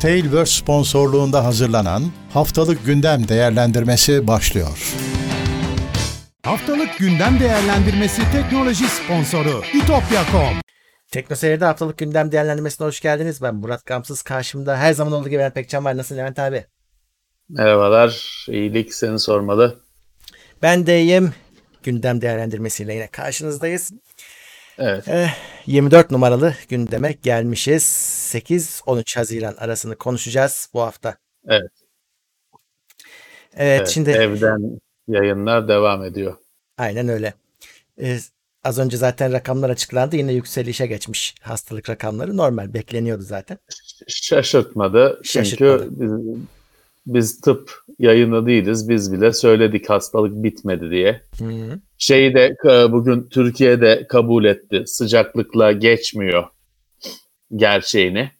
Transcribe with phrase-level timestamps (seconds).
[0.00, 4.94] Tailverse sponsorluğunda hazırlanan Haftalık Gündem Değerlendirmesi başlıyor.
[6.44, 10.60] Haftalık Gündem Değerlendirmesi teknoloji sponsoru itopya.com
[11.10, 13.42] Tekno Seyir'de haftalık gündem değerlendirmesine hoş geldiniz.
[13.42, 14.22] Ben Murat Gamsız.
[14.22, 15.96] Karşımda her zaman olduğu gibi Levent Pekcan var.
[15.96, 16.64] Nasılsın Levent abi?
[17.48, 18.46] Merhabalar.
[18.48, 19.80] İyilik seni sormalı.
[20.62, 21.32] Ben de iyiyim.
[21.82, 23.90] Gündem değerlendirmesiyle yine karşınızdayız.
[24.78, 25.08] Evet.
[25.08, 25.34] Eh,
[25.66, 28.19] 24 numaralı gündeme gelmişiz.
[28.38, 31.16] 8-13 Haziran arasını konuşacağız bu hafta.
[31.46, 31.70] Evet.
[33.54, 36.36] Evet, evet, şimdi evden yayınlar devam ediyor.
[36.78, 37.34] aynen öyle.
[37.98, 38.18] Eh,
[38.64, 40.16] az önce zaten rakamlar açıklandı.
[40.16, 42.36] Yine yükselişe geçmiş hastalık rakamları.
[42.36, 43.58] Normal bekleniyordu zaten.
[44.08, 45.20] Şaşırtmadı.
[45.24, 45.86] Çünkü Şaşırtmadı.
[45.90, 46.38] biz,
[47.06, 48.88] biz tıp yayını değiliz.
[48.88, 51.20] Biz bile söyledik hastalık bitmedi diye.
[51.38, 51.80] Hı-hı.
[51.98, 54.82] Şeyi de e, bugün Türkiye'de kabul etti.
[54.86, 56.44] Sıcaklıkla geçmiyor
[57.56, 58.30] gerçeğini.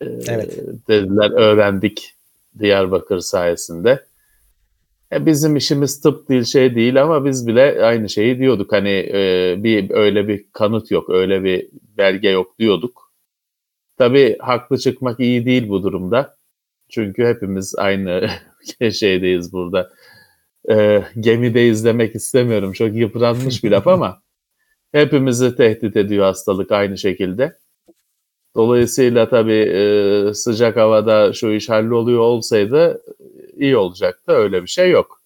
[0.00, 0.58] E, Evet.
[0.88, 2.14] Dediler öğrendik
[2.58, 4.04] Diyarbakır sayesinde.
[5.12, 8.72] E, bizim işimiz tıp değil şey değil ama biz bile aynı şeyi diyorduk.
[8.72, 13.12] Hani e, bir öyle bir kanıt yok, öyle bir belge yok diyorduk.
[13.98, 16.36] Tabii haklı çıkmak iyi değil bu durumda.
[16.90, 18.28] Çünkü hepimiz aynı
[18.92, 19.90] şeydeyiz burada.
[20.70, 22.72] E, gemideyiz demek istemiyorum.
[22.72, 24.22] Çok yıpranmış bir laf ama
[24.92, 27.58] hepimizi tehdit ediyor hastalık aynı şekilde.
[28.58, 33.02] Dolayısıyla tabii e, sıcak havada şu iş halloluyor olsaydı
[33.56, 34.32] iyi olacaktı.
[34.32, 35.22] Öyle bir şey yok.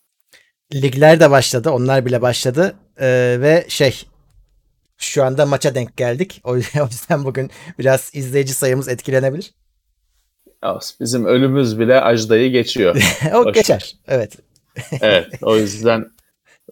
[0.75, 1.71] Ligler de başladı.
[1.71, 2.75] Onlar bile başladı.
[3.01, 4.03] Ee, ve şey
[4.99, 6.41] şu anda maça denk geldik.
[6.45, 9.55] O yüzden, bugün biraz izleyici sayımız etkilenebilir.
[11.01, 12.97] Bizim ölümümüz bile Ajda'yı geçiyor.
[13.35, 13.55] o Hoş.
[13.55, 13.97] geçer.
[14.09, 14.39] Evet.
[15.01, 16.11] evet o yüzden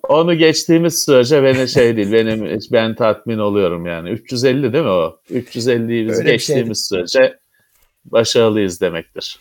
[0.08, 5.20] onu geçtiğimiz sürece beni şey değil benim ben tatmin oluyorum yani 350 değil mi o
[5.30, 7.38] 350'yi biz Öyle geçtiğimiz sürece
[8.04, 9.38] başarılıyız demektir.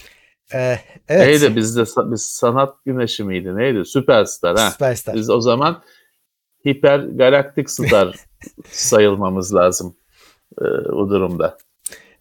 [0.54, 1.28] Ee, evet.
[1.28, 5.16] Neydi bizde biz sanat güneşi miydi neydi süperstar ha Süperstar.
[5.16, 5.84] biz o zaman
[6.66, 8.16] hiper galaktik star
[8.72, 9.96] sayılmamız lazım
[10.62, 11.58] e, bu durumda.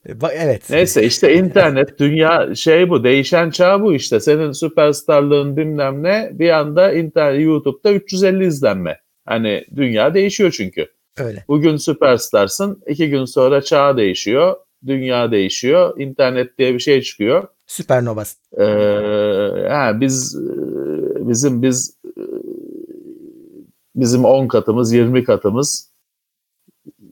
[0.06, 0.70] Ba- Evet.
[0.70, 6.50] Neyse işte internet dünya şey bu değişen çağ bu işte senin süperstarlığın bilmem ne bir
[6.50, 9.00] anda internet YouTube'da 350 izlenme.
[9.26, 10.86] Hani dünya değişiyor çünkü.
[11.18, 11.44] Öyle.
[11.48, 14.56] Bugün süperstarsın iki gün sonra çağ değişiyor.
[14.86, 16.00] Dünya değişiyor.
[16.00, 17.48] internet diye bir şey çıkıyor.
[17.66, 18.24] Süpernova.
[18.58, 18.64] Ee,
[19.68, 22.22] ha, biz e, bizim biz e,
[23.96, 25.92] bizim 10 katımız 20 katımız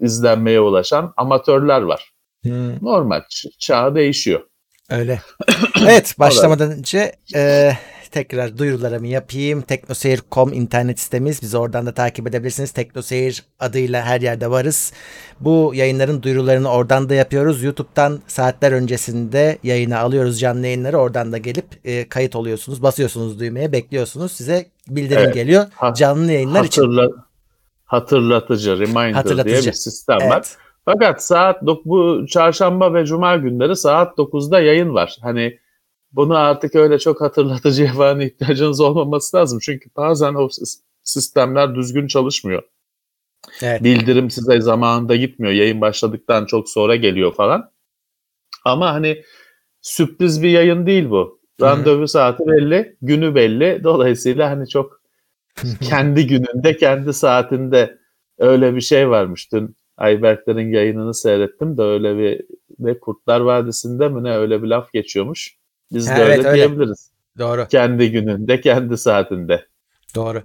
[0.01, 2.13] izlenmeye ulaşan amatörler var.
[2.49, 3.21] Hmm, Normal
[3.59, 4.41] çağ değişiyor.
[4.91, 5.21] öyle.
[5.83, 6.15] evet.
[6.19, 7.73] Başlamadan önce e,
[8.11, 9.63] tekrar duyurularımı yapayım.
[9.63, 11.43] Teknoseyir.com internet sitemiz.
[11.43, 12.71] Bizi oradan da takip edebilirsiniz.
[12.71, 14.93] Teknoseyir adıyla her yerde varız.
[15.41, 17.63] Bu yayınların duyurularını oradan da yapıyoruz.
[17.63, 20.97] YouTube'dan saatler öncesinde yayına alıyoruz canlı yayınları.
[20.99, 22.83] Oradan da gelip e, kayıt oluyorsunuz.
[22.83, 24.33] Basıyorsunuz düğmeye bekliyorsunuz.
[24.33, 25.35] Size bildirim Evet.
[25.35, 25.67] geliyor.
[25.75, 26.83] Ha- Canlı yayınlar için.
[26.83, 27.09] Hatırla,
[27.85, 29.55] hatırlatıcı, reminder Hatırlatıcı.
[29.63, 30.47] diye bir sistem var.
[30.87, 35.17] Fakat saat bu çarşamba ve cuma günleri saat 9'da yayın var.
[35.23, 35.59] Hani
[36.13, 39.59] bunu artık öyle çok hatırlatıcıya falan ihtiyacınız olmaması lazım.
[39.63, 42.63] Çünkü bazen o sis- sistemler düzgün çalışmıyor.
[43.63, 43.85] Evet.
[43.85, 45.53] Bildirim size zamanında gitmiyor.
[45.55, 47.71] Yayın başladıktan çok sonra geliyor falan.
[48.65, 49.23] Ama hani
[49.81, 51.41] sürpriz bir yayın değil bu.
[51.61, 53.81] Randevu saati belli, günü belli.
[53.85, 55.01] Dolayısıyla hani çok
[55.83, 57.99] kendi gününde, kendi saatinde
[58.39, 59.53] öyle bir şey varmış.
[59.53, 62.43] Dün Ayberklerin yayınını seyrettim de öyle bir
[62.79, 65.57] ne Kurtlar Vadisi'nde mi ne öyle bir laf geçiyormuş.
[65.93, 66.57] Biz de Ha, öyle evet, öyle.
[66.57, 67.11] diyebiliriz.
[67.39, 67.69] Doğru.
[67.69, 69.67] Kendi gününde, kendi saatinde.
[70.15, 70.43] Doğru.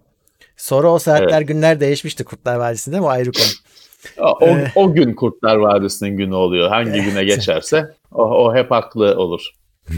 [0.57, 3.05] Sonra o saatler günler değişmişti Kurtlar Vadisi'nde mi?
[3.05, 3.45] O ayrı konu.
[4.17, 4.71] O, o, Ee.
[4.75, 6.69] o gün Kurtlar Vadisi'nin günü oluyor.
[6.69, 9.49] Hangi güne geçerse o, o hep haklı olur.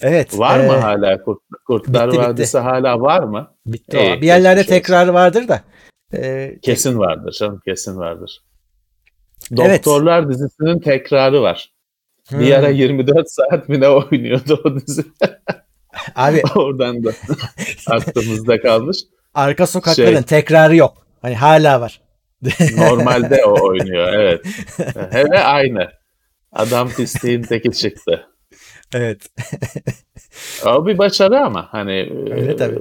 [0.00, 0.38] Evet.
[0.38, 2.28] Var mı e, hala Kurt, Kurtlar bitti, bitti.
[2.28, 3.50] Vadisi hala var mı?
[3.66, 4.20] Bitti o.
[4.20, 5.60] Bir yerlerde tekrar vardır da.
[6.14, 8.42] E, Kesin vardır canım kesin vardır.
[9.60, 9.84] Evet.
[9.86, 11.72] Doktorlar dizisinin tekrarı var.
[12.28, 12.40] hmm.
[12.40, 15.04] Bir ara 24 saat mi ne oynuyordu o dizi.
[16.14, 17.10] Abi Oradan da
[17.90, 18.96] aklımızda kalmış.
[19.34, 21.06] arka sokakların Şey- tekrarı yok.
[21.22, 22.00] Hani hala var.
[22.76, 24.46] Normalde o oynuyor evet.
[25.10, 25.88] Hele aynı.
[26.52, 28.26] Adam pisliğin teki çıktı.
[28.94, 29.26] Evet.
[30.66, 32.78] O bir başarı ama hani Öyle e, tabii.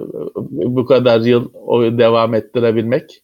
[0.52, 3.24] bu kadar yıl o devam ettirebilmek.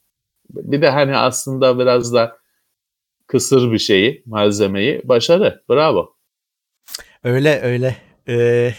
[0.50, 2.38] Bir de hani aslında biraz da
[3.28, 5.64] kısır bir şeyi, malzemeyi başarı.
[5.70, 6.16] Bravo.
[7.24, 7.96] Öyle öyle.
[8.28, 8.74] Ee,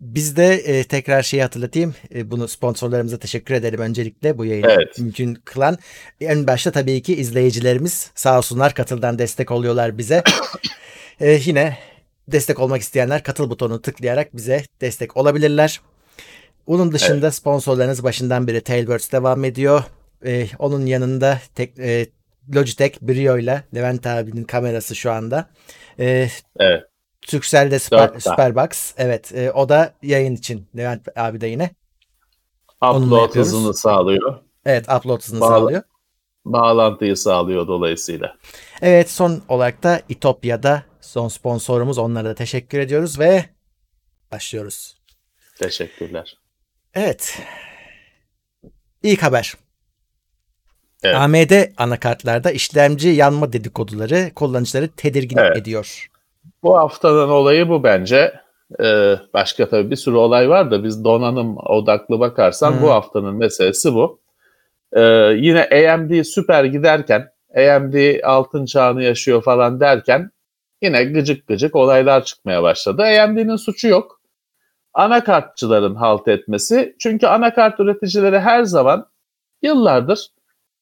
[0.00, 1.94] biz de e, tekrar şeyi hatırlatayım.
[2.14, 4.98] E, bunu sponsorlarımıza teşekkür edelim öncelikle bu yayını Evet.
[4.98, 5.76] mümkün kılan.
[6.20, 10.22] En başta tabii ki izleyicilerimiz sağ olsunlar katıldan destek oluyorlar bize.
[11.20, 11.78] E, yine
[12.28, 15.80] destek olmak isteyenler katıl butonunu tıklayarak bize destek olabilirler.
[16.66, 19.82] Bunun dışında sponsorlarınız başından beri Tailwords devam ediyor.
[20.24, 22.06] Ee, onun yanında tek, e,
[22.54, 25.50] Logitech Brio ile Levent abinin kamerası şu anda.
[25.98, 26.28] Ee,
[26.58, 26.82] Evet.
[27.22, 28.10] Turkcell'de Super.
[28.20, 28.94] Superbox.
[28.98, 31.70] Evet e, o da yayın için Levent abi de yine.
[32.82, 34.38] Upload hızını sağlıyor.
[34.64, 35.82] Evet upload hızını Bağla- sağlıyor.
[36.44, 38.36] Bağlantıyı sağlıyor dolayısıyla.
[38.82, 43.44] Evet son olarak da İtopya'da son sponsorumuz onlara da teşekkür ediyoruz ve
[44.32, 44.96] başlıyoruz.
[45.58, 46.38] Teşekkürler.
[46.94, 47.38] Evet.
[49.02, 49.54] İlk haber.
[51.02, 51.16] Evet.
[51.16, 55.56] AMD anakartlarda işlemci yanma dedikoduları kullanıcıları tedirgin Evet.
[55.56, 56.10] ediyor.
[56.62, 58.34] Bu haftanın olayı bu bence.
[58.82, 62.82] Ee, başka tabii bir sürü olay var da biz donanım odaklı bakarsan Hmm.
[62.82, 64.20] bu haftanın meselesi bu.
[64.92, 65.00] Ee,
[65.36, 70.30] yine AMD süper giderken AMD altın çağını yaşıyor falan derken
[70.82, 73.02] yine gıcık gıcık olaylar çıkmaya başladı.
[73.02, 74.20] AMD'nin suçu yok.
[74.94, 76.96] Anakartçıların halt etmesi.
[76.98, 79.06] Çünkü anakart üreticileri her zaman
[79.62, 80.28] yıllardır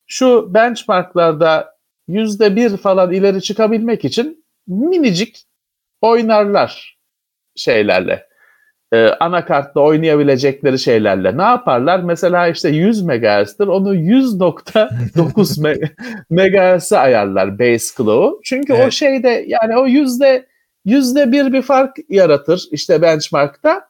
[0.07, 1.79] şu benchmarklarda
[2.09, 5.43] yüzde bir falan ileri çıkabilmek için minicik
[6.01, 6.99] oynarlar
[7.57, 8.28] şeylerle.
[8.93, 11.39] Ee, anakartla oynayabilecekleri şeylerle.
[11.39, 12.01] Ne yaparlar?
[12.01, 13.67] Mesela işte 100 MHz'tir.
[13.67, 15.91] Onu 100.9 me-
[16.31, 18.41] MHz'e ayarlar base clock'u.
[18.45, 18.93] Çünkü o Evet.
[18.93, 20.47] şeyde yani o yüzde
[20.85, 23.89] yüzde bir bir fark yaratır işte benchmarkta.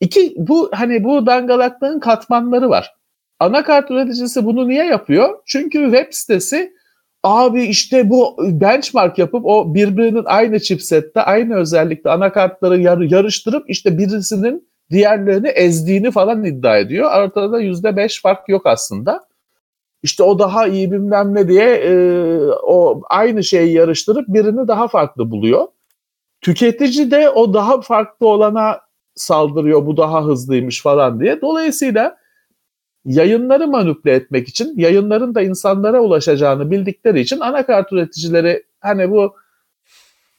[0.00, 2.94] İki bu hani bu dangalaklığın katmanları var.
[3.38, 5.38] Anakart üreticisi bunu niye yapıyor?
[5.46, 6.72] Çünkü web sitesi
[7.22, 13.98] abi işte bu benchmark yapıp o birbirinin aynı chipsette aynı özellikle anakartları yar- yarıştırıp işte
[13.98, 17.10] birisinin diğerlerini ezdiğini falan iddia ediyor.
[17.24, 19.20] Ortada yüzde beş fark yok aslında.
[20.02, 21.92] İşte o daha iyi bilmem ne diye e,
[22.62, 25.66] o aynı şeyi yarıştırıp birini daha farklı buluyor.
[26.40, 28.80] Tüketici de o daha farklı olana
[29.14, 31.40] saldırıyor bu daha hızlıymış falan diye.
[31.40, 32.16] Dolayısıyla
[33.04, 39.36] yayınları manipüle etmek için, yayınların da insanlara ulaşacağını bildikleri için anakart üreticileri hani bu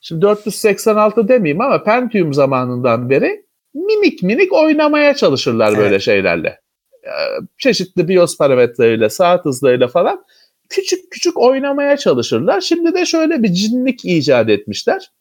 [0.02, 6.02] şimdi 486 demeyeyim ama Pentium zamanından beri minik minik oynamaya çalışırlar böyle Evet.
[6.02, 6.60] şeylerle.
[7.04, 7.10] Ee,
[7.58, 10.26] Çeşitli BIOS parametreleriyle, saat hızlarıyla falan
[10.70, 12.62] küçük küçük oynamaya çalışırlar.
[12.62, 15.12] Şimdi de şöyle bir cinlik icat etmişler.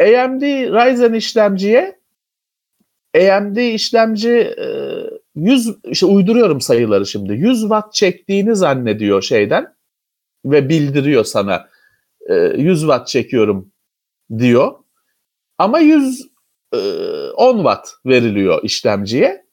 [0.00, 1.98] AMD Ryzen işlemciye
[3.16, 4.66] AMD işlemci e,
[5.36, 7.32] 100 işte uyduruyorum sayıları şimdi.
[7.32, 9.74] 100 watt çektiğini zannediyor şeyden
[10.44, 11.68] ve bildiriyor sana.
[12.28, 13.72] E, 100 watt çekiyorum
[14.38, 14.72] diyor.
[15.58, 16.26] Ama 100
[16.72, 16.78] e,
[17.36, 19.46] 10 watt veriliyor işlemciye.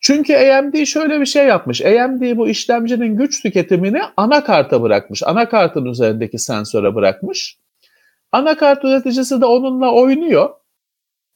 [0.00, 1.82] Çünkü AMD şöyle bir şey yapmış.
[1.82, 5.22] AMD bu işlemcinin güç tüketimini anakarta bırakmış.
[5.22, 7.58] Anakartın üzerindeki sensöre bırakmış.
[8.32, 10.50] Anakart üreticisi de onunla oynuyor.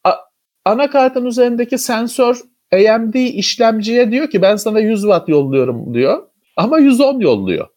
[0.05, 0.17] A-
[0.65, 2.41] anakartın üzerindeki sensör
[2.73, 6.29] AMD işlemciye diyor ki ben sana 100 watt yolluyorum diyor.
[6.57, 7.69] Ama 110 yolluyor.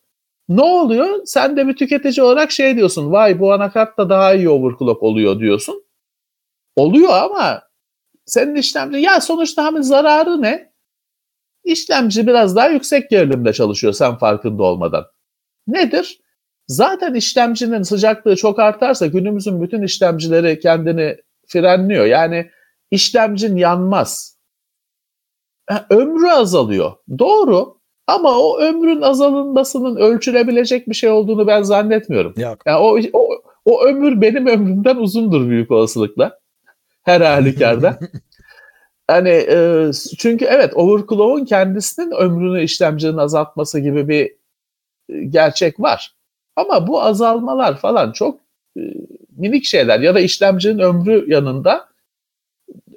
[0.50, 1.22] Ne oluyor?
[1.26, 3.12] Sen de bir tüketici olarak şey diyorsun.
[3.12, 5.84] Vay bu anakart da daha iyi overclock oluyor diyorsun.
[6.76, 7.62] Oluyor ama
[8.26, 10.72] senin işlemci ya sonuçta hani zararı ne?
[11.64, 15.06] İşlemci biraz daha yüksek gerilimde çalışıyor sen farkında olmadan.
[15.68, 16.20] Nedir?
[16.68, 21.18] Zaten işlemcinin sıcaklığı çok artarsa günümüzün bütün işlemcileri kendini
[21.48, 22.06] frenliyor.
[22.06, 22.52] Yani
[22.92, 24.41] işlemcin yanmaz.
[25.90, 26.92] Ömrü azalıyor.
[27.20, 27.78] Doğru.
[28.08, 32.34] Ama o ömrün azalmasının ölçülebilecek bir şey olduğunu ben zannetmiyorum.
[32.38, 32.58] Yok.
[32.66, 33.30] Yani o, o,
[33.66, 36.40] o ömür benim ömrümden uzundur büyük olasılıkla.
[37.04, 38.00] Her halükarda.
[39.08, 44.36] hani e, çünkü evet overclock'un kendisinin ömrünü işlemcinin azaltması gibi bir
[45.10, 46.16] e, gerçek var.
[46.56, 48.40] Ama bu azalmalar falan çok
[48.78, 48.82] e,
[49.38, 51.90] minik şeyler ya da işlemcinin ömrü yanında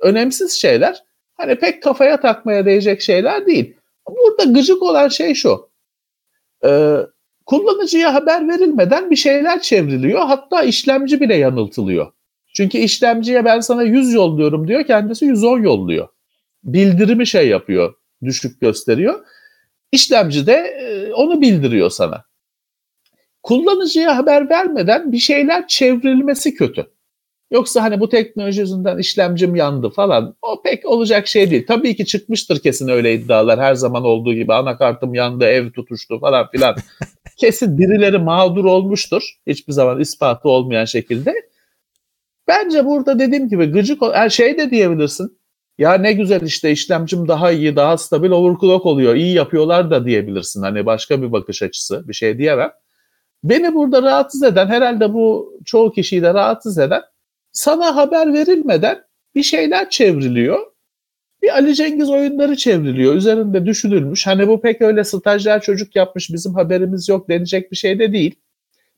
[0.00, 1.03] önemsiz şeyler.
[1.34, 3.76] Hani pek kafaya takmaya değecek şeyler değil.
[4.08, 5.70] Burada gıcık olan şey şu.
[6.64, 6.96] Ee,
[7.46, 10.20] kullanıcıya haber verilmeden bir şeyler çevriliyor.
[10.20, 12.12] Hatta işlemci bile yanıltılıyor.
[12.54, 14.86] Çünkü işlemciye ben sana 100 yolluyorum diyor.
[14.86, 16.08] Kendisi 110 yolluyor.
[16.64, 17.94] Bildirimi şey yapıyor.
[18.24, 19.26] Düşük gösteriyor.
[19.92, 22.24] İşlemci de e, onu bildiriyor sana.
[23.42, 26.93] Kullanıcıya haber vermeden bir şeyler çevrilmesi kötü.
[27.54, 31.66] Yoksa hani bu teknoloji yüzünden işlemcim yandı falan o pek olacak şey değil.
[31.68, 36.50] Tabii ki çıkmıştır kesin öyle iddialar her zaman olduğu gibi anakartım yandı ev tutuştu falan
[36.50, 36.76] filan.
[37.36, 41.34] kesin birileri mağdur olmuştur hiçbir zaman ispatı olmayan şekilde.
[42.48, 45.38] Bence burada dediğim gibi gıcık her şey de diyebilirsin.
[45.78, 49.14] Ya ne güzel işte işlemcim daha iyi, daha stabil overclock oluyor.
[49.14, 50.62] iyi yapıyorlar da diyebilirsin.
[50.62, 52.08] Hani başka bir bakış açısı.
[52.08, 52.70] Bir şey diyemem.
[53.44, 57.02] Beni burada rahatsız eden herhalde bu çoğu kişiyi de rahatsız eden
[57.54, 60.66] sana haber verilmeden bir şeyler çevriliyor.
[61.42, 63.14] Bir Ali Cengiz oyunları çevriliyor.
[63.14, 64.26] Üzerinde düşünülmüş.
[64.26, 68.34] Hani bu pek öyle stajyer çocuk yapmış bizim haberimiz yok denecek bir şey de değil.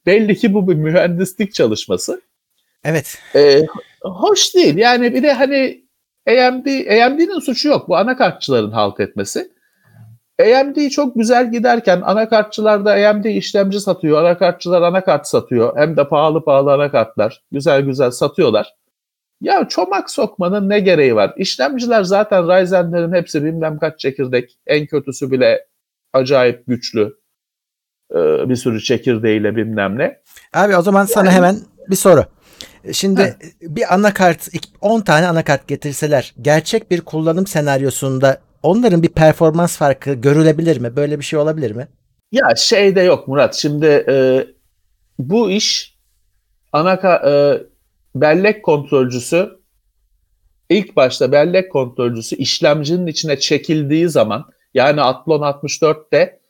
[0.06, 2.20] Belli ki bu bir mühendislik çalışması.
[2.84, 3.18] Evet.
[3.34, 3.66] Ee,
[4.02, 4.76] hoş değil.
[4.76, 5.84] Yani bir de hani
[6.28, 6.66] AMD,
[7.02, 7.88] AMD'nin suçu yok.
[7.88, 9.50] Bu anakartçıların halt etmesi.
[10.42, 14.24] AMD çok güzel giderken anakartçılar da AMD işlemci satıyor.
[14.24, 15.76] Anakartçılar anakart satıyor.
[15.76, 17.42] Hem de pahalı pahalı anakartlar.
[17.52, 18.74] Güzel güzel satıyorlar.
[19.40, 21.34] Ya çomak sokmanın ne gereği var?
[21.36, 24.58] İşlemciler zaten Ryzen'lerin hepsi bilmem kaç çekirdek.
[24.66, 25.66] En kötüsü bile
[26.12, 27.16] acayip güçlü.
[28.12, 30.20] Ee, bir sürü çekirdeğiyle bilmem ne.
[30.54, 31.56] Abi o zaman sana hemen
[31.90, 32.24] bir soru.
[32.92, 34.48] Şimdi bir anakart
[34.80, 40.96] 10 tane anakart getirseler gerçek bir kullanım senaryosunda onların bir performans farkı görülebilir mi?
[40.96, 41.88] Böyle bir şey olabilir mi?
[42.32, 43.54] Ya şey de yok Murat.
[43.54, 44.46] Şimdi e,
[45.18, 45.96] bu iş
[46.72, 47.32] anaka e,
[48.14, 49.58] bellek kontrolcüsü
[50.70, 54.44] ilk başta bellek kontrolcüsü işlemcinin içine çekildiği zaman
[54.74, 56.40] yani Athlon 64'te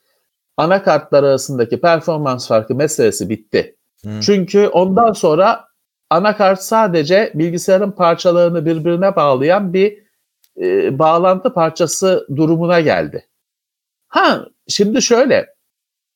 [0.56, 3.76] anakartlar arasındaki performans farkı meselesi bitti.
[4.02, 4.20] Hmm.
[4.20, 5.64] Çünkü ondan sonra
[6.10, 10.05] anakart sadece bilgisayarın parçalarını birbirine bağlayan bir
[10.60, 13.28] e, bağlantı parçası durumuna geldi.
[14.08, 15.46] Ha şimdi şöyle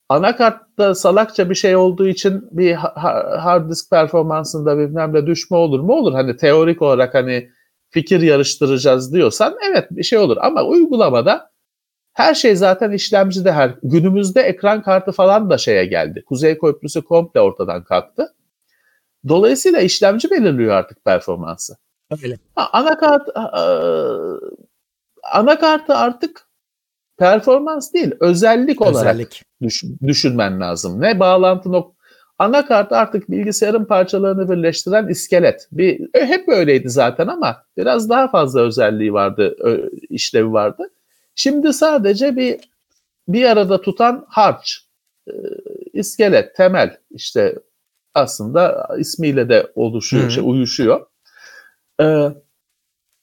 [0.09, 5.92] anakartta salakça bir şey olduğu için bir hard disk performansında bilmem ne düşme olur mu?
[5.92, 6.12] Olur.
[6.12, 7.50] Hani teorik olarak hani
[7.90, 10.37] fikir yarıştıracağız diyorsan evet bir şey olur.
[10.40, 11.50] Ama uygulamada
[12.12, 16.25] her şey zaten işlemcide her günümüzde ekran kartı falan da şeye geldi.
[16.26, 18.35] Kuzey Köprüsü komple ortadan kalktı.
[19.28, 21.76] Dolayısıyla işlemci belirliyor artık performansı.
[22.23, 22.38] Öyle.
[22.55, 23.29] Ha, anakart
[25.33, 26.49] anakartı artık
[27.19, 29.45] performans değil, özellik olarak Özellik.
[29.62, 31.00] düş, düşünmen lazım.
[31.00, 31.95] Ne bağlantı nok
[32.40, 35.69] Anakart artık bilgisayarın parçalarını birleştiren iskelet.
[35.73, 39.57] Bir e, hep öyleydi zaten ama biraz daha fazla özelliği vardı,
[40.09, 40.90] işlevi vardı.
[41.35, 42.61] Şimdi sadece bir
[43.29, 44.79] bir arada tutan harç,
[45.29, 45.33] e,
[45.93, 47.59] iskelet, temel işte
[48.14, 51.07] aslında ismiyle de oluşuyor, şey, uyuşuyor.
[52.00, 52.28] Ee,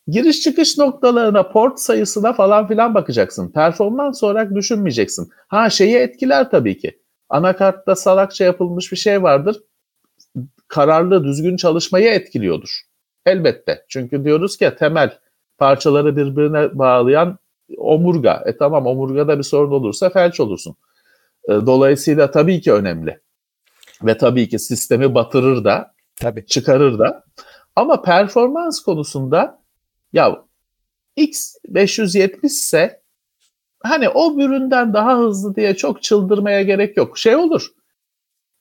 [0.07, 3.51] giriş çıkış noktalarına, port sayısına falan filan bakacaksın.
[3.51, 5.29] Performans olarak düşünmeyeceksin.
[5.47, 6.99] Ha şeyi etkiler tabii ki.
[7.29, 9.57] Anakartta salakça yapılmış bir şey vardır.
[10.67, 12.81] Kararlı, düzgün çalışmayı etkiliyordur.
[13.25, 13.85] Elbette.
[13.89, 15.17] Çünkü diyoruz ki temel
[15.57, 17.39] parçaları birbirine bağlayan
[17.77, 18.43] omurga.
[18.45, 20.75] E tamam omurgada bir sorun olursa felç olursun.
[21.49, 23.19] E, dolayısıyla tabii ki önemli.
[24.03, 26.45] Ve tabii ki sistemi batırır da, tabii.
[26.45, 27.23] çıkarır da.
[27.77, 29.61] Ama performans konusunda
[30.13, 30.45] ya
[31.15, 33.01] X 570 ise
[33.83, 37.17] hani o üründen daha hızlı diye çok çıldırmaya gerek yok.
[37.17, 37.67] Şey olur.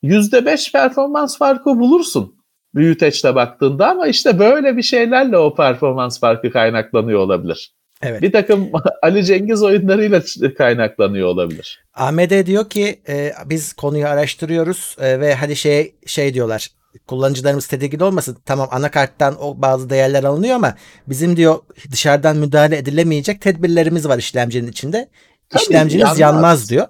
[0.02, 2.36] %5 performans farkı bulursun
[2.74, 7.74] büyüteçle baktığında ama işte böyle bir şeylerle o performans farkı kaynaklanıyor olabilir.
[8.02, 8.22] Evet.
[8.22, 8.70] Bir takım
[9.02, 10.22] Ali Cengiz oyunlarıyla
[10.58, 11.84] kaynaklanıyor olabilir.
[11.94, 16.70] AMD diyor ki e, biz konuyu araştırıyoruz e, ve hadi şey şey diyorlar
[17.06, 18.38] kullanıcılarımız tedirgin olmasın.
[18.44, 20.74] Tamam anakarttan o bazı değerler alınıyor ama
[21.08, 21.58] bizim diyor
[21.92, 25.08] dışarıdan müdahale edilemeyecek tedbirlerimiz var işlemcinin içinde.
[25.50, 26.86] Tabii, İşlemciniz yanmaz, yanmaz diyor.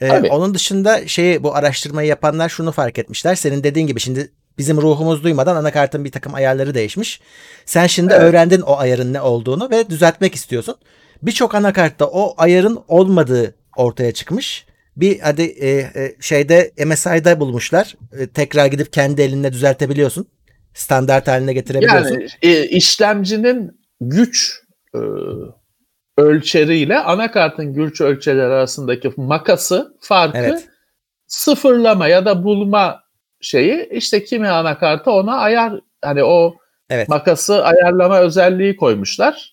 [0.00, 3.34] Ee, onun dışında şeyi bu araştırmayı yapanlar şunu fark etmişler.
[3.34, 7.20] Senin dediğin gibi şimdi bizim ruhumuz duymadan anakartın bir takım ayarları değişmiş.
[7.66, 8.22] Sen şimdi evet.
[8.22, 10.76] öğrendin o ayarın ne olduğunu ve düzeltmek istiyorsun.
[11.22, 17.96] Birçok anakartta o ayarın olmadığı ortaya çıkmış bir hadi e, e, şeyde MSI'da bulmuşlar.
[18.18, 20.26] E, tekrar gidip kendi elinle düzeltebiliyorsun.
[20.74, 22.10] Standart haline getirebiliyorsun.
[22.10, 24.60] Yani e, işlemcinin güç
[24.94, 25.00] e,
[26.18, 30.68] ölçeriyle anakartın güç ölçeleri arasındaki makası farkı evet.
[31.26, 33.02] sıfırlama ya da bulma
[33.40, 36.54] şeyi işte kimi anakarta ona ayar hani o
[36.90, 37.08] evet.
[37.08, 39.51] makası ayarlama özelliği koymuşlar.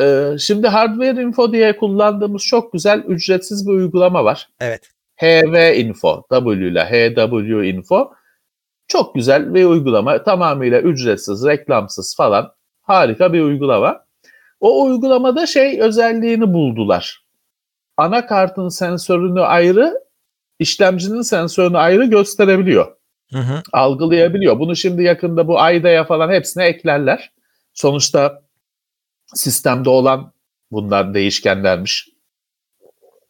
[0.00, 4.48] Ee, şimdi Hardware Info diye kullandığımız çok güzel ücretsiz bir uygulama var.
[4.60, 4.90] Evet.
[5.16, 8.12] HV Info, W ile HW Info.
[8.88, 10.22] Çok güzel bir uygulama.
[10.22, 12.52] Tamamıyla ücretsiz, reklamsız falan.
[12.82, 14.04] Harika bir uygulama.
[14.60, 17.24] O uygulamada şey özelliğini buldular.
[17.96, 19.94] Anakartın sensörünü ayrı,
[20.58, 22.96] işlemcinin sensörünü ayrı gösterebiliyor.
[23.32, 23.62] Hı hı.
[23.72, 24.58] Algılayabiliyor.
[24.58, 27.32] Bunu şimdi yakında bu AIDA'ya falan hepsine eklerler.
[27.74, 28.42] Sonuçta
[29.34, 30.32] sistemde olan
[30.70, 32.08] bunlar değişkenlermiş.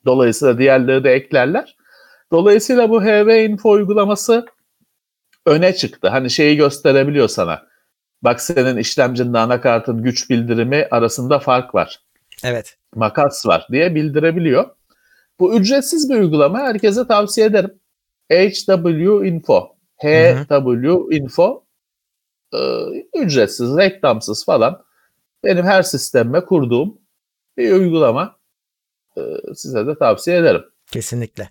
[0.07, 1.77] Dolayısıyla diğerleri de eklerler.
[2.33, 4.47] Dolayısıyla bu HV Info uygulaması
[5.47, 6.09] öne çıktı.
[6.09, 7.63] Hani şeyi gösterebiliyor sana.
[8.23, 12.01] Bak senin işlemcinde anakartın güç bildirimi arasında fark var.
[12.45, 12.77] Evet.
[12.95, 14.71] Makas var diye bildirebiliyor.
[15.41, 16.59] Bu ücretsiz bir uygulama.
[16.59, 17.81] Herkese tavsiye ederim.
[18.31, 19.77] HW Info.
[19.97, 21.65] HW Info
[22.53, 22.59] e,
[23.15, 24.85] ücretsiz, reklamsız falan
[25.45, 26.99] benim her sistemime kurduğum
[27.57, 28.37] bir uygulama.
[29.17, 29.21] E,
[29.55, 30.65] size de tavsiye ederim.
[30.93, 31.49] Kesinlikle.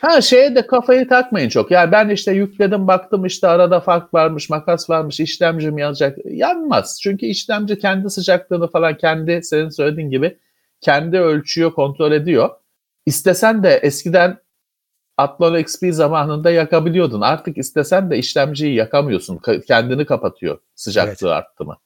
[0.00, 1.70] Ha şeye de kafayı takmayın çok.
[1.70, 6.18] Yani ben işte yükledim baktım işte arada fark varmış, makas varmış, işlemci mi yazacak?
[6.24, 6.98] Yanmaz.
[7.02, 10.38] Çünkü işlemci kendi sıcaklığını falan kendi senin söylediğin gibi
[10.80, 12.50] kendi ölçüyor, kontrol ediyor.
[13.06, 14.38] İstesen de eskiden
[15.16, 17.20] Athlon XP zamanında yakabiliyordun.
[17.20, 19.36] Artık istesen de işlemciyi yakamıyorsun.
[19.36, 21.36] Ka- kendini kapatıyor sıcaklığı Evet.
[21.36, 21.76] arttı mı.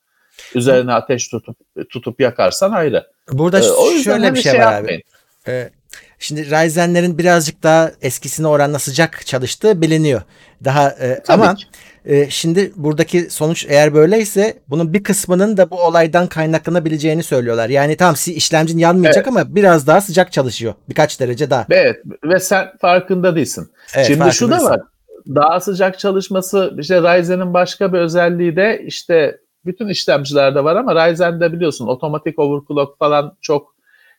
[0.54, 1.56] Üzerine ateş tutup
[1.90, 3.06] tutup yakarsan ayrı.
[3.32, 5.00] Burada Ee, o yüzden şöyle hani bir şey, var yapmayın.
[5.46, 5.52] abi.
[5.52, 5.70] Ee,
[6.18, 10.22] şimdi Ryzen'lerin birazcık daha eskisine oranla sıcak çalıştığı biliniyor.
[10.64, 11.64] Daha e, Tabii ama ki.
[12.04, 17.68] e, şimdi buradaki sonuç eğer böyleyse bunun bir kısmının da bu olaydan kaynaklanabileceğini söylüyorlar.
[17.68, 19.28] Yani tamam işlemcin yanmayacak Evet.
[19.28, 20.74] ama biraz daha sıcak çalışıyor.
[20.88, 21.66] Birkaç derece daha.
[21.70, 23.70] Evet ve sen farkında değilsin.
[23.94, 24.80] Evet, Şimdi şu da var.
[25.28, 31.52] Daha sıcak çalışması işte Ryzen'in başka bir özelliği de işte bütün işlemcilerde var ama Ryzen'de
[31.52, 33.74] biliyorsun otomatik overclock falan çok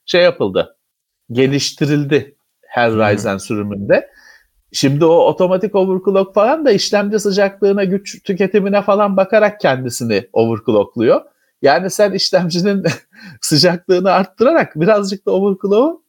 [0.06, 0.78] şey yapıldı.
[1.32, 3.00] Geliştirildi her Hmm.
[3.00, 4.10] Ryzen sürümünde.
[4.72, 11.22] Şimdi o otomatik overclock falan da işlemci sıcaklığına, güç tüketimine falan bakarak kendisini overclockluyor.
[11.62, 12.84] Yani sen işlemcinin
[13.42, 16.04] sıcaklığını arttırarak birazcık da overclock'u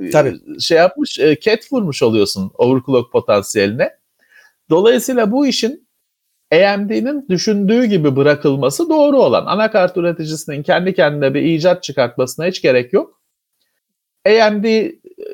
[0.00, 0.60] e, Tabii.
[0.60, 3.96] şey yapmış, e, cat vurmuş oluyorsun overclock potansiyeline.
[4.70, 5.88] Dolayısıyla bu işin
[6.52, 9.46] AMD'nin düşündüğü gibi bırakılması doğru olan.
[9.46, 13.20] Anakart üreticisinin kendi kendine bir icat çıkartmasına hiç gerek yok.
[14.26, 14.64] AMD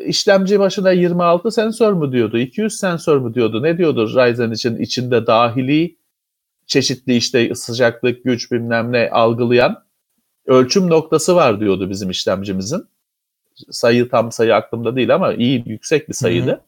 [0.06, 5.26] işlemci başına 26 sensör mü diyordu, 200 sensör mü diyordu, ne diyordu Ryzen için içinde
[5.26, 5.96] dahili
[6.66, 9.84] çeşitli işte sıcaklık, güç bilmem ne algılayan
[10.46, 12.88] ölçüm noktası var diyordu bizim işlemcimizin.
[13.70, 16.60] Sayı tam sayı aklımda değil ama iyi yüksek bir sayıydı.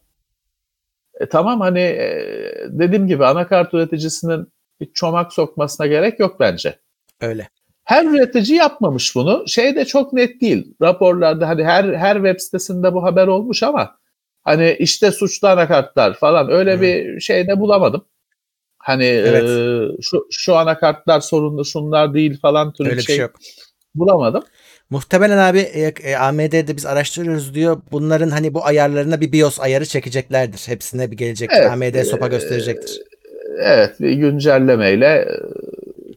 [1.21, 2.27] E, tamam hani e,
[2.69, 4.49] dediğim gibi anakart üreticisinin
[4.81, 6.79] bir çomak sokmasına gerek yok bence.
[7.21, 7.49] Öyle.
[7.85, 9.45] Her üretici yapmamış bunu.
[9.47, 10.75] Şey de çok net değil.
[10.83, 13.97] Raporlarda hani her her web sitesinde bu haber olmuş ama
[14.43, 16.81] hani işte suçlu anakartlar falan öyle Hı.
[16.81, 18.05] bir şey de bulamadım.
[18.79, 19.45] Hani Evet.
[19.45, 23.35] e, şu şu anakartlar sorunlu şunlar değil falan türü Öyle bir bir şey şey yok.
[23.95, 24.43] bulamadım.
[24.91, 27.83] Muhtemelen abi e, e, AMD'de biz araştırıyoruz diyor.
[27.93, 30.63] Bunların hani bu ayarlarına bir BIOS ayarı çekeceklerdir.
[30.67, 31.57] Hepsine bir gelecektir.
[31.57, 33.03] Evet, AMD sopa e, gösterecektir.
[33.61, 35.27] Evet bir güncellemeyle e,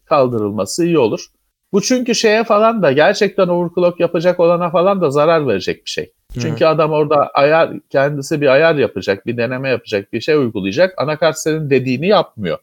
[0.05, 1.25] kaldırılması iyi olur.
[1.73, 6.11] Bu çünkü şeye falan da gerçekten overclock yapacak olana falan da zarar verecek bir şey.
[6.41, 10.93] Çünkü adam orada ayar kendisi bir ayar yapacak, bir deneme yapacak, bir şey uygulayacak.
[10.97, 12.57] Anakart senin dediğini yapmıyor.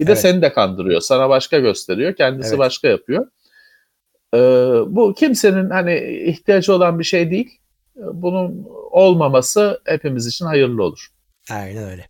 [0.00, 0.20] Bir de Evet.
[0.20, 1.00] seni de kandırıyor.
[1.00, 2.58] Sana başka gösteriyor, kendisi Evet.
[2.58, 3.26] başka yapıyor.
[4.34, 4.38] Ee,
[4.86, 7.58] bu kimsenin hani ihtiyacı olan bir şey değil.
[7.96, 11.08] Bunun olmaması hepimiz için hayırlı olur.
[11.50, 12.06] Aynen öyle.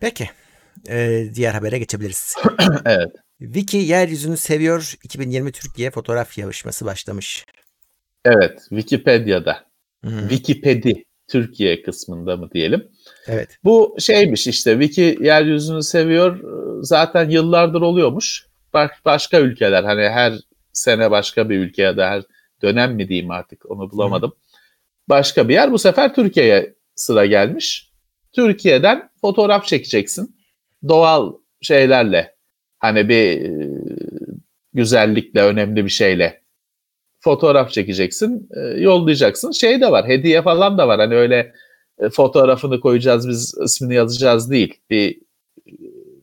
[0.00, 0.30] Peki.
[0.88, 2.34] e, diğer habere geçebiliriz.
[2.86, 3.12] Evet.
[3.38, 4.94] Wiki yeryüzünü seviyor.
[5.04, 7.44] 2020 Türkiye fotoğraf yarışması başlamış.
[8.24, 9.64] Evet, Wikipedia'da.
[10.04, 10.28] Hı hı.
[10.28, 10.92] Wikipedia
[11.28, 12.88] Türkiye kısmında mı diyelim.
[13.26, 13.58] Evet.
[13.64, 16.40] Bu şeymiş işte Wiki yeryüzünü seviyor.
[16.82, 18.46] Zaten yıllardır oluyormuş.
[18.74, 20.32] Baş- başka ülkeler hani her
[20.80, 22.22] sene başka bir ülke ya da her
[22.62, 24.32] dönem mi diyeyim artık onu bulamadım.
[25.08, 27.90] Başka bir yer bu sefer Türkiye'ye sıra gelmiş.
[28.32, 30.36] Türkiye'den fotoğraf çekeceksin.
[30.88, 32.36] Doğal şeylerle
[32.78, 33.68] hani bir e,
[34.72, 36.40] güzellikle önemli bir şeyle
[37.20, 39.50] fotoğraf çekeceksin, e, yollayacaksın.
[39.50, 41.00] Şey de var, hediye falan da var.
[41.00, 41.52] Hani öyle
[41.98, 44.80] e, fotoğrafını koyacağız, biz ismini yazacağız değil.
[44.90, 45.20] Bir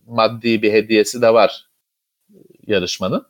[0.05, 1.67] maddi bir hediyesi de var
[2.67, 3.25] yarışmanın.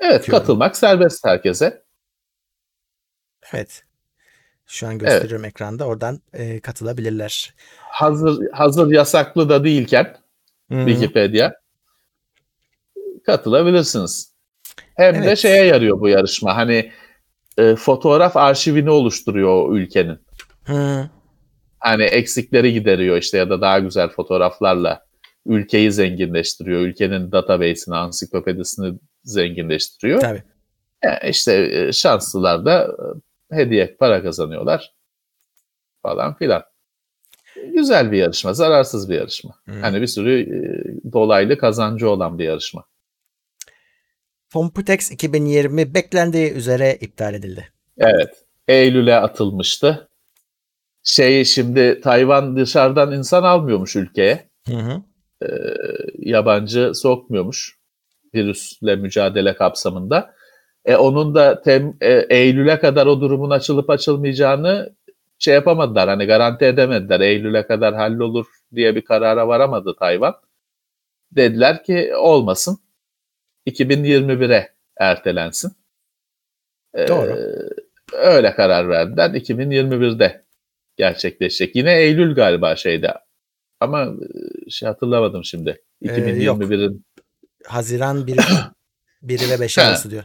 [0.00, 0.40] Evet, Bakıyorum.
[0.40, 1.82] katılmak serbest herkese.
[3.52, 3.84] Evet.
[4.66, 5.86] Şu an gösteriyorum ekranda.
[5.86, 7.54] Oradan e, katılabilirler.
[7.76, 10.16] Hazır hazır yasaklı da değilken
[10.72, 10.86] Hı hı.
[10.86, 11.52] Wikipedia
[13.26, 14.32] katılabilirsiniz.
[14.96, 15.38] Hem de Evet.
[15.38, 16.56] şeye yarıyor bu yarışma.
[16.56, 16.92] Hani
[17.58, 20.18] e, fotoğraf arşivini oluşturuyor o ülkenin.
[20.64, 21.10] Hı.
[21.78, 25.04] hani eksikleri gideriyor işte ya da daha güzel fotoğraflarla
[25.46, 26.80] ülkeyi zenginleştiriyor.
[26.80, 30.20] Ülkenin database'ini, ansiklopedisini zenginleştiriyor.
[30.20, 30.42] Tabii.
[31.04, 32.96] Yani işte e, şanslılar da
[33.52, 34.94] e, hediye para kazanıyorlar
[36.02, 36.62] falan filan.
[37.74, 39.54] Güzel bir yarışma, zararsız bir yarışma.
[39.68, 39.80] Hı.
[39.80, 42.84] Hani bir sürü e, dolaylı kazancı olan bir yarışma.
[44.50, 47.68] Computex 2020 beklendiği üzere iptal edildi.
[47.98, 48.44] Evet.
[48.68, 50.08] Eylül'e atılmıştı.
[51.02, 54.50] Şey şimdi Tayvan dışarıdan insan almıyormuş ülkeye.
[54.66, 55.02] Hı hı.
[56.18, 57.79] yabancı sokmuyormuş
[58.34, 60.34] virüsle mücadele kapsamında.
[60.84, 64.94] E, onun da tem, e, Eylül'e kadar o durumun açılıp açılmayacağını
[65.38, 66.08] şey yapamadılar.
[66.08, 67.20] Hani garanti edemediler.
[67.20, 70.34] Eylül'e kadar hallolur diye bir karara varamadı Tayvan.
[71.32, 72.78] dediler ki olmasın.
[73.66, 75.72] 2021'e ertelensin.
[76.94, 77.36] Ee, Doğru.
[78.12, 79.30] öyle karar verdiler.
[79.30, 80.44] 2021'de
[80.96, 81.76] gerçekleşecek.
[81.76, 83.14] Yine Eylül galiba şeyde.
[83.80, 85.82] Ama e, şey hatırlamadım şimdi.
[86.02, 86.60] Ee, yok.
[87.64, 88.38] 2021'in Haziran 1,
[89.22, 89.82] 1 ve 5 Ha.
[89.82, 90.24] arası diyor.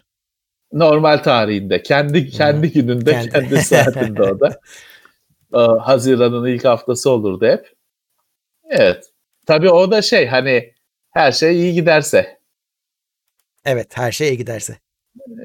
[0.73, 3.29] normal tarihinde, kendi kendi gününde, Kendi.
[3.29, 4.59] kendi, saatinde o da.
[5.55, 7.73] Ee, Haziran'ın ilk haftası olurdu hep.
[8.69, 9.05] Evet.
[9.45, 10.73] Tabii o da şey hani
[11.11, 12.39] her şey iyi giderse,
[13.65, 14.77] Evet her şey iyi giderse.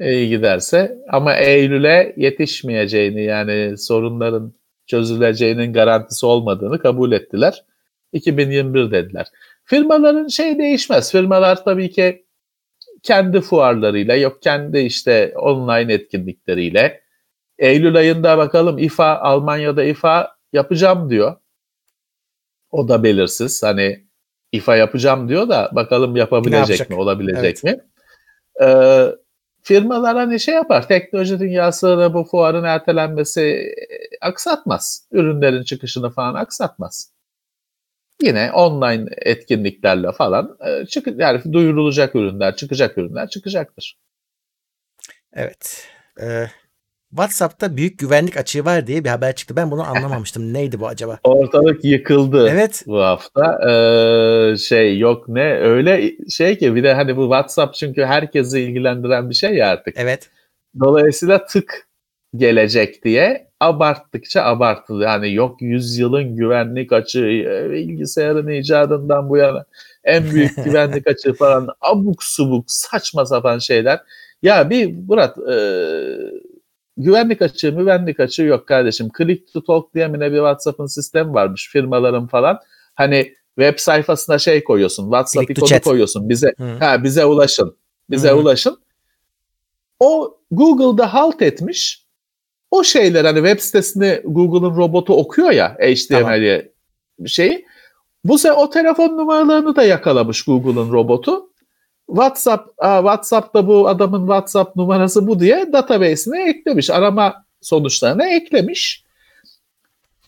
[0.01, 4.53] iyi giderse ama Eylül'e yetişmeyeceğini yani sorunların
[4.85, 7.65] çözüleceğinin garantisi olmadığını kabul ettiler.
[8.13, 9.27] 2021 dediler.
[9.71, 11.11] Firmaların şey değişmez.
[11.11, 12.25] Firmalar tabii ki
[13.03, 17.01] kendi fuarlarıyla yok kendi işte online etkinlikleriyle
[17.57, 21.35] Eylül ayında bakalım İFA Almanya'da İFA yapacağım diyor.
[22.71, 23.63] O da belirsiz.
[23.63, 24.03] Hani
[24.51, 27.63] İFA yapacağım diyor da bakalım yapabilecek mi, olabilecek Evet.
[27.63, 27.79] mi?
[28.61, 29.07] Ee,
[29.61, 30.87] firmalar hani şey yapar.
[30.87, 33.75] Teknoloji dünyasına bu fuarın ertelenmesi e,
[34.21, 35.07] aksatmaz.
[35.11, 37.11] Ürünlerin çıkışını falan aksatmaz.
[38.21, 43.97] Yine online etkinliklerle falan e, çık yani duyurulacak ürünler, çıkacak ürünler çıkacaktır.
[45.33, 45.87] Evet.
[46.21, 46.45] Ee,
[47.09, 49.55] WhatsApp'ta büyük güvenlik açığı var diye bir haber çıktı.
[49.55, 50.53] Ben bunu anlamamıştım.
[50.53, 51.19] Neydi bu acaba?
[51.23, 52.83] Ortalık yıkıldı Evet.
[52.87, 53.69] bu hafta.
[53.69, 59.29] Ee, şey yok ne öyle şey ki bir de hani bu WhatsApp çünkü herkesi ilgilendiren
[59.29, 59.93] bir şey ya artık.
[59.97, 60.29] Evet.
[60.79, 61.87] Dolayısıyla tık
[62.35, 65.03] gelecek diye abarttıkça abartıldı.
[65.03, 69.65] Yani yok yüzyılın güvenlik açığı, e, bilgisayarın icadından bu yana
[70.03, 73.99] en büyük güvenlik açığı falan abuk subuk saçma sapan şeyler.
[74.43, 75.55] Ya bir Murat e,
[76.97, 79.09] güvenlik açığı güvenlik açığı yok kardeşim.
[79.17, 82.59] Click to talk diye mi ne bir WhatsApp'ın sistemi varmış firmaların falan.
[82.95, 85.03] Hani web sayfasına şey koyuyorsun.
[85.03, 86.29] WhatsApp Click ikonu koyuyorsun.
[86.29, 86.63] Bize Hı.
[86.79, 87.75] ha bize ulaşın.
[88.09, 88.35] Bize Hı.
[88.35, 88.77] ulaşın.
[89.99, 92.00] O Google'da halt etmiş.
[92.71, 96.71] O şeyler hani web sitesini Google'ın robotu okuyor ya HTML'i
[97.27, 97.65] şeyi.
[98.23, 101.51] Bu sefer o telefon numaralarını da yakalamış Google'ın robotu.
[102.07, 106.89] WhatsApp, aa, WhatsApp'ta bu adamın WhatsApp numarası bu diye database'ine eklemiş.
[106.89, 109.03] Arama sonuçlarına eklemiş.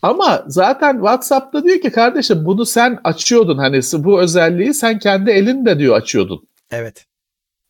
[0.02, 3.58] Ama zaten WhatsApp'ta diyor ki kardeşim bunu sen açıyordun.
[3.58, 6.48] Hani bu özelliği sen kendi elinde diyor açıyordun.
[6.70, 7.06] Evet.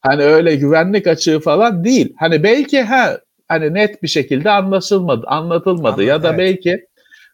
[0.00, 2.14] Hani öyle güvenlik açığı falan değil.
[2.18, 6.38] Hani belki ha hani net bir şekilde anlaşılmadı, anlatılmadı Anladım, ya da evet.
[6.38, 6.86] belki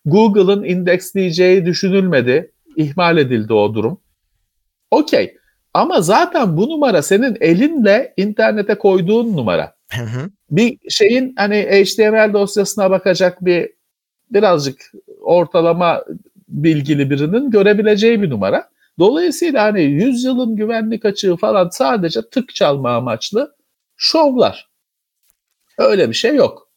[0.04, 4.00] Google'ın indeksleyeceği düşünülmedi, ihmal edildi o durum.
[4.90, 5.36] Okey.
[5.74, 9.74] Ama zaten bu numara senin elinle internete koyduğun numara.
[9.92, 10.30] Hı hı.
[10.50, 13.70] Bir şeyin hani HTML dosyasına bakacak bir
[14.30, 16.04] birazcık ortalama
[16.48, 18.68] bilgili birinin görebileceği bir numara.
[18.98, 23.54] Dolayısıyla hani yüzyılın güvenlik açığı falan sadece tık çalma amaçlı
[23.96, 24.69] şovlar.
[25.80, 26.68] Öyle bir şey yok.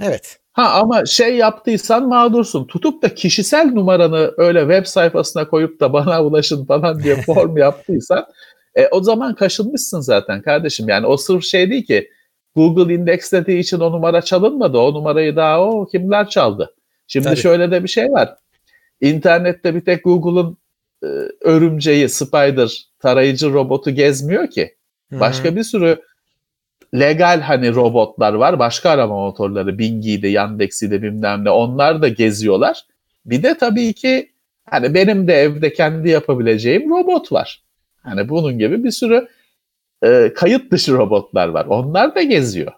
[0.00, 0.38] Evet.
[0.52, 2.66] Ha ama şey yaptıysan mağdursun.
[2.66, 8.26] Tutup da kişisel numaranı öyle web sayfasına koyup da bana ulaşın falan diye form yaptıysan
[8.74, 10.88] e, o zaman kaşınmışsın zaten kardeşim.
[10.88, 12.10] Yani o sırf şey değil ki
[12.56, 14.78] Google indekslediği için o numara çalınmadı.
[14.78, 16.74] O numarayı daha o kimler çaldı.
[17.06, 17.36] Şimdi Tabii.
[17.36, 18.36] şöyle de bir şey var.
[19.00, 20.56] İnternette bir tek Google'ın
[21.02, 21.06] e,
[21.40, 24.76] örümceği, spider, tarayıcı robotu gezmiyor ki.
[25.12, 26.02] Başka bir sürü
[26.94, 28.58] legal hani robotlar var.
[28.58, 31.50] Başka arama motorları Bing'iydi, Yandex'iydi bilmem ne.
[31.50, 32.86] Onlar da geziyorlar.
[33.26, 34.32] Bir de tabii ki
[34.64, 37.62] hani benim de evde kendi yapabileceğim robot var.
[38.02, 39.28] Hani bunun gibi bir sürü
[40.04, 41.66] e, kayıt dışı robotlar var.
[41.66, 42.72] Onlar da geziyor.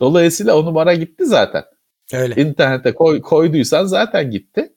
[0.00, 1.64] Dolayısıyla o numara gitti zaten.
[2.12, 2.42] Öyle.
[2.42, 4.72] İnternete koy, koyduysan zaten gitti.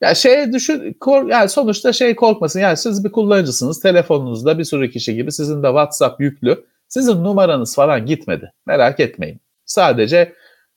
[0.00, 2.60] Ya şey düşün, kor, yani sonuçta şey korkmasın.
[2.60, 3.80] Yani siz bir kullanıcısınız.
[3.80, 6.64] Telefonunuzda bir sürü kişi gibi sizin de WhatsApp yüklü.
[6.88, 8.52] Sizin numaranız falan gitmedi.
[8.66, 9.40] Merak etmeyin.
[9.64, 10.34] Sadece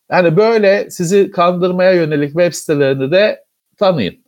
[0.09, 3.45] hani böyle sizi kandırmaya yönelik web sitelerini de
[3.77, 4.25] tanıyın.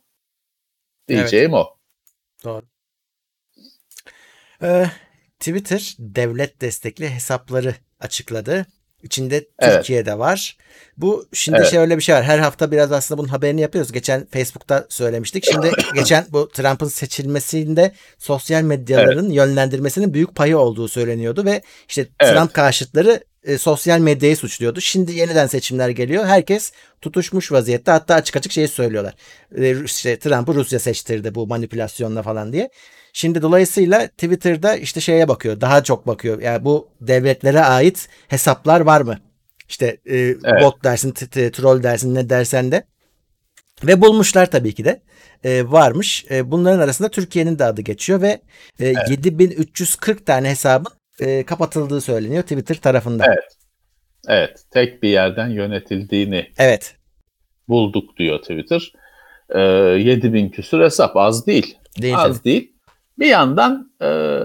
[1.08, 1.76] Diyeceğim o.
[2.44, 2.64] Doğru.
[4.62, 4.86] Ee,
[5.38, 8.66] Twitter devlet destekli hesapları açıkladı.
[9.04, 9.74] İçinde Evet.
[9.76, 10.56] Türkiye'de var.
[10.96, 11.70] Bu şimdi Evet.
[11.70, 12.24] şöyle bir şey var.
[12.24, 13.92] Her hafta biraz aslında bunun haberini yapıyoruz.
[13.92, 15.44] Geçen Facebook'ta söylemiştik.
[15.44, 22.36] Şimdi geçen bu Trump'ın seçilmesinde sosyal medyaların yönlendirmesinin büyük payı olduğu söyleniyordu ve işte Evet.
[22.36, 24.80] Trump karşıtları e, sosyal medyayı suçluyordu.
[24.80, 26.26] Şimdi yeniden seçimler geliyor.
[26.26, 27.90] Herkes tutuşmuş vaziyette.
[27.90, 29.14] Hatta açık açık şeyi söylüyorlar.
[29.56, 32.70] E, işte Trump'ı Rusya seçtirdi bu manipülasyonla falan diye.
[33.12, 35.60] Şimdi dolayısıyla Twitter'da işte şeye bakıyor.
[35.60, 36.40] Daha çok bakıyor.
[36.42, 39.18] Yani bu devletlere ait hesaplar var mı?
[39.68, 41.12] İşte e, bot dersin,
[41.50, 42.84] troll dersin, ne dersen de.
[43.86, 45.02] Ve bulmuşlar tabii ki de.
[45.44, 46.24] e, varmış.
[46.30, 48.40] E, bunların arasında Türkiye'nin de adı geçiyor ve
[48.80, 53.26] e, 7340 tane hesabın e, kapatıldığı söyleniyor Twitter tarafından.
[53.28, 53.56] Evet.
[54.28, 54.64] Evet.
[54.70, 56.96] Tek bir yerden yönetildiğini Evet.
[57.68, 58.92] bulduk diyor Twitter.
[59.50, 61.78] Ee, 7000 küsur hesap az değil.
[62.02, 62.44] Değil az tabii.
[62.44, 62.72] değil.
[63.18, 64.40] Bir yandan e,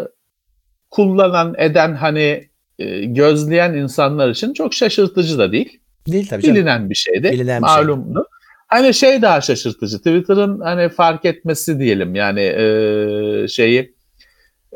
[0.91, 5.79] kullanan eden hani e, gözleyen insanlar için çok şaşırtıcı da değil.
[6.07, 6.55] Değil tabii canım.
[6.55, 7.31] Bilinen bir şeydi.
[7.31, 7.75] Bilinen bir şey.
[7.77, 8.27] malumdu.
[8.67, 9.97] Hani şey daha şaşırtıcı.
[9.97, 13.95] Twitter'ın hani fark etmesi diyelim yani e, şeyi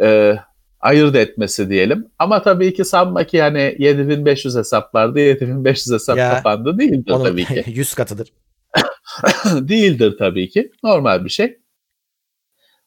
[0.01, 0.35] e,
[0.83, 2.07] ayırt etmesi diyelim.
[2.19, 7.23] Ama tabii ki sanma ki yani 7500 hesap vardı 7500 hesap Ya, kapandı değildir Onun
[7.23, 7.63] tabii ki.
[7.75, 8.33] 100 katıdır.
[9.45, 10.71] değildir tabii ki.
[10.83, 11.57] Normal bir şey.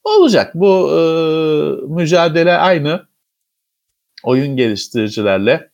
[0.04, 0.54] Olacak.
[0.54, 1.00] Bu e,
[1.94, 3.06] mücadele aynı
[4.24, 5.70] oyun geliştiricilerle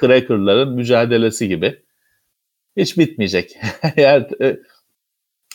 [0.00, 1.82] crackerların mücadelesi gibi.
[2.76, 3.56] Hiç bitmeyecek.
[3.96, 4.60] Eğer e,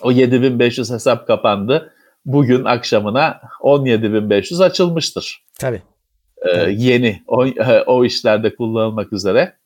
[0.02, 1.94] o 7500 hesap kapandı.
[2.26, 5.42] Bugün akşamına 17500 açılmıştır.
[5.60, 5.82] Tabii.
[6.38, 6.76] E, Evet.
[6.80, 7.46] Yeni o,
[7.86, 9.58] o işlerde kullanılmak üzere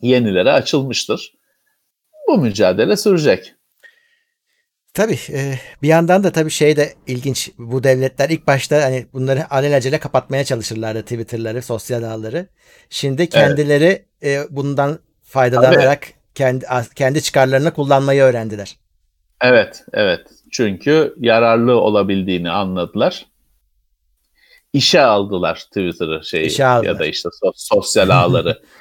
[0.00, 1.34] yenileri açılmıştır.
[2.28, 3.54] Bu mücadele sürecek.
[4.94, 9.50] Tabii e, bir yandan da tabii şey de ilginç bu devletler ilk başta hani bunları
[9.50, 12.46] alelacele kapatmaya çalışırlardı Twitter'ları, sosyal ağları.
[12.90, 18.76] Şimdi kendileri e, bundan faydalanarak kendi kendi çıkarlarını kullanmayı öğrendiler.
[19.40, 20.26] Evet, evet.
[20.52, 23.26] Çünkü yararlı olabildiğini anladılar.
[24.74, 26.92] İşe aldılar Twitter'ı şey İşe aldılar.
[26.92, 28.62] ya da işte so- sosyal ağları.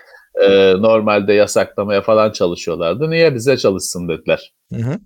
[0.41, 3.09] Ee, normalde yasaklamaya falan çalışıyorlardı.
[3.09, 4.53] Niye bize çalışsın dediler.
[4.73, 4.99] Hı hı.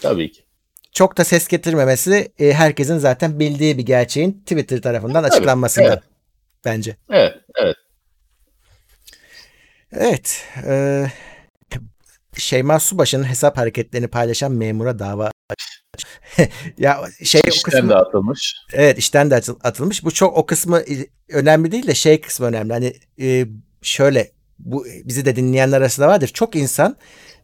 [0.00, 0.42] Tabii ki.
[0.92, 6.02] Çok da ses getirmemesi e, herkesin zaten bildiği bir gerçeğin Twitter tarafından açıklanmasından evet.
[6.64, 6.96] bence.
[7.10, 7.76] Evet, evet.
[9.92, 10.44] Evet.
[10.66, 11.04] E,
[12.36, 15.29] Şeyma Subaşı'nın hesap hareketlerini paylaşan memura dava
[16.78, 18.56] ya şey o İşten kısmı de atılmış.
[18.72, 20.04] Evet işten de atıl- atılmış.
[20.04, 20.82] Bu çok o kısmı
[21.28, 22.72] önemli değil de şey kısmı önemli.
[22.72, 23.46] Hani e,
[23.82, 26.28] şöyle bu bizi de dinleyenler arasında vardır.
[26.28, 26.96] Çok insan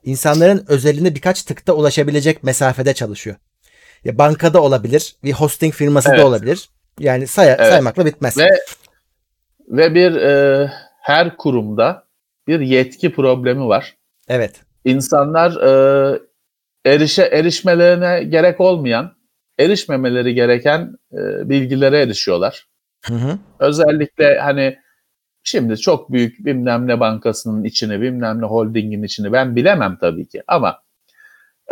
[0.04, 3.36] insanların özeline birkaç tıkta ulaşabilecek mesafede çalışıyor.
[4.04, 6.18] Ya bankada olabilir, bir hosting firması Evet.
[6.18, 6.68] da olabilir.
[6.98, 7.58] Yani say- Evet.
[7.60, 8.38] saymakla bitmez.
[8.38, 8.50] Ve
[9.68, 10.70] ve bir e,
[11.02, 12.04] her kurumda
[12.46, 13.96] bir yetki problemi var.
[14.28, 14.54] Evet.
[14.84, 16.20] İnsanlar e,
[16.86, 19.12] erişe erişmelerine gerek olmayan,
[19.58, 22.66] erişmemeleri gereken e, bilgilere erişiyorlar.
[23.04, 23.38] Hı hı.
[23.58, 24.78] Özellikle hani
[25.44, 30.42] şimdi çok büyük bilmem ne bankasının içini, bilmem ne holdingin içini ben bilemem tabii ki
[30.46, 30.82] ama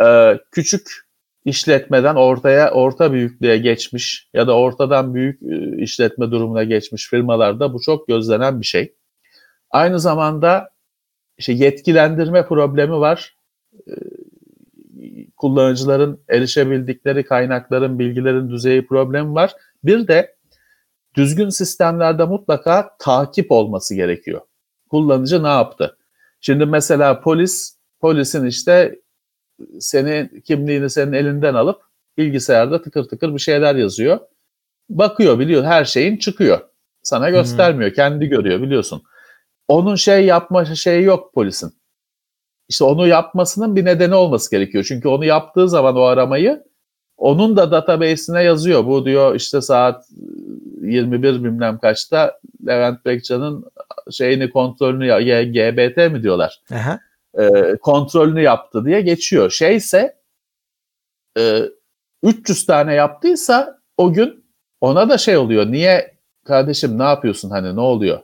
[0.03, 1.05] e, küçük
[1.45, 7.81] işletmeden ortaya orta büyüklüğe geçmiş ya da ortadan büyük e, işletme durumuna geçmiş firmalarda bu
[7.81, 8.95] çok gözlenen bir şey.
[9.71, 10.69] Aynı zamanda
[11.37, 13.37] işte yetkilendirme problemi var.
[13.87, 13.91] E,
[15.37, 19.53] kullanıcıların erişebildikleri kaynakların, bilgilerin düzeyi problemi var.
[19.83, 20.35] Bir de
[21.15, 24.41] düzgün sistemlerde mutlaka takip olması gerekiyor.
[24.89, 25.97] Kullanıcı ne yaptı?
[26.41, 28.99] Şimdi mesela polis, polisin işte
[29.79, 31.81] senin kimliğini senin elinden alıp
[32.17, 34.19] bilgisayarda tıkır tıkır bir şeyler yazıyor.
[34.89, 36.59] Bakıyor biliyor her şeyin çıkıyor.
[37.03, 37.93] Sana göstermiyor.
[37.93, 39.03] Kendi görüyor biliyorsun.
[39.67, 41.73] Onun şey yapma şeyi yok polisin.
[42.69, 44.85] İşte onu yapmasının bir nedeni olması gerekiyor.
[44.87, 46.63] Çünkü onu yaptığı zaman o aramayı
[47.17, 48.85] onun da database'ine yazıyor.
[48.85, 50.05] Bu diyor işte saat
[50.81, 53.65] 21 bilmem kaçta Levent Bekcan'ın
[54.11, 56.61] şeyini kontrolünü ya GBT mi diyorlar?
[56.71, 56.99] Aha.
[57.39, 59.51] e, kontrolünü yaptı diye geçiyor.
[59.51, 60.15] Şeyse
[61.37, 61.61] e,
[62.23, 64.45] 300 tane yaptıysa o gün
[64.81, 65.71] ona da şey oluyor.
[65.71, 68.19] Niye kardeşim ne yapıyorsun hani ne oluyor?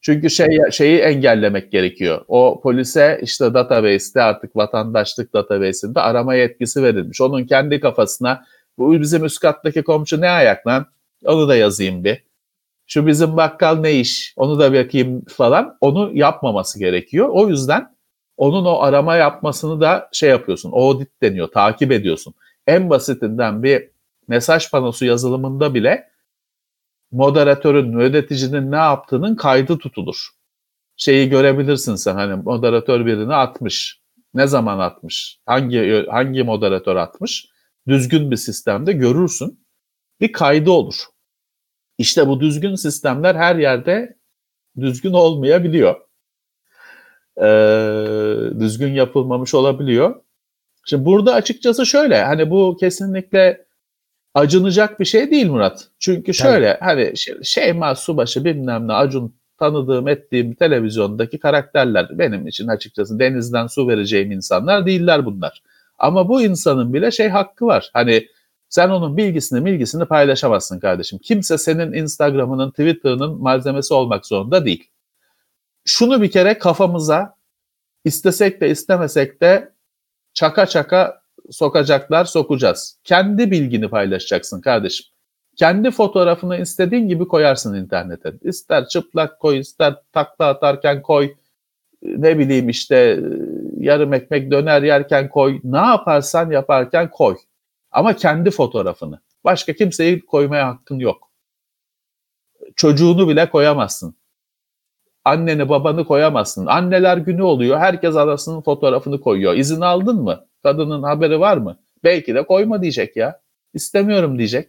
[0.00, 2.24] Çünkü şey şeyi engellemek gerekiyor.
[2.28, 7.20] O polise işte database'te artık vatandaşlık database'inde arama yetkisi verilmiş.
[7.20, 8.44] Onun kendi kafasına
[8.78, 10.86] bu bizim üst kattaki komşu ne ayak lan?
[11.24, 12.24] Onu da yazayım bir.
[12.86, 14.34] Şu bizim bakkal ne iş?
[14.36, 15.76] Onu da bakayım falan.
[15.80, 17.28] Onu yapmaması gerekiyor.
[17.32, 17.96] O yüzden
[18.36, 20.72] onun o arama yapmasını da şey yapıyorsun.
[20.72, 21.48] Audit deniyor.
[21.48, 22.34] Takip ediyorsun.
[22.66, 23.90] En basitinden bir
[24.28, 26.10] mesaj panosu yazılımında bile
[27.12, 30.28] moderatörün, yöneticinin ne yaptığının kaydı tutulur.
[30.96, 34.00] Şeyi görebilirsin sen hani moderatör birini atmış.
[34.34, 35.38] Ne zaman atmış?
[35.46, 37.46] Hangi hangi moderatör atmış?
[37.88, 39.66] Düzgün bir sistemde görürsün.
[40.20, 40.94] Bir kaydı olur.
[41.98, 44.16] İşte bu düzgün sistemler her yerde
[44.80, 46.00] düzgün olmayabiliyor.
[47.42, 50.22] Ee, düzgün yapılmamış olabiliyor.
[50.86, 53.66] Şimdi burada açıkçası şöyle hani bu kesinlikle
[54.34, 55.88] acınacak bir şey değil Murat.
[55.98, 62.68] Çünkü şöyle hani şey- Şeyma Subaşı bilmem ne Acun tanıdığım ettiğim televizyondaki karakterler benim için
[62.68, 65.62] açıkçası denizden su vereceğim insanlar değiller bunlar.
[65.98, 67.90] Ama bu insanın bile şey hakkı var.
[67.92, 68.26] Hani
[68.68, 71.18] sen onun bilgisini bilgisini paylaşamazsın kardeşim.
[71.18, 74.90] Kimse senin Instagram'ının, Twitter'ının malzemesi olmak zorunda değil.
[75.84, 77.34] Şunu bir kere kafamıza
[78.04, 79.72] istesek de istemesek de
[80.34, 81.19] çaka çaka
[81.50, 82.98] sokacaklar, sokacağız.
[83.04, 85.06] Kendi bilgini paylaşacaksın kardeşim.
[85.56, 88.32] Kendi fotoğrafını istediğin gibi koyarsın internete.
[88.42, 91.34] İster çıplak koy, ister takla atarken koy,
[92.02, 93.20] ne bileyim işte
[93.76, 95.60] yarım ekmek döner yerken koy.
[95.64, 97.36] Ne yaparsan yaparken koy.
[97.90, 99.20] Ama kendi fotoğrafını.
[99.44, 101.30] Başka kimseyi koymaya hakkın yok.
[102.76, 104.14] Çocuğunu bile koyamazsın.
[105.24, 106.66] Anneni babanı koyamazsın.
[106.66, 107.78] Anneler günü oluyor.
[107.78, 109.54] Herkes anasının fotoğrafını koyuyor.
[109.54, 110.46] İzin aldın mı?
[110.62, 111.78] Kadının haberi var mı?
[112.04, 113.40] Belki de koyma diyecek ya.
[113.74, 114.68] İstemiyorum diyecek.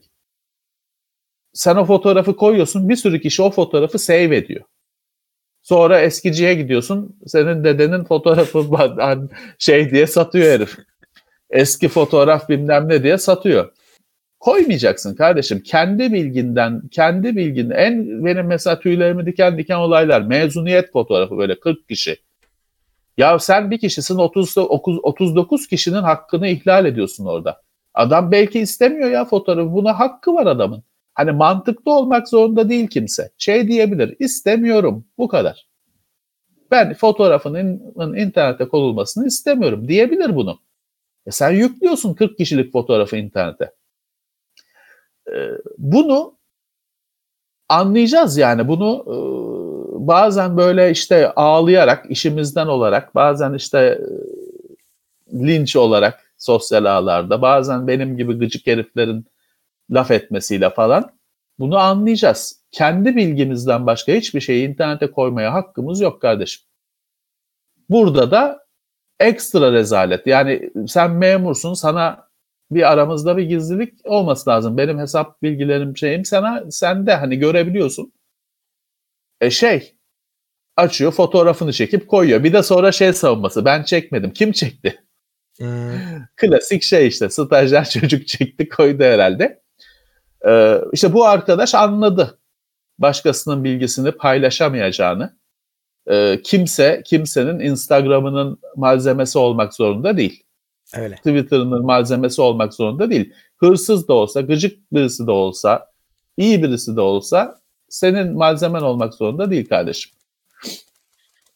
[1.53, 2.89] Sen o fotoğrafı koyuyorsun.
[2.89, 4.63] Bir sürü kişi o fotoğrafı save ediyor.
[5.61, 7.19] Sonra eskiciye gidiyorsun.
[7.25, 8.65] Senin dedenin fotoğrafı
[9.59, 10.77] şey diye satıyor herif.
[11.49, 13.73] Eski fotoğraf bilmem ne diye satıyor.
[14.39, 15.59] Koymayacaksın kardeşim.
[15.63, 20.21] Kendi bilginden, kendi bilgin en benim mesela tüylerimi diken diken olaylar.
[20.21, 22.17] Mezuniyet fotoğrafı böyle 40 kişi.
[23.17, 27.61] Ya sen bir kişisin 30, 39 kişinin hakkını ihlal ediyorsun orada.
[27.93, 29.73] Adam belki istemiyor ya fotoğrafı.
[29.73, 30.83] Buna hakkı var adamın.
[31.13, 33.31] Hani mantıklı olmak zorunda değil kimse.
[33.37, 35.67] Şey diyebilir, istemiyorum, bu kadar.
[36.71, 40.59] Ben fotoğrafının internete konulmasını istemiyorum diyebilir bunu.
[41.25, 43.71] E sen yüklüyorsun 40 kişilik fotoğrafı internete.
[45.27, 45.35] E,
[45.77, 46.37] bunu
[47.69, 49.15] anlayacağız yani bunu e,
[50.07, 53.99] bazen böyle işte ağlayarak işimizden olarak bazen işte
[55.33, 59.25] e, linç olarak sosyal ağlarda bazen benim gibi gıcık heriflerin
[59.91, 61.11] laf etmesiyle falan
[61.59, 62.61] bunu anlayacağız.
[62.71, 66.63] Kendi bilgimizden başka hiçbir şeyi internete koymaya hakkımız yok kardeşim.
[67.89, 68.65] Burada da
[69.19, 70.27] ekstra rezalet.
[70.27, 72.27] Yani sen memursun sana
[72.71, 74.77] bir aramızda bir gizlilik olması lazım.
[74.77, 78.13] Benim hesap bilgilerim şeyim sana sende hani görebiliyorsun.
[79.41, 79.95] E şey
[80.77, 82.43] açıyor fotoğrafını çekip koyuyor.
[82.43, 84.33] Bir de sonra şey savunması ben çekmedim.
[84.33, 85.03] Kim çekti?
[85.57, 85.91] Hmm.
[86.35, 89.61] Klasik şey işte stajyer çocuk çekti koydu herhalde.
[90.47, 92.39] Ee, işte bu arkadaş anladı
[92.97, 95.37] başkasının bilgisini paylaşamayacağını.
[96.09, 100.43] Ee, kimse kimsenin Instagram'ının malzemesi olmak zorunda değil.
[100.97, 101.15] Öyle.
[101.15, 103.33] Twitter'ının malzemesi olmak zorunda değil.
[103.57, 105.91] Hırsız da olsa, gıcık birisi de olsa,
[106.37, 107.60] iyi birisi de olsa
[107.91, 110.11] senin malzemen olmak zorunda değil kardeşim.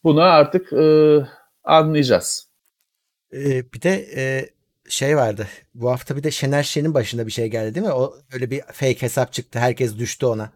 [0.04, 1.18] Bunu artık e,
[1.64, 2.48] anlayacağız.
[3.32, 4.50] Ee, bir de e,
[4.88, 5.46] şey vardı.
[5.74, 7.92] Bu hafta bir de Şener Şen'in başında bir şey geldi değil mi?
[7.92, 9.58] O öyle bir fake hesap çıktı.
[9.58, 10.50] Herkes düştü ona.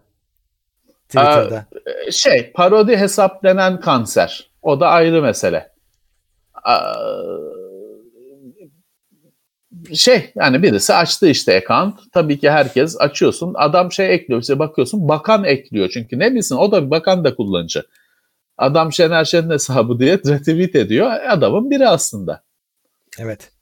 [1.08, 1.66] Twitter'da.
[2.06, 4.50] Ee, şey, parodi hesap denen kanser.
[4.62, 5.72] O da ayrı mesele.
[6.68, 6.72] Ee,
[9.94, 12.00] şey yani birisi açtı işte account.
[12.12, 13.54] Tabii ki herkes açıyorsun.
[13.56, 14.40] Adam şey ekliyor.
[14.40, 15.88] İşte bakıyorsun bakan ekliyor.
[15.88, 17.82] Çünkü ne bilsin o da bir bakan da kullanıcı.
[18.58, 21.10] Adam Şener Şen'in hesabı diye retweet ediyor.
[21.28, 22.42] Adamın biri aslında.
[23.18, 23.52] Evet.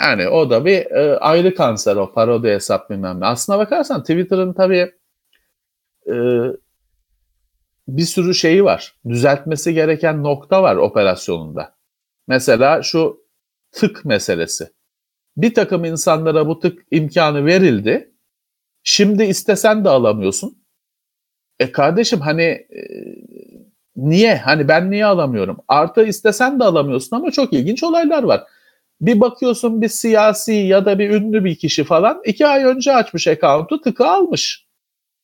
[0.00, 3.26] Yani o da bir e, ayrı kanser o parodi hesap bilmem ne.
[3.26, 4.92] Aslına bakarsan Twitter'ın tabii
[6.06, 6.14] e,
[7.88, 8.94] bir sürü şeyi var.
[9.08, 11.74] Düzeltmesi gereken nokta var operasyonunda.
[12.28, 13.24] Mesela şu
[13.72, 14.70] tık meselesi.
[15.42, 18.10] Bir takım insanlara bu tık imkanı verildi.
[18.82, 20.58] Şimdi istesen de alamıyorsun.
[21.58, 22.80] E kardeşim hani e,
[23.96, 24.36] niye?
[24.36, 25.58] Hani ben niye alamıyorum?
[25.68, 28.44] Artı istesen de alamıyorsun ama çok ilginç olaylar var.
[29.00, 33.26] Bir bakıyorsun bir siyasi ya da bir ünlü bir kişi falan iki ay önce açmış
[33.26, 34.66] account'u tıkı almış.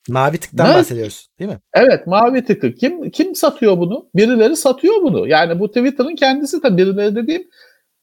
[0.08, 0.74] Mavi tıktan ne?
[0.74, 1.58] bahsediyoruz değil mi?
[1.74, 2.74] Evet mavi tıkı.
[2.74, 4.08] Kim kim satıyor bunu?
[4.14, 5.28] Birileri satıyor bunu.
[5.28, 7.48] Yani bu Twitter'ın kendisi de birileri dediğim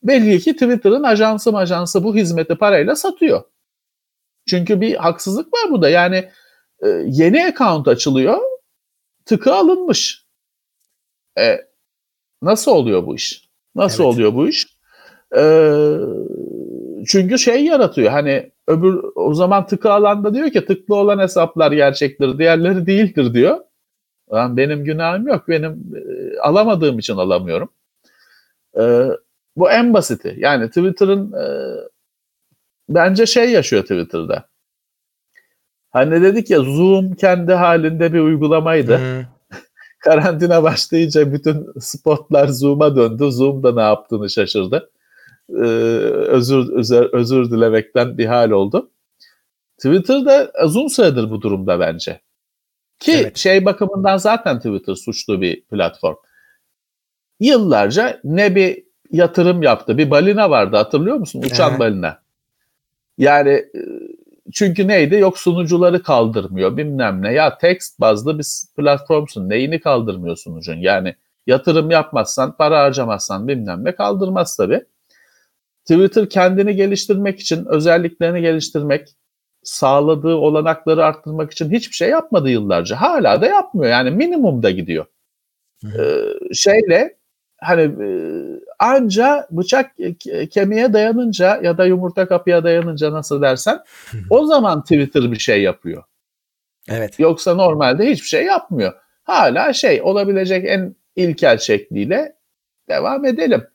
[0.03, 3.43] belli ki Twitter'ın ajansı ajansı bu hizmeti parayla satıyor.
[4.47, 5.89] Çünkü bir haksızlık var burada.
[5.89, 6.29] Yani
[6.83, 8.37] e, yeni account açılıyor.
[9.25, 10.25] Tıkı alınmış.
[11.39, 11.57] E,
[12.41, 13.49] nasıl oluyor bu iş?
[13.75, 14.13] Nasıl evet.
[14.13, 14.67] oluyor bu iş?
[15.37, 15.95] Ee,
[17.07, 22.37] çünkü şey yaratıyor hani öbür o zaman tıkı alanda diyor ki tıklı olan hesaplar gerçektir
[22.37, 23.59] diğerleri değildir diyor.
[24.33, 27.69] Lan benim günahım yok benim e, alamadığım için alamıyorum.
[28.79, 28.83] E,
[29.55, 31.45] bu en basiti yani Twitter'ın e,
[32.89, 34.49] bence şey yaşıyor Twitter'da.
[35.91, 38.97] Hani dedik ya Zoom kendi halinde bir uygulamaydı.
[38.97, 39.25] Hmm.
[39.99, 43.31] Karantina başlayınca bütün spotlar Zoom'a döndü.
[43.31, 44.89] Zoom da ne yaptığını şaşırdı
[45.49, 48.91] e, özür, özür özür dilemekten bir hal oldu.
[49.77, 52.21] Twitter'da uzun süredir bu durumda bence.
[52.99, 53.37] Ki evet.
[53.37, 56.15] şey bakımından zaten Twitter suçlu bir platform.
[57.39, 58.83] Yıllarca ne bir
[59.13, 59.97] yatırım yaptı.
[59.97, 61.41] Bir balina vardı hatırlıyor musun?
[61.41, 62.21] Uçan balina.
[63.17, 63.81] Yani e,
[64.53, 65.15] çünkü neydi?
[65.15, 67.33] Yok sunucuları kaldırmıyor bilmem ne.
[67.33, 68.45] Ya text bazlı bir
[68.77, 69.49] platformsun.
[69.49, 70.77] Neyini kaldırmıyor sunucun?
[70.77, 71.15] Yani
[71.47, 74.85] yatırım yapmazsan, para harcamazsan bilmem ne kaldırmaz tabii.
[75.85, 79.09] Twitter kendini geliştirmek için, özelliklerini geliştirmek,
[79.63, 83.01] sağladığı olanakları arttırmak için hiçbir şey yapmadı yıllarca.
[83.01, 83.91] Hala da yapmıyor.
[83.91, 85.05] Yani minimumda gidiyor.
[85.85, 87.17] Ee, şeyle
[87.61, 88.07] hani e,
[88.83, 93.79] anca bıçak ke- kemiğe dayanınca ya da yumurta kapıya dayanınca nasıl dersen
[94.29, 96.03] o zaman Twitter bir şey yapıyor.
[96.89, 97.19] Evet.
[97.19, 98.93] Yoksa normalde hiçbir şey yapmıyor.
[99.23, 102.35] Hala şey olabilecek en ilkel şekliyle
[102.89, 103.67] devam edelim.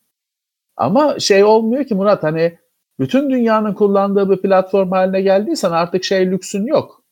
[0.77, 2.59] Ama şey olmuyor ki Murat hani
[3.01, 7.03] bütün dünyanın kullandığı bir platform haline geldiysen artık şey lüksün yok.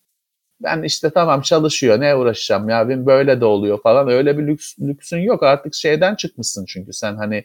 [0.60, 4.78] Ben işte tamam çalışıyor ne uğraşacağım ya benim böyle de oluyor falan öyle bir lüks,
[4.80, 7.44] lüksün yok artık şeyden çıkmışsın çünkü sen hani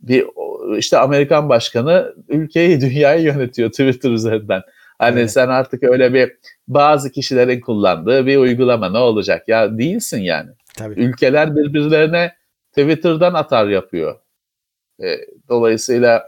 [0.00, 0.26] bir
[0.78, 4.62] işte Amerikan başkanı ülkeyi dünyayı yönetiyor Twitter üzerinden.
[4.98, 5.32] Hani Evet.
[5.32, 6.32] sen artık öyle bir
[6.68, 10.50] bazı kişilerin kullandığı bir uygulama ne olacak ya değilsin yani.
[10.78, 11.00] Tabii.
[11.00, 12.34] Ülkeler birbirlerine
[12.70, 14.18] Twitter'dan atar yapıyor.
[15.02, 15.06] E,
[15.48, 16.24] dolayısıyla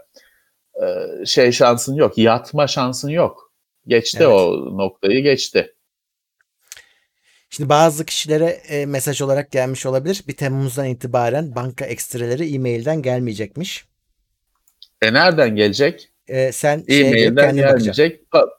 [0.75, 0.85] e,
[1.25, 3.51] şey şansın yok, yatma şansın yok.
[3.87, 4.29] Geçti Evet.
[4.31, 5.75] o noktayı geçti.
[7.49, 10.23] Şimdi bazı kişilere e, mesaj olarak gelmiş olabilir.
[10.27, 13.85] 1 Temmuz'dan itibaren banka ekstreleri e-mailden gelmeyecekmiş.
[15.01, 16.09] E nereden gelecek?
[16.27, 17.77] E, sen E-mailden bakacaksın.
[17.77, 18.21] gelmeyecek.
[18.31, 18.49] Pa-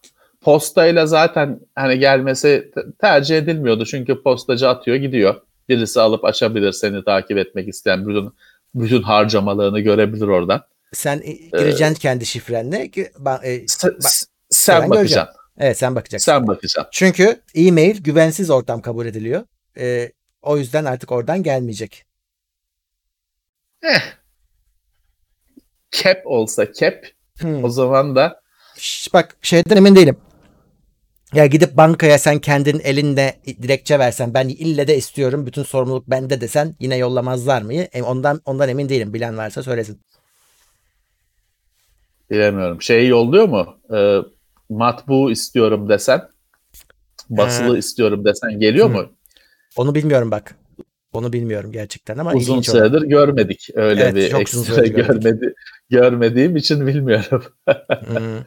[0.41, 5.41] postayla zaten hani gelmesi te- tercih edilmiyordu çünkü postacı atıyor gidiyor.
[5.69, 8.33] Birisi alıp açabilir seni takip etmek isteyen bütün
[8.75, 10.63] bütün harcamalarını görebilir oradan.
[10.93, 12.91] Sen e, gireceksin kendi şifrenle.
[12.91, 15.38] ki- ba- e, s- sen bakacaksın.
[15.59, 16.33] Evet sen bakacaksın.
[16.33, 16.89] Sen bakacaksın.
[16.93, 19.45] Çünkü e-mail güvensiz ortam kabul ediliyor.
[19.79, 22.05] E, o yüzden artık oradan gelmeyecek.
[23.83, 24.03] Eh.
[25.93, 26.95] Cap olsa cap
[27.41, 27.65] Hmm.
[27.65, 28.41] o zaman da
[28.77, 30.17] Şş, bak şeyden emin değilim.
[31.35, 36.41] Ya gidip bankaya sen kendin elinde dilekçe versen ben ille de istiyorum bütün sorumluluk bende
[36.41, 37.73] desen yine yollamazlar mı?
[38.05, 39.15] Ondan ondan emin değilim.
[39.15, 40.01] Bilen varsa söylesin.
[42.31, 42.83] bilemiyorum.
[42.83, 43.79] Şey yolluyor mu?
[43.97, 44.19] Ee,
[44.69, 46.29] matbu istiyorum desen
[47.31, 47.79] basılı Ha.
[47.79, 48.93] istiyorum desen geliyor Hı.
[48.93, 49.13] mu?
[49.77, 50.55] Onu bilmiyorum bak.
[51.13, 53.69] Onu bilmiyorum gerçekten ama Uzun süredir görmedik.
[53.75, 55.55] Öyle Evet, bir ekstra görmedi,
[55.91, 57.45] görmediğim için bilmiyorum.
[58.07, 58.39] Hmm.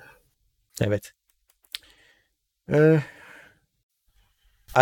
[0.82, 1.12] Evet.
[2.74, 3.00] Ee,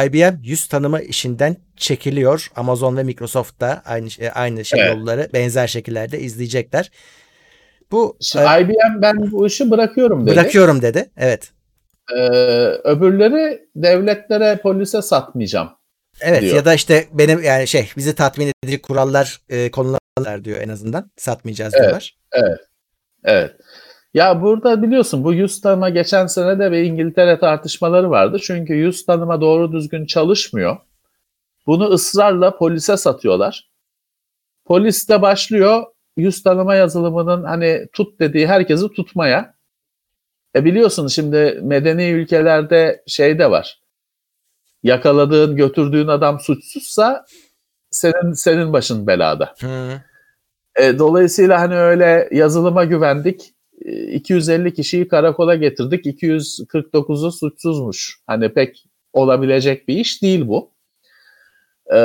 [0.05, 2.51] IBM yüz tanıma işinden çekiliyor.
[2.55, 4.95] Amazon ve Microsoft da aynı şey- aynı şey Evet.
[4.95, 6.91] yolları benzer şekillerde izleyecekler.
[7.91, 10.35] Bu Şimdi e, IBM ben bu işi bırakıyorum dedi.
[10.35, 11.09] bırakıyorum dedi.
[11.17, 11.51] Evet.
[12.15, 12.21] Ee,
[12.83, 15.69] öbürleri devletlere, polise satmayacağım.
[16.21, 16.55] Evet diyor.
[16.55, 21.11] ya da işte benim yani şey bizi tatmin edici kurallar e, konular diyor en azından.
[21.17, 21.83] Satmayacağız Evet.
[21.83, 22.17] diyorlar.
[23.23, 23.51] Evet.
[24.13, 28.37] Ya burada biliyorsun bu yüz tanıma geçen sene de bir İngiltere tartışmaları vardı.
[28.41, 30.77] Çünkü yüz tanıma doğru düzgün çalışmıyor.
[31.67, 33.69] Bunu ısrarla polise satıyorlar.
[34.65, 35.83] Polis de başlıyor
[36.19, 39.53] yüz tanıma yazılımının hani tut dediği herkesi tutmaya.
[40.55, 43.79] E biliyorsun şimdi medeni ülkelerde şey de var.
[44.83, 47.25] Yakaladığın, götürdüğün adam suçsuzsa
[47.91, 49.53] senin senin başın belada.
[49.61, 50.01] Hı.
[50.79, 53.53] E, dolayısıyla hani öyle yazılıma güvendik.
[53.85, 56.05] e, 250 kişiyi karakola getirdik.
[56.05, 58.19] 249'u suçsuzmuş.
[58.27, 60.71] Hani pek olabilecek bir iş değil bu.
[61.93, 61.99] E,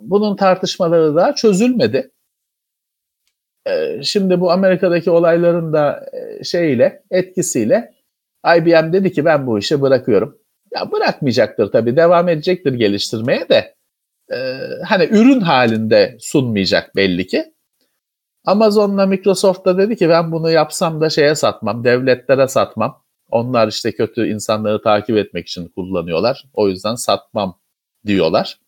[0.00, 2.10] bunun tartışmaları da çözülmedi.
[3.66, 7.94] E, şimdi bu Amerika'daki olayların da e, şeyle etkisiyle
[8.56, 10.38] IBM dedi ki ben bu işi bırakıyorum.
[10.74, 13.74] Ya bırakmayacaktır tabii devam edecektir geliştirmeye de
[14.32, 14.36] e,
[14.84, 17.54] hani ürün halinde sunmayacak belli ki.
[18.46, 23.02] Amazon'la Microsoft da dedi ki ben bunu yapsam da şeye satmam, devletlere satmam.
[23.30, 26.44] Onlar işte kötü insanları takip etmek için kullanıyorlar.
[26.54, 27.60] O yüzden satmam
[28.06, 28.58] diyorlar.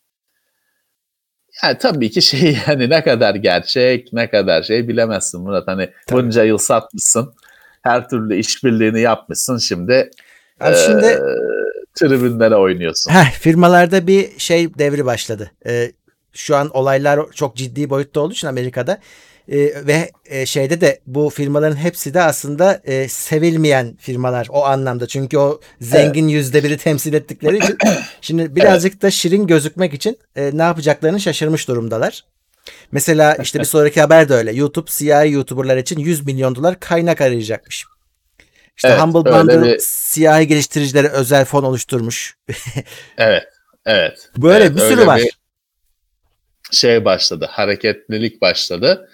[1.65, 5.69] Yani tabii ki şey yani ne kadar gerçek, ne kadar şey bilemezsin Murat.
[5.69, 6.23] Hani Tabii.
[6.23, 7.35] bunca yıl satmışsın.
[7.83, 9.59] Her türlü işbirliğini yapmışsın.
[9.59, 10.11] Şimdi
[10.61, 11.19] Abi şimdi eee,
[11.95, 13.11] tribünlere oynuyorsun.
[13.11, 15.51] Heh, firmalarda bir şey devri başladı.
[15.67, 15.93] Ee,
[16.33, 18.99] şu an olaylar çok ciddi boyutta olduğu için Amerika'da
[19.49, 25.07] Ee, ve e, şeyde de bu firmaların hepsi de aslında e, sevilmeyen firmalar o anlamda.
[25.07, 27.79] Çünkü o zengin yüzde biri temsil ettikleri için
[28.21, 32.25] şimdi birazcık da şirin gözükmek için e, ne yapacaklarını şaşırmış durumdalar.
[32.93, 34.53] Mesela işte bir sonraki haber de öyle.
[34.53, 37.85] YouTube siyahi YouTuber'lar için 100 milyon dolar kaynak arayacakmış.
[38.77, 42.37] İşte Evet, Humble Bundle bir- siyahi geliştiricilere özel fon oluşturmuş.
[43.19, 43.45] Evet,
[43.87, 44.31] evet.
[44.37, 45.19] Böyle Evet, bir sürü var.
[45.21, 45.39] bir
[46.73, 49.09] şey başladı, hareketlilik başladı.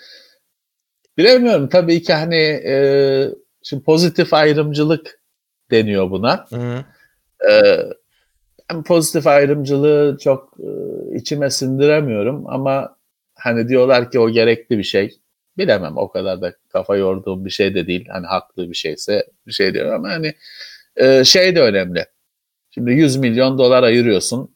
[1.19, 2.75] Bilemiyorum tabii ki hani e,
[3.63, 5.21] şimdi pozitif ayrımcılık
[5.71, 6.47] deniyor buna.
[6.51, 6.85] Hı.
[7.51, 7.83] E,
[8.71, 10.69] ben pozitif ayrımcılığı çok e,
[11.17, 12.97] içime sindiremiyorum ama
[13.35, 15.19] hani diyorlar ki o gerekli bir şey.
[15.59, 18.07] Bilemem o kadar da kafa yorduğum bir şey de değil.
[18.09, 20.35] Hani haklı bir şeyse bir şey diyorum ama hani
[20.97, 22.07] e, şey de önemli.
[22.71, 24.55] Şimdi 100 milyon dolar ayırıyorsun.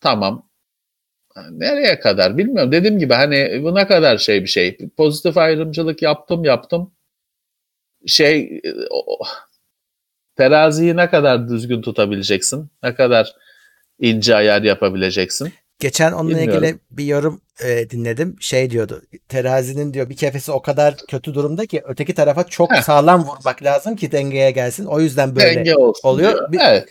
[0.00, 0.48] Tamam.
[1.50, 2.72] Nereye kadar bilmiyorum.
[2.72, 4.78] Dediğim gibi hani bu ne kadar şey bir şey.
[4.96, 6.92] Pozitif ayrımcılık yaptım yaptım.
[8.06, 8.60] Şey
[10.36, 12.70] teraziyi ne kadar düzgün tutabileceksin?
[12.82, 13.32] Ne kadar
[13.98, 15.52] ince ayar yapabileceksin?
[15.78, 16.64] Geçen onunla Bilmiyorum.
[16.64, 18.36] ilgili bir yorum e, dinledim.
[18.40, 19.02] Şey diyordu.
[19.28, 22.82] Terazinin diyor bir kefesi o kadar kötü durumda ki öteki tarafa çok Heh.
[22.82, 24.84] sağlam vurmak lazım ki dengeye gelsin.
[24.86, 26.32] O yüzden böyle Denge olsun oluyor.
[26.32, 26.52] diyor.
[26.52, 26.88] Bir- Evet.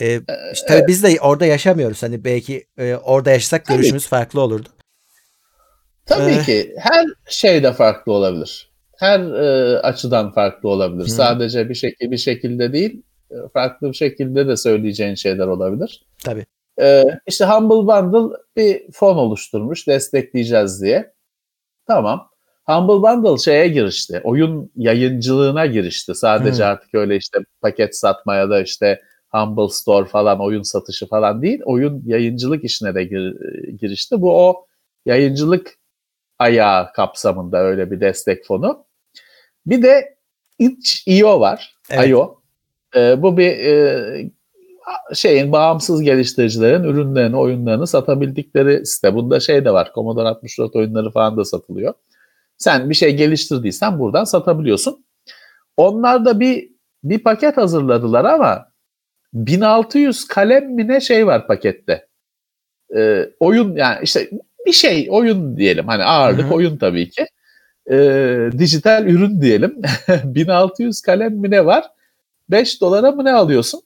[0.00, 0.20] E,
[0.52, 2.02] işte tabii biz de orada yaşamıyoruz.
[2.02, 3.76] Hani belki e, orada yaşasak Tabii.
[3.76, 4.68] görüşümüz farklı olurdu.
[6.06, 6.44] Tabii Eh.
[6.46, 8.70] ki her şey de farklı olabilir.
[8.98, 11.04] Her e, açıdan farklı olabilir.
[11.04, 11.10] Hı.
[11.10, 16.04] Sadece bir şekilde bir şekilde değil, e, farklı bir şekilde de söyleyeceğin şeyler olabilir.
[16.24, 16.46] Tabii.
[16.80, 21.12] E, işte Humble Bundle bir fon oluşturmuş, destekleyeceğiz diye.
[21.86, 22.28] Tamam.
[22.66, 24.20] Humble Bundle şeye girişti.
[24.24, 26.14] Oyun yayıncılığına girişti.
[26.14, 26.66] Sadece Hı.
[26.66, 29.00] artık öyle işte paket satmaya da işte
[29.32, 31.60] Humble Store falan oyun satışı falan değil.
[31.64, 34.20] Oyun yayıncılık işine de gir- girişti.
[34.20, 34.66] Bu o
[35.06, 35.78] yayıncılık
[36.38, 38.84] ayağı kapsamında öyle bir destek fonu.
[39.66, 40.16] Bir de
[40.58, 41.76] itch.io var.
[41.90, 42.08] Evet.
[42.08, 42.42] IO.
[42.96, 44.30] Ee, bu bir e,
[45.14, 49.14] şeyin bağımsız geliştiricilerin ürünlerini, oyunlarını satabildikleri site.
[49.14, 49.90] Bunda şey de var.
[49.94, 51.94] Commodore 64 oyunları falan da satılıyor.
[52.58, 55.04] Sen bir şey geliştirdiysen buradan satabiliyorsun.
[55.76, 56.72] Onlar da bir
[57.04, 58.71] bir paket hazırladılar ama
[59.34, 62.06] 1600 kalem mi ne şey var pakette.
[62.96, 64.30] Ee, oyun yani işte
[64.66, 65.86] bir şey oyun diyelim.
[65.86, 66.54] Hani ağırlık Hı hı.
[66.54, 67.26] oyun tabii ki.
[67.90, 69.82] Ee, dijital ürün diyelim.
[70.24, 71.84] 1600 kalem mi ne var?
[72.50, 73.82] 5 dolara mı ne alıyorsun?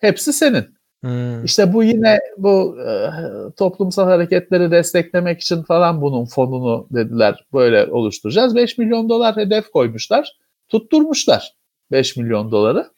[0.00, 0.78] Hepsi senin.
[1.02, 1.44] Hmm.
[1.44, 3.10] İşte bu yine bu e,
[3.56, 8.56] toplumsal hareketleri desteklemek için falan bunun fonunu dediler böyle oluşturacağız.
[8.56, 10.36] 5 milyon dolar hedef koymuşlar.
[10.68, 11.54] Tutturmuşlar
[11.92, 12.90] 5 milyon doları.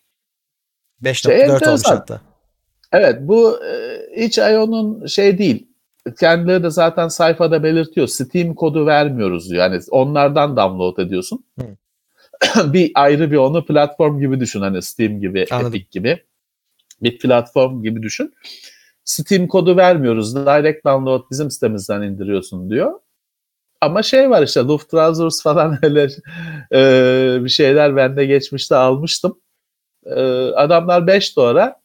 [1.02, 2.20] 5.4 Şey olmuş hatta.
[2.92, 5.66] Evet bu e, iç IO'nun şey değil.
[6.20, 8.06] Kendileri de zaten sayfada belirtiyor.
[8.06, 9.62] Steam kodu vermiyoruz diyor.
[9.62, 11.44] Yani onlardan download ediyorsun.
[12.64, 14.60] bir ayrı bir onu platform gibi düşün.
[14.60, 15.68] Hani Steam gibi, Anladım.
[15.68, 16.22] Epic gibi.
[17.02, 18.34] Bir platform gibi düşün.
[19.04, 20.36] Steam kodu vermiyoruz.
[20.36, 22.92] Direct download bizim sitemizden indiriyorsun diyor.
[23.80, 26.08] Ama şey var işte Luftrausers falan öyle
[26.72, 29.40] e, bir şeyler ben de geçmişte almıştım.
[30.04, 30.20] E,
[30.54, 31.80] adamlar 5 dolara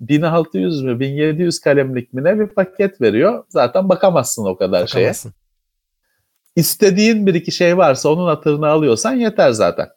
[0.00, 3.44] 1600 mü 1700 kalemlik mi ne bir paket veriyor.
[3.48, 5.00] Zaten bakamazsın o kadar şeye.
[5.00, 5.34] Bakamazsın.
[6.56, 9.88] İstediğin bir iki şey varsa onun hatırını alıyorsan yeter zaten.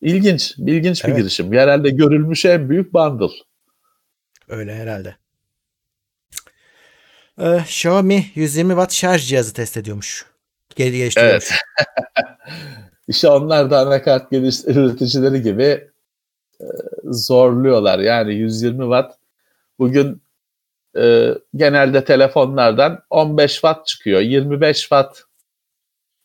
[0.00, 1.18] İlginç, ilginç bir Evet.
[1.18, 1.52] girişim.
[1.52, 3.32] Herhalde görülmüş en büyük bundle.
[4.48, 5.16] Öyle herhalde.
[7.38, 10.26] Ee, Xiaomi 120 watt şarj cihazı test ediyormuş.
[10.76, 11.50] Geri geliştiriyormuş.
[11.50, 11.60] Evet.
[13.12, 16.66] İşte onlar da anakart geliş üreticileri gibi e,
[17.04, 17.98] zorluyorlar.
[17.98, 19.14] Yani 120 watt
[19.78, 20.22] bugün
[20.96, 24.20] e, genelde telefonlardan 15 watt çıkıyor.
[24.20, 25.22] 25 watt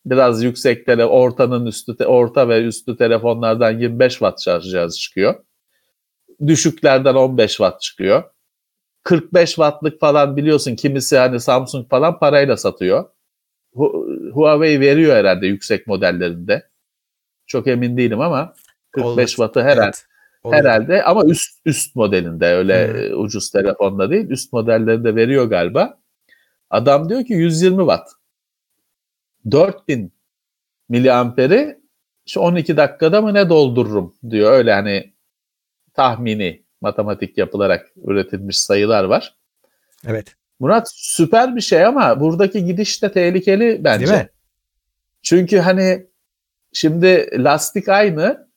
[0.05, 5.35] biraz yükseklere ortanın üstü orta ve üstü telefonlardan 25 watt şarj cihazı çıkıyor.
[6.47, 8.23] Düşüklerden 15 watt çıkıyor.
[9.03, 13.05] 45 wattlık falan biliyorsun kimisi hani Samsung falan parayla satıyor.
[13.73, 16.69] Hu- Huawei veriyor herhalde yüksek modellerinde.
[17.47, 18.53] Çok emin değilim ama
[18.91, 19.27] 45 Olur.
[19.27, 19.85] wattı herhalde.
[19.85, 20.05] Evet,
[20.43, 20.55] olur.
[20.55, 24.29] Herhalde ama üst üst modelinde öyle e, ucuz telefonda değil.
[24.29, 25.97] Üst modellerinde veriyor galiba.
[26.69, 28.09] Adam diyor ki 120 watt.
[29.51, 30.11] 4000
[30.89, 31.79] miliamperi
[32.27, 34.51] şu 12 dakikada mı ne doldururum diyor.
[34.51, 35.13] Öyle hani
[35.93, 39.35] tahmini matematik yapılarak üretilmiş sayılar var.
[40.07, 40.35] Evet.
[40.59, 44.07] Murat süper bir şey ama buradaki gidiş de tehlikeli bence.
[44.07, 44.29] Değil mi?
[45.21, 46.07] Çünkü hani
[46.77, 48.47] şimdi lastik aynı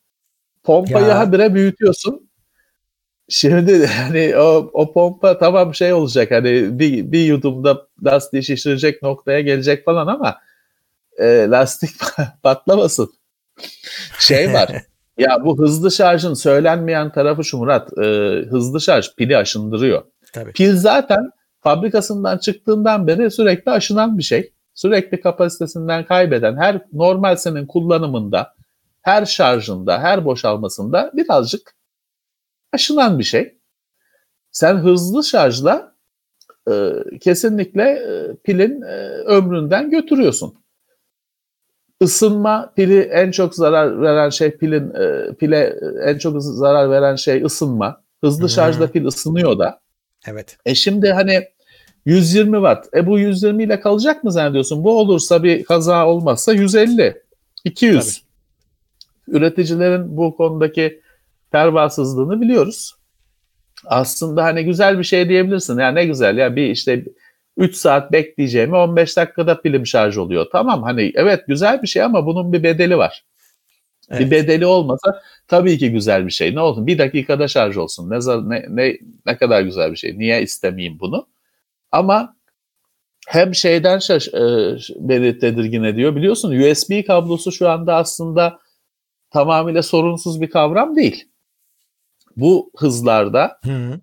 [0.63, 1.19] pompayı Ya.
[1.19, 2.29] habire büyütüyorsun.
[3.29, 9.41] Şimdi hani o, o pompa tamam şey olacak hani bir, bir yudumda lastiği şişirecek noktaya
[9.41, 10.37] gelecek falan ama
[11.17, 11.89] e, lastik
[12.43, 13.13] patlamasın.
[14.19, 14.69] Şey var.
[15.17, 17.97] ya bu hızlı şarjın söylenmeyen tarafı şu Murat.
[17.97, 18.05] e,
[18.49, 20.03] hızlı şarj pili aşındırıyor.
[20.33, 20.51] Tabii.
[20.51, 24.53] Pil zaten fabrikasından çıktığından beri sürekli aşınan bir şey.
[24.81, 28.53] Sürekli kapasitesinden kaybeden her normal senin kullanımında,
[29.01, 31.75] her şarjında, her boşalmasında birazcık
[32.73, 33.57] aşınan bir şey.
[34.51, 35.95] Sen hızlı şarjla
[36.71, 40.55] e, kesinlikle e, pilin e, ömründen götürüyorsun.
[42.03, 45.75] ısınma pili en çok zarar veren şey pilin e, pile
[46.05, 48.03] en çok zarar veren şey ısınma.
[48.21, 48.49] Hızlı Hmm.
[48.49, 49.79] şarjda pil ısınıyor da.
[50.27, 50.57] Evet.
[50.65, 51.47] E şimdi hani
[52.05, 52.87] 120 watt.
[52.95, 54.83] E bu 120 ile kalacak mı zannediyorsun?
[54.83, 57.21] Bu olursa bir kaza olmazsa 150,
[57.63, 58.21] 200.
[59.27, 61.01] Üreticilerin bu konudaki
[61.51, 62.95] pervasızlığını biliyoruz.
[63.85, 65.79] Aslında hani güzel bir şey diyebilirsin.
[65.79, 67.05] Ya ne güzel ya bir işte
[67.57, 70.45] 3 saat bekleyeceğimi 15 dakikada pilim şarj oluyor.
[70.51, 73.23] Tamam hani evet güzel bir şey ama bunun bir bedeli var.
[74.11, 74.31] Bir Evet.
[74.31, 76.55] bedeli olmasa tabii ki güzel bir şey.
[76.55, 76.87] Ne olsun?
[76.87, 78.09] Bir dakikada şarj olsun.
[78.09, 80.19] Ne, ne, ne, ne kadar güzel bir şey.
[80.19, 81.27] Niye istemeyeyim bunu?
[81.91, 82.35] Ama
[83.27, 86.15] hem şeyden şaş, e, beni tedirgin ediyor.
[86.15, 88.59] Biliyorsun USB kablosu şu anda aslında
[89.29, 91.27] tamamıyla sorunsuz bir kavram değil.
[92.37, 93.99] Bu hızlarda Hı.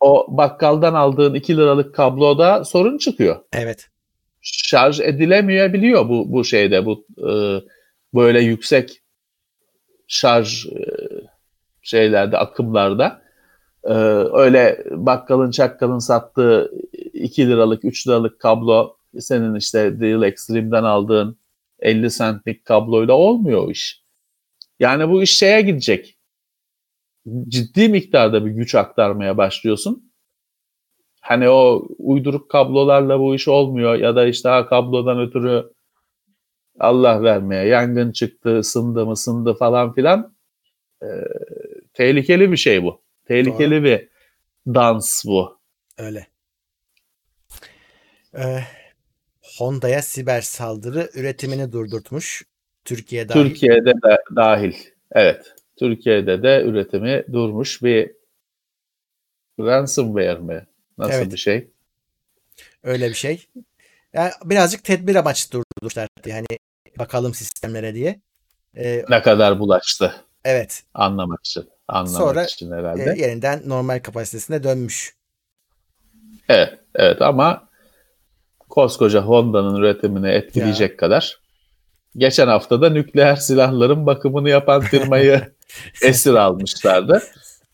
[0.00, 3.40] o bakkaldan aldığın 2 liralık kabloda sorun çıkıyor.
[3.52, 3.88] Evet.
[4.42, 7.30] Şarj edilemeyebiliyor bu bu şeyde bu e,
[8.14, 9.02] böyle yüksek
[10.08, 10.84] şarj e,
[11.82, 13.23] şeylerde akımlarda
[13.84, 13.92] E,
[14.32, 16.70] öyle bakkalın çakkalın sattığı
[17.12, 21.38] 2 liralık 3 liralık kablo senin işte Deal Extreme'den aldığın
[21.78, 24.04] 50 centlik kabloyla olmuyor o iş.
[24.80, 26.18] Yani bu iş şeye gidecek.
[27.48, 30.12] Ciddi miktarda bir güç aktarmaya başlıyorsun.
[31.20, 35.72] Hani o uyduruk kablolarla bu iş olmuyor ya da işte ha, kablodan ötürü
[36.80, 40.36] Allah vermeye yangın çıktı, ısındı mı ısındı falan filan.
[41.02, 41.06] Ee,
[41.92, 43.03] tehlikeli bir şey bu.
[43.24, 44.08] Tehlikeli bir
[44.66, 45.58] dans bu.
[45.98, 46.26] Öyle.
[48.36, 48.60] Ee,
[49.58, 52.44] Honda'ya siber saldırı üretimini durdurtmuş.
[52.84, 53.42] Türkiye dahil.
[53.42, 54.74] Türkiye'de de dahil.
[55.12, 55.54] Evet.
[55.78, 58.12] Türkiye'de de üretimi durmuş bir
[59.60, 60.66] ransomware mi?
[60.98, 61.32] Nasıl Evet.
[61.32, 61.70] bir şey?
[62.82, 63.46] Öyle bir şey.
[64.12, 66.08] Yani birazcık tedbir amaçlı durdurmuşlar.
[66.26, 66.46] Yani
[66.98, 68.20] bakalım sistemlere diye.
[68.76, 70.14] Ee, Ne kadar bulaştı
[70.44, 70.82] evet.
[70.94, 71.68] anlamak için.
[71.88, 73.14] Anlamak Sonra, için e, herhalde.
[73.18, 75.14] yeniden normal kapasitesine dönmüş.
[76.48, 77.68] Evet, evet ama
[78.68, 81.40] koskoca Honda'nın üretimini etkileyecek kadar
[82.16, 85.52] geçen hafta da nükleer silahların bakımını yapan firmayı
[86.02, 87.22] esir almışlardı.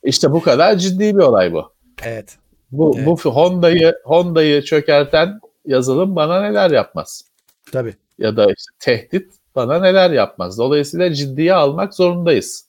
[0.04, 1.72] İşte bu kadar ciddi bir olay bu.
[2.04, 2.36] Evet.
[2.70, 3.06] Bu Evet.
[3.06, 7.24] bu Honda'yı Honda'yı çökerten yazılım bana neler yapmaz
[7.72, 7.94] Tabii.
[8.18, 10.58] ya da işte tehdit bana neler yapmaz.
[10.58, 12.66] Dolayısıyla ciddiye almak zorundayız.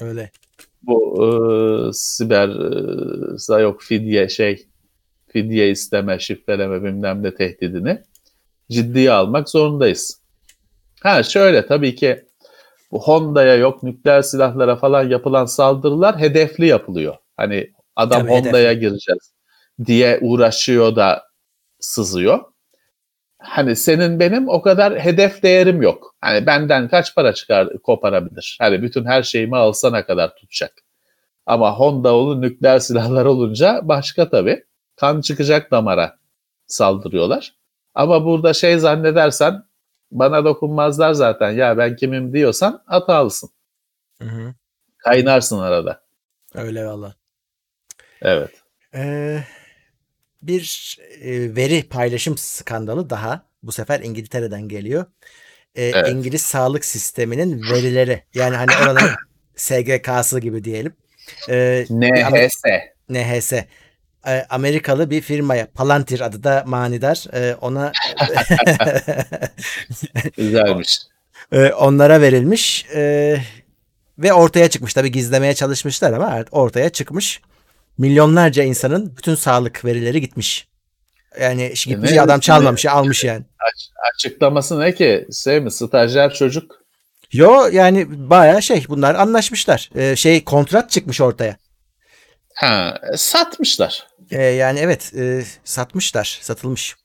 [0.00, 0.30] Öyle.
[0.82, 1.28] Bu e,
[1.92, 2.48] siber
[3.58, 4.66] e, yok fidye şey
[5.28, 8.02] fidye isteme, şifreleme bilmem ne tehdidini
[8.70, 10.22] ciddiye almak zorundayız.
[11.00, 12.24] Ha şöyle tabii ki
[12.92, 17.16] bu Honda'ya yok nükleer silahlara falan yapılan saldırılar hedefli yapılıyor.
[17.36, 18.46] Hani adam Tabii, hedefli.
[18.46, 19.32] Honda'ya gireceğiz
[19.86, 21.22] diye uğraşıyor da
[21.80, 22.40] sızıyor.
[23.38, 26.14] Hani senin benim o kadar hedef değerim yok.
[26.20, 28.56] Hani benden kaç para çıkar koparabilir?
[28.60, 30.72] Hani bütün her şeyimi alsana kadar tutacak.
[31.46, 34.64] Ama Honda olu nükleer silahlar olunca başka tabii.
[34.96, 36.18] Kan çıkacak damara
[36.66, 37.54] saldırıyorlar.
[37.94, 39.64] Ama burada şey zannedersen
[40.10, 43.50] bana dokunmazlar zaten ya ben kimim diyorsan hatalısın.
[44.22, 44.54] Hı hı.
[44.98, 46.00] Kaynarsın arada.
[46.54, 47.14] Öyle valla.
[48.22, 48.62] Evet.
[48.94, 49.44] Ee,
[50.42, 55.06] bir e, veri paylaşım skandalı daha bu sefer İngiltere'den geliyor.
[55.74, 56.08] Ee, Evet.
[56.08, 59.10] İngiliz sağlık sisteminin verileri yani hani oranın
[59.56, 60.92] SGK'sı gibi diyelim.
[61.48, 62.62] Ee, NHS.
[63.08, 63.52] NHS.
[64.50, 67.24] Amerikalı bir firmaya Palantir adı da manidar.
[67.60, 67.92] Ona
[70.36, 70.98] Güzelmiş.
[71.52, 72.86] e, onlara verilmiş
[74.18, 74.94] ve ortaya çıkmış.
[74.94, 77.40] Tabii gizlemeye çalışmışlar ama ortaya çıkmış.
[77.98, 80.68] Milyonlarca insanın bütün sağlık verileri gitmiş.
[81.40, 83.44] Yani iş E gitmiş ne- adam çalmamış almış yani.
[84.14, 85.26] Açıklaması ne ki?
[85.44, 85.70] Şey mi?
[85.70, 86.78] Stajyer çocuk.
[87.32, 89.90] Yo yani baya şey bunlar anlaşmışlar.
[89.94, 91.56] Ee, şey kontrat çıkmış ortaya.
[92.54, 94.06] Ha, satmışlar.
[94.30, 96.96] Ee, yani evet e, satmışlar satılmış.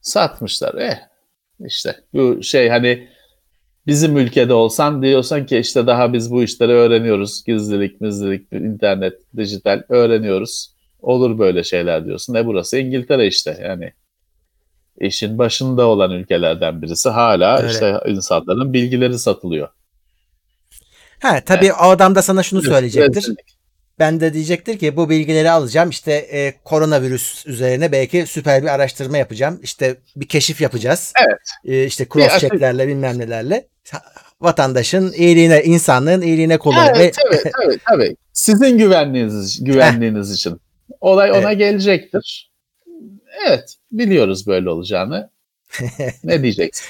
[0.00, 0.74] Satmışlar.
[0.74, 0.98] Eh,
[1.66, 3.08] işte bu şey hani
[3.86, 7.44] bizim ülkede olsan diyorsan ki işte daha biz bu işleri öğreniyoruz.
[7.44, 10.72] Gizlilik, mizlilik, internet, dijital öğreniyoruz.
[11.02, 12.34] Olur böyle şeyler diyorsun.
[12.34, 12.78] Ne burası?
[12.78, 13.92] İngiltere işte yani.
[15.00, 17.08] işin başında olan ülkelerden birisi.
[17.08, 17.72] Hala Öyle.
[17.72, 19.68] işte insanların bilgileri satılıyor.
[21.20, 23.16] Ha tabii o adam da sana şunu söyleyecektir.
[23.16, 23.61] Rezillik.
[24.02, 29.18] Ben de diyecektir ki bu bilgileri alacağım işte e, koronavirüs üzerine belki süper bir araştırma
[29.18, 29.60] yapacağım.
[29.62, 31.12] İşte bir keşif yapacağız.
[31.28, 31.38] Evet.
[31.64, 33.68] E, işte cross checklerle bilmem nelerle
[34.40, 36.92] vatandaşın iyiliğine, insanlığın iyiliğine kullanır.
[36.96, 38.16] Evet, tabii, tabii, tabii.
[38.32, 40.60] Sizin güvenliğiniz, güvenliğiniz için.
[41.00, 42.52] Olay ona gelecektir.
[43.46, 45.30] Evet, biliyoruz böyle olacağını.
[46.24, 46.86] ne diyeceksin?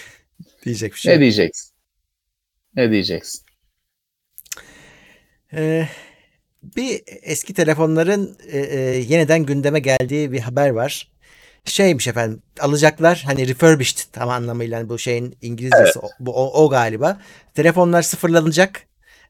[0.64, 1.14] Diyecek bir şey.
[1.14, 1.72] Ne diyeceksin?
[2.76, 3.42] Ne diyeceksin?
[5.54, 5.88] Ee,
[6.62, 11.12] bir eski telefonların e, e, yeniden gündeme geldiği bir haber var.
[11.64, 16.70] Şeymiş efendim alacaklar hani refurbished tam anlamıyla hani bu şeyin İngilizcesi o, bu, o, o
[16.70, 17.20] galiba.
[17.54, 18.82] Telefonlar sıfırlanacak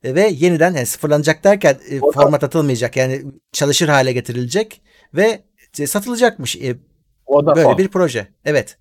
[0.04, 3.22] e, ve yeniden yani sıfırlanacak derken e, format atılmayacak yani
[3.52, 4.82] çalışır hale getirilecek
[5.14, 5.42] ve
[5.78, 6.56] e, satılacakmış.
[6.56, 6.76] E,
[7.28, 7.64] Vodafone.
[7.64, 8.26] böyle bir proje.
[8.44, 8.78] Evet.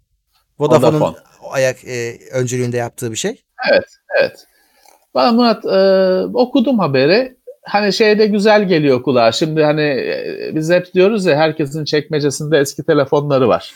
[0.60, 1.18] Vodafone'un Vodafone.
[1.52, 3.44] ayak e, öncülüğünde yaptığı bir şey.
[4.20, 4.48] Evet.
[5.14, 7.38] Bana Murat e, okudum haberi.
[7.66, 9.32] Hani şeyde güzel geliyor kulağa.
[9.32, 13.74] Şimdi hani e, biz hep diyoruz ya herkesin çekmecesinde eski telefonları var.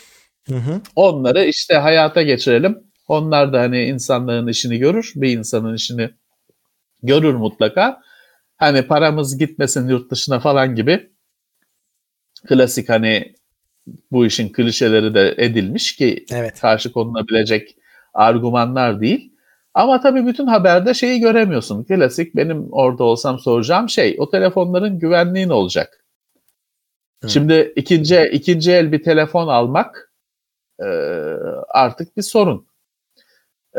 [0.48, 0.80] Hı hı.
[0.96, 2.78] Onları işte hayata geçirelim.
[3.08, 5.12] Onlar da hani insanların işini görür.
[5.16, 6.10] Bir insanın işini
[7.02, 8.02] görür mutlaka.
[8.56, 11.10] Hani paramız gitmesin yurt dışına falan gibi
[12.48, 13.34] klasik hani
[14.10, 16.60] bu işin klişeleri de edilmiş ki Evet.
[16.60, 17.76] karşı konulabilecek
[18.14, 19.32] argümanlar değil.
[19.76, 21.84] Ama tabii bütün haberde şeyi göremiyorsun.
[21.84, 26.04] Klasik benim orada olsam soracağım şey o telefonların güvenliği ne olacak?
[27.22, 27.28] Hı.
[27.28, 30.12] Şimdi ikinci ikinci el bir telefon almak
[30.80, 30.86] e,
[31.68, 32.66] artık bir sorun.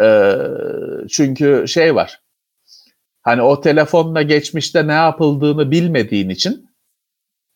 [0.02, 0.38] E,
[1.10, 2.22] çünkü şey var.
[3.22, 6.70] Hani o telefonla geçmişte ne yapıldığını bilmediğin için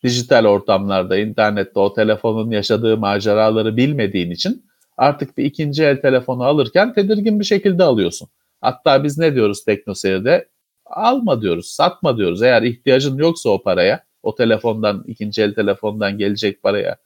[0.04, 4.71] dijital ortamlarda, internette o telefonun yaşadığı maceraları bilmediğin için
[5.02, 8.30] artık bir ikinci el telefonu alırken tedirgin bir şekilde alıyorsun.
[8.62, 10.50] Hatta biz ne diyoruz TeknoSeyir'de?
[10.86, 12.42] Alma diyoruz, satma diyoruz.
[12.42, 16.98] Eğer ihtiyacın yoksa o paraya, o telefondan, ikinci el telefondan gelecek paraya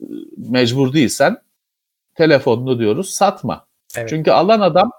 [0.00, 0.06] e,
[0.36, 1.36] mecbur değilsen
[2.14, 3.66] telefonunu diyoruz satma.
[3.96, 4.08] Evet.
[4.08, 4.90] Çünkü alan adam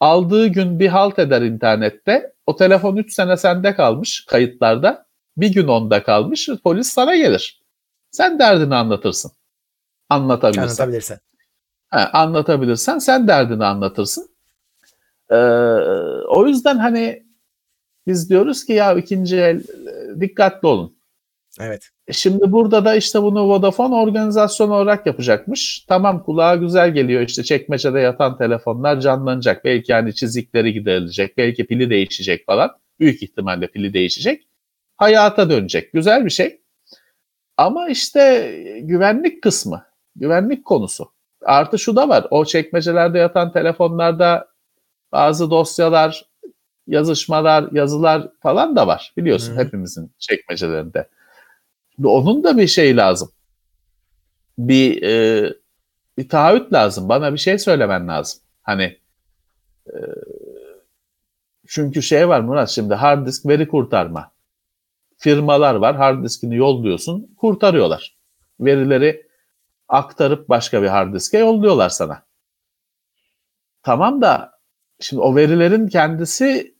[0.00, 2.32] aldığı gün bir halt eder internette.
[2.46, 5.06] O telefon 3 sene sende kalmış kayıtlarda.
[5.36, 6.48] Bir gün onda kalmış.
[6.64, 7.62] Polis sana gelir.
[8.10, 9.32] Sen derdini anlatırsın.
[10.08, 10.62] Anlatabilirsen.
[10.62, 11.31] Anlatabilirsen.
[11.92, 14.28] Ha, anlatabilirsen sen derdini anlatırsın.
[15.30, 15.36] Ee,
[16.28, 17.22] o yüzden hani
[18.06, 20.96] biz diyoruz ki ya ikinci el e, dikkatli olun.
[21.60, 21.88] Evet.
[22.06, 25.84] E Şimdi burada da işte bunu Vodafone organizasyon olarak yapacakmış.
[25.88, 29.64] Tamam kulağa güzel geliyor işte çekmecede yatan telefonlar canlanacak.
[29.64, 31.38] Belki hani çizikleri giderilecek.
[31.38, 32.70] Belki pili değişecek falan.
[33.00, 34.48] Büyük ihtimalle pili değişecek.
[34.96, 35.92] Hayata dönecek.
[35.92, 36.60] Güzel bir şey.
[37.56, 39.84] Ama işte güvenlik kısmı.
[40.16, 41.11] Güvenlik konusu.
[41.44, 42.26] Artı şu da var.
[42.30, 44.48] O çekmecelerde yatan telefonlarda
[45.12, 46.24] bazı dosyalar,
[46.86, 49.12] yazışmalar, yazılar falan da var.
[49.16, 49.60] Biliyorsun Hı.
[49.60, 51.08] hepimizin çekmecelerinde.
[52.04, 53.30] Onun da bir şey lazım.
[54.58, 55.52] Bir e,
[56.18, 57.08] bir taahhüt lazım.
[57.08, 58.40] Bana bir şey söylemen lazım.
[58.62, 58.98] Hani
[59.86, 59.96] e,
[61.66, 64.32] çünkü şey var Murat şimdi hard disk veri kurtarma.
[65.18, 65.96] Firmalar var.
[65.96, 67.34] Hard diskini yolluyorsun.
[67.36, 68.16] Kurtarıyorlar.
[68.60, 69.26] Verileri
[69.92, 72.22] aktarıp başka bir hard diske yolluyorlar sana.
[73.82, 74.52] Tamam da
[75.00, 76.74] şimdi o verilerin kendisi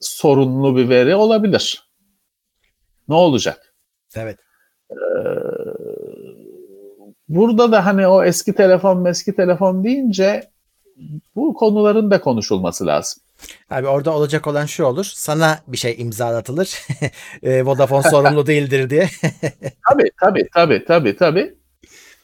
[0.00, 1.90] sorunlu bir veri olabilir.
[3.08, 3.74] Ne olacak?
[4.16, 4.38] Evet.
[7.28, 10.50] Burada da hani o eski telefon eski telefon deyince
[11.36, 13.22] bu konuların da konuşulması lazım.
[13.70, 15.04] Abi orada olacak olan şu olur.
[15.14, 16.78] Sana bir şey imzalatılır.
[17.42, 19.08] e, Vodafone sorumlu değildir diye.
[19.90, 21.65] Tabii tabii tabii tabii tabii.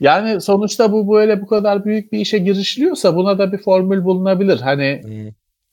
[0.03, 4.61] Yani sonuçta bu böyle bu kadar büyük bir işe girişiliyorsa buna da bir formül bulunabilir.
[4.61, 5.01] Hani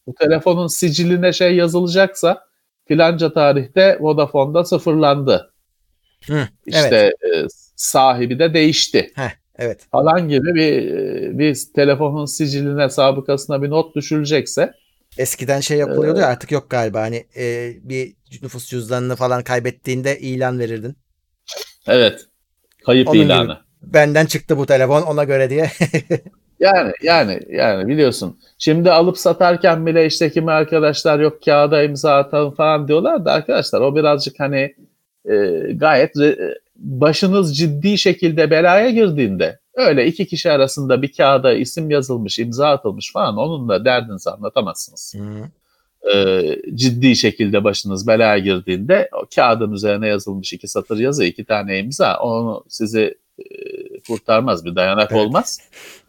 [0.08, 2.44] bu telefonun siciline şey yazılacaksa
[2.88, 5.54] filanca tarihte Vodafone'da sıfırlandı.
[6.28, 9.88] Hı, İşte e, sahibi de değişti Heh, evet.
[9.92, 10.84] falan gibi bir
[11.40, 14.74] bir telefonun siciline sabıkasına bir not düşülecekse
[15.18, 17.02] Eskiden şey yapılıyordu ya artık yok galiba.
[17.02, 20.96] Hani e, bir nüfus cüzdanını falan kaybettiğinde ilan verirdin.
[21.88, 22.26] evet
[22.86, 23.69] kayıp Onun gibi.
[23.82, 25.72] Benden çıktı bu telefon ona göre diye.
[26.60, 28.38] Yani yani yani biliyorsun.
[28.58, 33.82] Şimdi alıp satarken bile işte kimi arkadaşlar yok kağıda imza atalım falan diyorlar da arkadaşlar
[33.82, 34.76] o birazcık hani
[35.26, 35.36] e,
[35.74, 42.40] gayet re- başınız ciddi şekilde belaya girdiğinde öyle iki kişi arasında bir kağıda isim yazılmış,
[42.40, 45.16] imza atılmış falan onunla derdinizi anlatamazsınız.
[46.14, 46.44] E,
[46.76, 52.20] ciddi şekilde başınız belaya girdiğinde o kağıdın üzerine yazılmış iki satır yazı, iki tane imza
[52.20, 53.18] onu sizi e,
[54.08, 55.22] kurtarmaz bir dayanak Evet.
[55.22, 55.60] olmaz.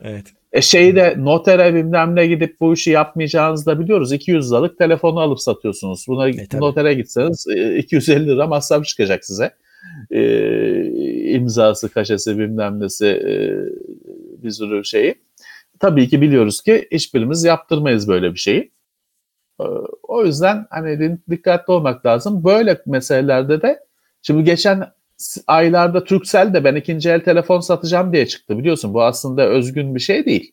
[0.03, 0.24] evet.
[0.53, 4.12] E şeyi de notere bilmem ne gidip bu işi yapmayacağınızı da biliyoruz.
[4.12, 6.05] 200 liralık telefonu alıp satıyorsunuz.
[6.09, 6.61] Buna E, tabii.
[6.61, 9.51] notere gitseniz e, 250 lira masraf çıkacak size.
[10.11, 10.20] E,
[11.35, 13.33] imzası, kaşesi bilmem nesi e,
[14.43, 15.14] bir sürü şeyi.
[15.81, 18.70] Tabii ki biliyoruz ki hiçbirimiz yaptırmayız böyle bir şeyi.
[19.61, 19.64] E,
[20.03, 22.45] o yüzden hani dikkatli olmak lazım.
[22.45, 23.81] Böyle meselelerde de
[24.22, 24.85] şimdi geçen
[25.47, 28.95] aylarda Turkcell de ben ikinci el telefon satacağım diye çıktı biliyorsun.
[28.95, 30.53] Bu aslında özgün bir şey değil.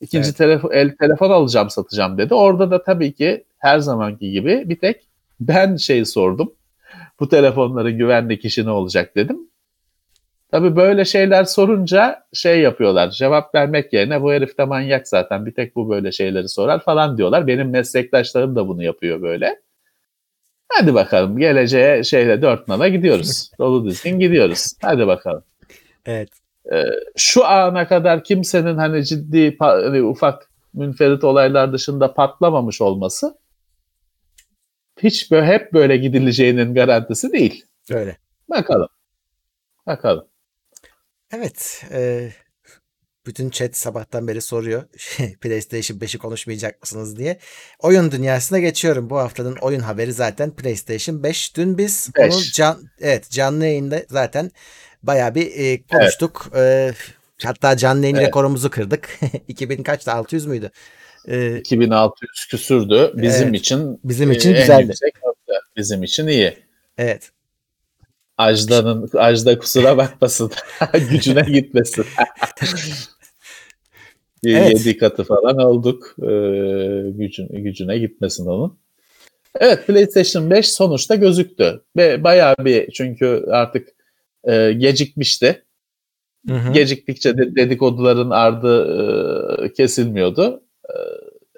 [0.00, 0.36] İkinci Evet.
[0.36, 2.34] telefon, el telefon alacağım satacağım dedi.
[2.34, 5.08] Orada da tabii ki her zamanki gibi bir tek
[5.40, 6.52] ben şey sordum.
[7.20, 9.38] Bu telefonların güvenlik işi ne olacak dedim.
[10.50, 13.10] Tabii böyle şeyler sorunca şey yapıyorlar.
[13.10, 17.18] Cevap vermek yerine bu herif de manyak zaten bir tek bu böyle şeyleri sorar falan
[17.18, 17.46] diyorlar.
[17.46, 19.60] Benim meslektaşlarım da bunu yapıyor böyle.
[20.78, 23.50] Hadi bakalım geleceğe şeyle dört nala gidiyoruz.
[23.58, 24.72] Dolu düzgün gidiyoruz.
[24.82, 25.44] Hadi bakalım
[26.06, 26.28] Evet.
[27.16, 33.34] şu ana kadar kimsenin hani ciddi hani ufak münferit olaylar dışında patlamamış olması
[35.02, 37.64] hiç böyle hep böyle gidileceğinin garantisi değil.
[37.90, 38.16] Öyle.
[38.50, 38.88] Bakalım.
[39.86, 40.26] Bakalım.
[41.32, 41.84] Evet.
[41.92, 42.30] e,
[43.26, 44.82] bütün chat sabahtan beri soruyor.
[45.40, 47.38] PlayStation 5'i konuşmayacak mısınız diye.
[47.78, 49.10] Oyun dünyasına geçiyorum.
[49.10, 51.56] Bu haftanın oyun haberi zaten PlayStation 5.
[51.56, 52.34] Dün biz Beş.
[52.34, 54.50] onu can, evet canlı yayında zaten
[55.02, 56.50] bayağı bir e, konuştuk.
[56.56, 56.92] E,
[57.44, 58.26] hatta canlı yayın Evet.
[58.26, 59.18] rekorumuzu kırdık.
[59.48, 60.12] 2000 kaçtı?
[60.12, 60.70] 600 müydü?
[61.28, 63.12] E, 2600 küsürdü.
[63.14, 63.60] Bizim Evet.
[63.60, 64.92] için Bizim için e, güzeldi.
[65.76, 66.58] Bizim için iyi.
[66.98, 67.30] evet.
[68.38, 70.50] Ajda'nın Ajda kusura bakmasın.
[71.10, 72.04] Gücüne gitmesin.
[74.44, 74.86] Evet.
[74.86, 76.14] Yedi katı falan olduk.
[76.22, 78.78] Ee, gücün, gücüne gitmesin onun.
[79.60, 81.82] Evet PlayStation 5 sonuçta gözüktü.
[81.96, 83.88] Ve bayağı bir çünkü artık
[84.44, 85.64] e, gecikmişti.
[86.48, 86.72] Hı hı.
[86.72, 88.86] Geciktikçe de- dedikoduların ardı
[89.64, 90.62] e, kesilmiyordu.
[90.88, 90.94] E,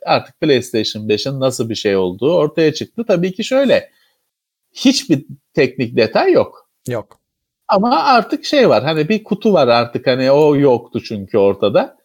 [0.07, 3.05] artık PlayStation 5'in nasıl bir şey olduğu ortaya çıktı.
[3.09, 3.91] Tabii ki şöyle
[4.73, 6.64] hiçbir teknik detay yok.
[6.89, 7.21] Yok.
[7.69, 11.97] Ama artık şey var hani bir kutu var artık hani o yoktu çünkü ortada.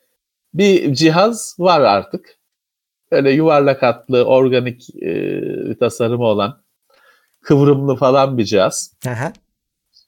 [0.53, 2.39] Bir cihaz var artık.
[3.11, 5.41] Böyle yuvarlak hatlı organik e,
[5.79, 6.63] tasarımı olan
[7.41, 8.93] kıvrımlı falan bir cihaz.
[9.07, 9.33] Aha.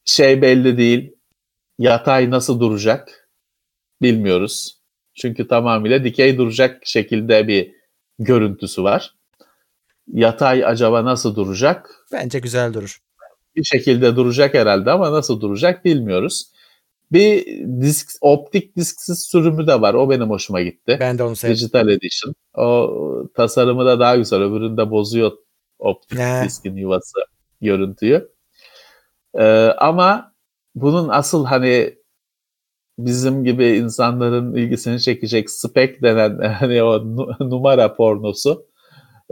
[0.06, 1.14] Şey belli değil.
[1.80, 3.30] Yatay nasıl duracak
[4.02, 4.82] bilmiyoruz.
[5.14, 7.72] Çünkü tamamıyla dikey duracak şekilde bir
[8.20, 9.16] görüntüsü var.
[10.08, 12.06] Yatay acaba nasıl duracak?
[12.12, 13.02] Bence güzel durur.
[13.56, 16.52] Bir şekilde duracak herhalde ama nasıl duracak bilmiyoruz.
[17.12, 17.46] Bir
[17.82, 19.94] disk optik disksiz sürümü de var.
[19.94, 20.98] O benim hoşuma gitti.
[21.00, 21.56] Ben de onu sevdim.
[21.56, 22.34] Digital Edition.
[22.58, 22.90] O
[23.36, 24.42] tasarımı da daha güzel.
[24.42, 25.32] Öbüründe bozuyor
[25.80, 26.42] optik Ne?
[26.46, 27.20] diskin yuvası
[27.62, 28.30] görüntüyü.
[29.40, 29.44] Ee,
[29.78, 30.34] ama
[30.76, 31.96] bunun asıl hani
[32.98, 38.66] bizim gibi insanların ilgisini çekecek spek denen hani o nu- numara pornosu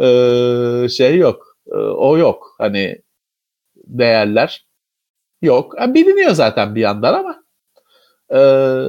[0.02, 1.58] ee, şey yok.
[1.72, 2.56] Ee, o yok.
[2.58, 3.02] Hani
[3.90, 4.68] değerler
[5.42, 5.80] yok.
[5.80, 7.44] Ha, biliniyor zaten bir yandan ama
[8.34, 8.86] ee,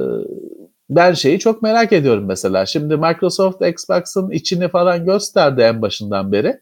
[0.89, 2.65] ben şeyi çok merak ediyorum mesela.
[2.65, 6.59] Şimdi Microsoft Xbox'ın içini falan gösterdi en başından beri.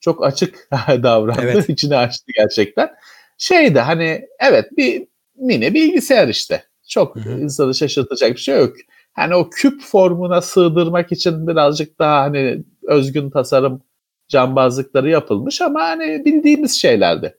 [0.00, 0.68] Çok açık
[1.02, 1.40] davrandı.
[1.42, 1.68] Evet.
[1.68, 2.90] İçini açtı gerçekten.
[3.38, 5.06] Şeyde hani evet bir
[5.36, 6.64] mini bilgisayar işte.
[6.88, 7.40] Çok Hı hı.
[7.40, 8.76] insanı şaşırtacak bir şey yok.
[9.12, 13.82] Hani o küp formuna sığdırmak için birazcık daha hani özgün tasarım
[14.28, 17.38] cambazlıkları yapılmış ama hani bildiğimiz şeylerdi.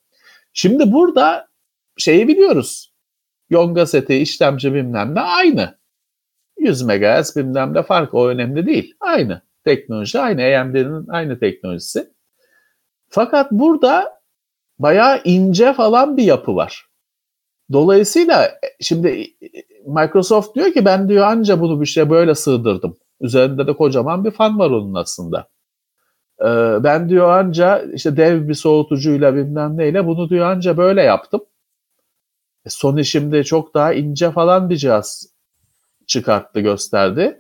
[0.54, 1.48] Şimdi burada
[1.98, 2.94] şeyi biliyoruz.
[3.50, 5.78] Yonga seti, işlemci bilmem ne aynı.
[6.58, 8.96] 100 MHz bilmem ne fark o önemli değil.
[9.00, 9.42] Aynı.
[9.66, 10.60] Teknoloji aynı.
[10.60, 12.14] AMD'nin aynı teknolojisi.
[13.10, 14.22] Fakat burada
[14.80, 16.86] bayağı ince falan bir yapı var.
[17.72, 19.28] Dolayısıyla e, şimdi
[19.86, 22.98] Microsoft diyor ki ben diyor anca bunu bir şey böyle sığdırdım.
[23.22, 25.48] Üzerinde de kocaman bir fan var onun aslında.
[26.44, 31.42] Ee, ben diyor anca işte dev bir soğutucuyla bilmem neyle bunu diyor anca böyle yaptım.
[32.66, 35.28] E, Sony şimdi çok daha ince falan bir cihaz
[36.08, 37.40] çıkarttı gösterdi.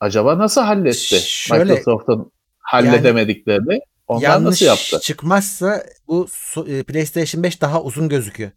[0.00, 3.80] Acaba nasıl halletti Şöyle, Microsoft'un halledemediklerini?
[4.06, 5.00] Onlar Yanlış nasıl yaptı?
[5.00, 6.26] çıkmazsa bu
[6.66, 8.50] e, PlayStation 5 daha uzun gözüküyor.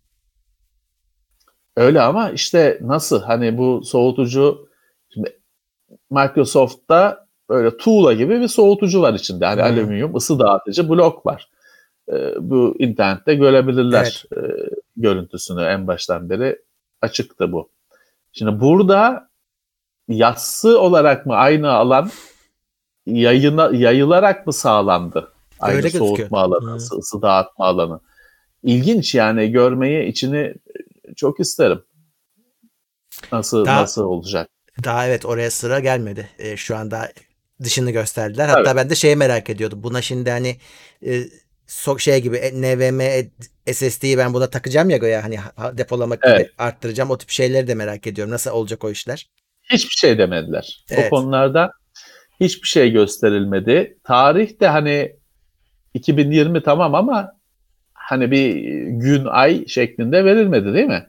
[1.75, 4.69] Öyle ama işte nasıl hani bu soğutucu
[5.09, 5.39] şimdi
[6.09, 7.22] Microsoft'ta
[7.53, 9.45] böyle tuğla gibi bir soğutucu var içinde.
[9.45, 9.67] Hani Hmm.
[9.67, 11.49] alüminyum ısı dağıtıcı blok var.
[12.11, 14.39] Ee, bu internette görebilirler e,
[14.97, 16.61] görüntüsünü en baştan beri
[17.01, 17.69] açıktı bu.
[18.31, 19.29] Şimdi burada
[20.07, 22.09] yassı olarak mı aynı alan
[23.05, 25.31] yayına, yayılarak mı sağlandı?
[25.59, 26.17] Aynı Öyle gözüküyor.
[26.17, 26.75] soğutma alanı, Hmm.
[26.75, 27.99] ısı, ısı dağıtma alanı.
[28.63, 30.53] İlginç yani görmeyi içini
[31.15, 31.83] çok isterim.
[33.31, 34.49] Nasıl Daha- nasıl olacak?
[34.83, 36.29] Daha evet oraya sıra gelmedi.
[36.39, 37.09] E, şu anda
[37.63, 38.47] dışını gösterdiler.
[38.49, 39.83] Hatta ben de şeyi merak ediyordum.
[39.83, 40.57] Buna şimdi hani
[41.05, 41.21] e,
[41.67, 43.25] so- şey gibi e, NVMe
[43.73, 46.49] SSD'yi ben buna takacağım ya göya hani ha- depolamak gibi Evet.
[46.57, 47.09] arttıracağım.
[47.09, 48.33] O tip şeyleri de merak ediyorum.
[48.33, 49.29] Nasıl olacak o işler?
[49.71, 50.85] Hiçbir şey demediler.
[50.91, 51.05] Evet.
[51.07, 51.71] O konularda
[52.39, 53.97] hiçbir şey gösterilmedi.
[54.03, 55.15] Tarih de hani
[55.93, 57.31] 2020 tamam ama
[57.93, 58.55] hani bir
[58.87, 61.07] gün ay şeklinde verilmedi değil mi?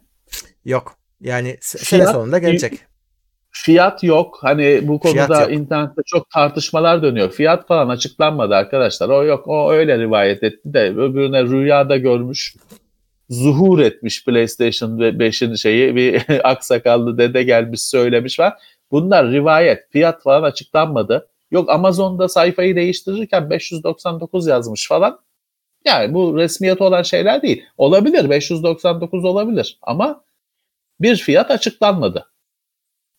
[0.64, 0.97] Yok.
[1.20, 2.72] Yani se- sene Fiyat- sonunda gelecek.
[3.55, 4.38] Fiyat yok.
[4.40, 7.30] Hani bu konuda internette çok tartışmalar dönüyor.
[7.30, 9.09] Fiyat falan açıklanmadı arkadaşlar.
[9.09, 9.48] O yok.
[9.48, 12.55] O öyle rivayet etti de öbürüne rüyada görmüş.
[13.30, 18.52] Zuhur etmiş PlayStation 5'in şeyi bir aksakallı dede gelmiş söylemiş var.
[18.90, 19.90] Bunlar rivayet.
[19.90, 21.28] Fiyat falan açıklanmadı.
[21.50, 25.20] Yok Amazon'da sayfayı değiştirirken 599 yazmış falan.
[25.84, 27.64] Yani bu resmiyet olan şeyler değil.
[27.78, 30.24] Olabilir 599 olabilir ama
[31.00, 32.26] bir fiyat açıklanmadı.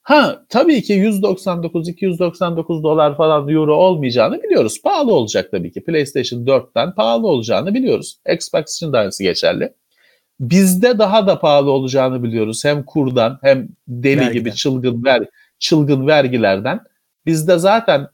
[0.05, 4.81] Ha tabii ki 199 299 dolar falan euro olmayacağını biliyoruz.
[4.83, 5.83] Pahalı olacak tabii ki.
[5.83, 8.17] PlayStation 4'ten pahalı olacağını biliyoruz.
[8.33, 9.73] Xbox için de aynısı geçerli.
[10.39, 12.65] Bizde daha da pahalı olacağını biliyoruz.
[12.65, 14.33] Hem kurdan hem deli Vergiden.
[14.33, 15.25] gibi çılgın ver
[15.59, 16.79] çılgın vergilerden.
[17.25, 18.07] Bizde zaten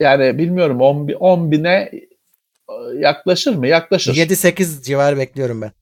[0.00, 1.90] yani bilmiyorum 10, bi- 10 bine
[2.68, 3.66] e, yaklaşır mı?
[3.66, 4.14] Yaklaşır.
[4.14, 5.72] 7-8 civarı bekliyorum ben.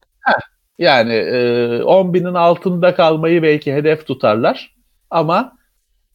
[0.79, 4.74] Yani e, 10 binin altında kalmayı belki hedef tutarlar
[5.15, 5.57] ama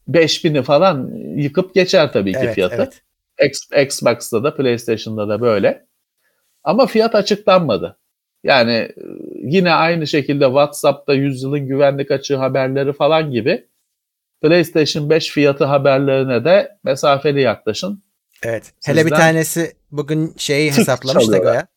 [0.10, 2.76] 5000'i falan yıkıp geçer tabii ki Evet, fiyatı.
[2.76, 3.02] evet.
[3.40, 5.86] X- Xbox'ta da PlayStation'da da böyle.
[6.64, 7.98] Ama fiyat açıklanmadı.
[8.44, 8.94] Yani e,
[9.44, 13.68] yine aynı şekilde WhatsApp'ta yüzyılın güvenlik açığı haberleri falan gibi
[14.42, 18.04] PlayStation 5 fiyatı haberlerine de mesafeli yaklaşın.
[18.44, 18.74] Evet.
[18.86, 21.38] Hele bir Sizden- tanesi bugün şeyi hesaplamış da.
[21.38, 21.68] Goya.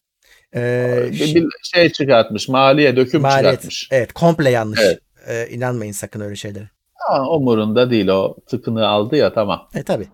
[0.57, 3.45] Ee, Bir, bir şey çıkartmış, maliye döküm maliyet.
[3.53, 3.89] çıkartmış.
[3.91, 4.81] Evet, komple yanlış.
[4.83, 4.99] Evet.
[5.29, 6.69] Ee, inanmayın sakın öyle şeylere.
[7.09, 9.69] Ama umurunda değil o tıkını aldı ya tamam.
[9.75, 10.09] E tabii.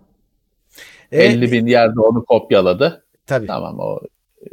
[1.12, 3.04] E, 50 bin yerde onu kopyaladı.
[3.26, 3.46] Tabii.
[3.46, 4.00] Tamam o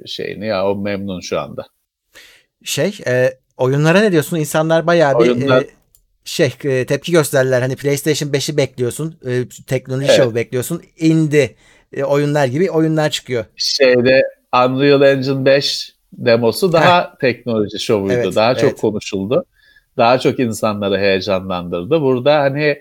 [0.05, 1.65] şeyini ya o memnun şu anda.
[2.63, 4.38] Şey, e, oyunlara ne diyorsun?
[4.38, 5.67] İnsanlar bayağı bir Oyunlar- e,
[6.25, 7.61] şey e, tepki gösterdiler.
[7.61, 10.17] Hani PlayStation 5'i bekliyorsun, e, teknoloji Evet.
[10.17, 10.81] şovu bekliyorsun.
[10.97, 11.55] Indi
[11.93, 13.45] e, oyunlar gibi oyunlar çıkıyor.
[13.55, 14.21] Şeyde
[14.53, 18.13] Unreal Engine 5 demosu daha teknoloji şovuydu.
[18.13, 18.61] Evet, daha evet.
[18.61, 19.45] çok konuşuldu.
[19.97, 22.01] Daha çok insanları heyecanlandırdı.
[22.01, 22.79] Burada hani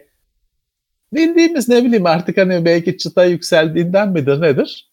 [1.12, 4.90] bildiğimiz ne bileyim artık hani belki çıta yükseldiğinden midir nedir?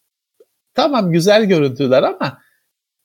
[0.74, 2.38] Tamam güzel görüntüler ama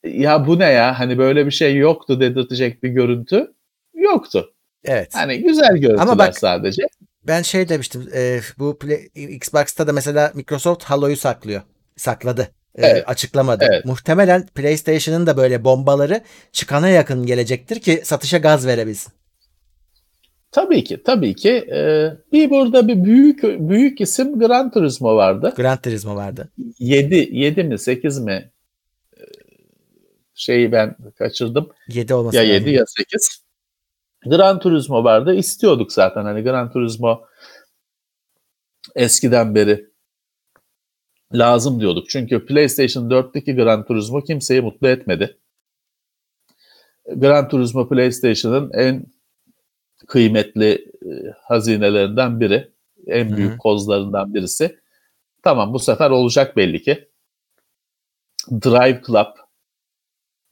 [0.04, 3.54] ya bu ne ya hani böyle bir şey yoktu dedirtecek bir görüntü
[3.94, 4.54] yoktu.
[4.84, 5.14] Evet.
[5.14, 6.82] Hani güzel görüntüler Ama bak- sadece.
[7.26, 8.08] Ben şey demiştim.
[8.14, 11.62] e, bu Play- Xbox'ta da mesela Microsoft Halo'yu saklıyor.
[11.96, 12.48] Sakladı.
[12.74, 13.04] E, Evet.
[13.08, 13.64] açıklamadı.
[13.70, 13.84] Evet.
[13.84, 16.20] Muhtemelen PlayStation'ın da böyle bombaları
[16.52, 19.12] çıkana yakın gelecektir ki satışa gaz verebilsin.
[20.52, 21.50] Tabii ki, tabii ki.
[21.50, 25.52] Ee, bir burada bir büyük büyük isim Gran Turismo vardı.
[25.56, 26.48] Gran Turismo vardı.
[26.78, 28.50] 7 7 mi 8 mi
[29.16, 29.22] Ee,
[30.34, 31.70] şeyi ben kaçırdım.
[31.88, 32.54] 7 olması Ya lazım.
[32.54, 33.42] 7 ya 8.
[34.26, 35.34] Gran Turismo vardı.
[35.34, 37.20] İstiyorduk zaten hani Gran Turismo
[38.94, 39.87] eskiden beri
[41.34, 42.10] lazım diyorduk.
[42.10, 45.38] Çünkü PlayStation 4'teki Gran Turismo kimseyi mutlu etmedi.
[47.16, 49.06] Gran Turismo PlayStation'ın en
[50.06, 50.72] kıymetli
[51.02, 51.10] e,
[51.42, 52.70] hazinelerinden biri.
[53.06, 54.78] En büyük kozlarından birisi.
[55.42, 57.08] Tamam bu sefer olacak belli ki.
[58.50, 59.26] Drive Club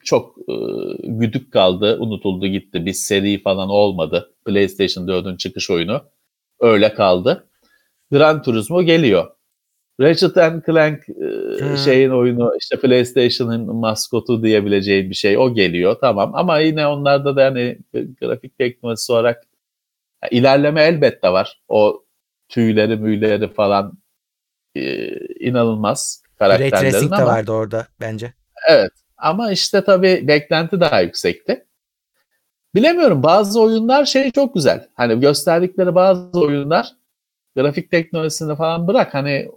[0.04, 0.54] çok e,
[1.02, 2.86] güdük kaldı, unutuldu gitti.
[2.86, 4.34] Bir seri falan olmadı.
[4.44, 6.02] PlayStation 4'ün çıkış oyunu.
[6.60, 7.48] Öyle kaldı.
[8.12, 9.35] Gran Turismo geliyor.
[10.00, 11.76] Ratchet and Clank Hmm.
[11.76, 17.44] şeyin oyunu işte PlayStation'ın maskotu diyebileceğin bir şey o geliyor tamam ama yine onlarda da
[17.44, 17.78] hani
[18.20, 19.42] grafik teknolojisi olarak
[20.30, 21.60] ilerleme elbette var.
[21.68, 22.04] O
[22.48, 23.92] tüyleri müyleri falan
[24.74, 25.08] e,
[25.40, 28.34] inanılmaz Ray karakterlerin de ama vardı orada bence.
[28.68, 28.92] Evet.
[29.18, 31.66] Ama işte tabii beklenti daha yüksekti.
[32.74, 34.88] Bilemiyorum bazı oyunlar şey çok güzel.
[34.94, 36.92] Hani gösterdikleri bazı oyunlar
[37.56, 39.50] grafik teknolojisini falan bırak hani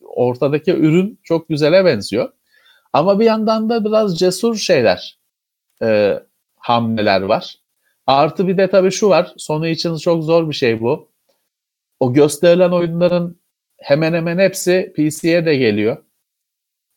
[0.00, 2.32] ortadaki ürün çok güzele benziyor.
[2.92, 5.18] Ama bir yandan da biraz cesur şeyler
[5.82, 6.18] e,
[6.56, 7.56] hamleler var.
[8.06, 9.32] Artı bir de tabii şu var.
[9.36, 11.12] Sonu için çok zor bir şey bu.
[12.00, 13.40] O gösterilen oyunların
[13.78, 15.96] hemen hemen hepsi PC'ye de geliyor.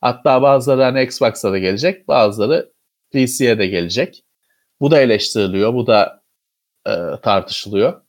[0.01, 2.71] Hatta bazıları hani Xbox'a da gelecek, bazıları
[3.11, 4.23] PC'ye de gelecek.
[4.81, 6.23] Bu da eleştiriliyor, bu da
[6.87, 6.91] e,
[7.23, 8.04] tartışılıyor.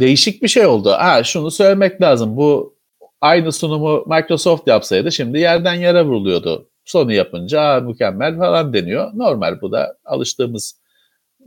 [0.00, 0.90] Değişik bir şey oldu.
[0.90, 2.36] Ha şunu söylemek lazım.
[2.36, 2.76] Bu
[3.20, 6.68] aynı sunumu Microsoft yapsaydı şimdi yerden yere vuruluyordu.
[6.84, 9.10] Sony yapınca "Aa, mükemmel falan deniyor.
[9.14, 10.80] Normal bu da alıştığımız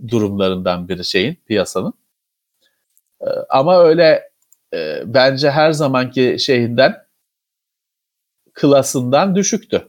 [0.07, 1.93] durumlarından biri şeyin, piyasanın.
[3.21, 4.23] E, ama öyle
[4.73, 6.95] e, bence her zamanki şeyinden
[8.53, 9.87] klasından düşüktü.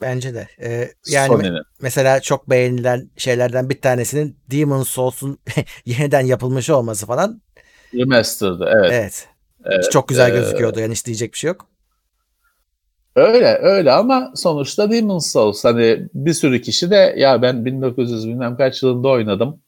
[0.00, 0.48] Bence de.
[0.62, 1.62] Ee, yani Sony'nin.
[1.80, 5.38] mesela çok beğenilen şeylerden bir tanesinin Demon's Souls'un
[5.86, 7.42] yeniden yapılmış olması falan.
[7.94, 8.90] Remastered'ı evet.
[8.92, 9.28] Evet.
[9.64, 10.80] Evet, Çok güzel e, gözüküyordu.
[10.80, 11.68] Yani isteyecek bir şey yok.
[13.16, 18.56] Öyle öyle ama sonuçta Demon's Souls hani bir sürü kişi de ya ben 1900 bilmem
[18.56, 19.60] kaç yılında oynadım.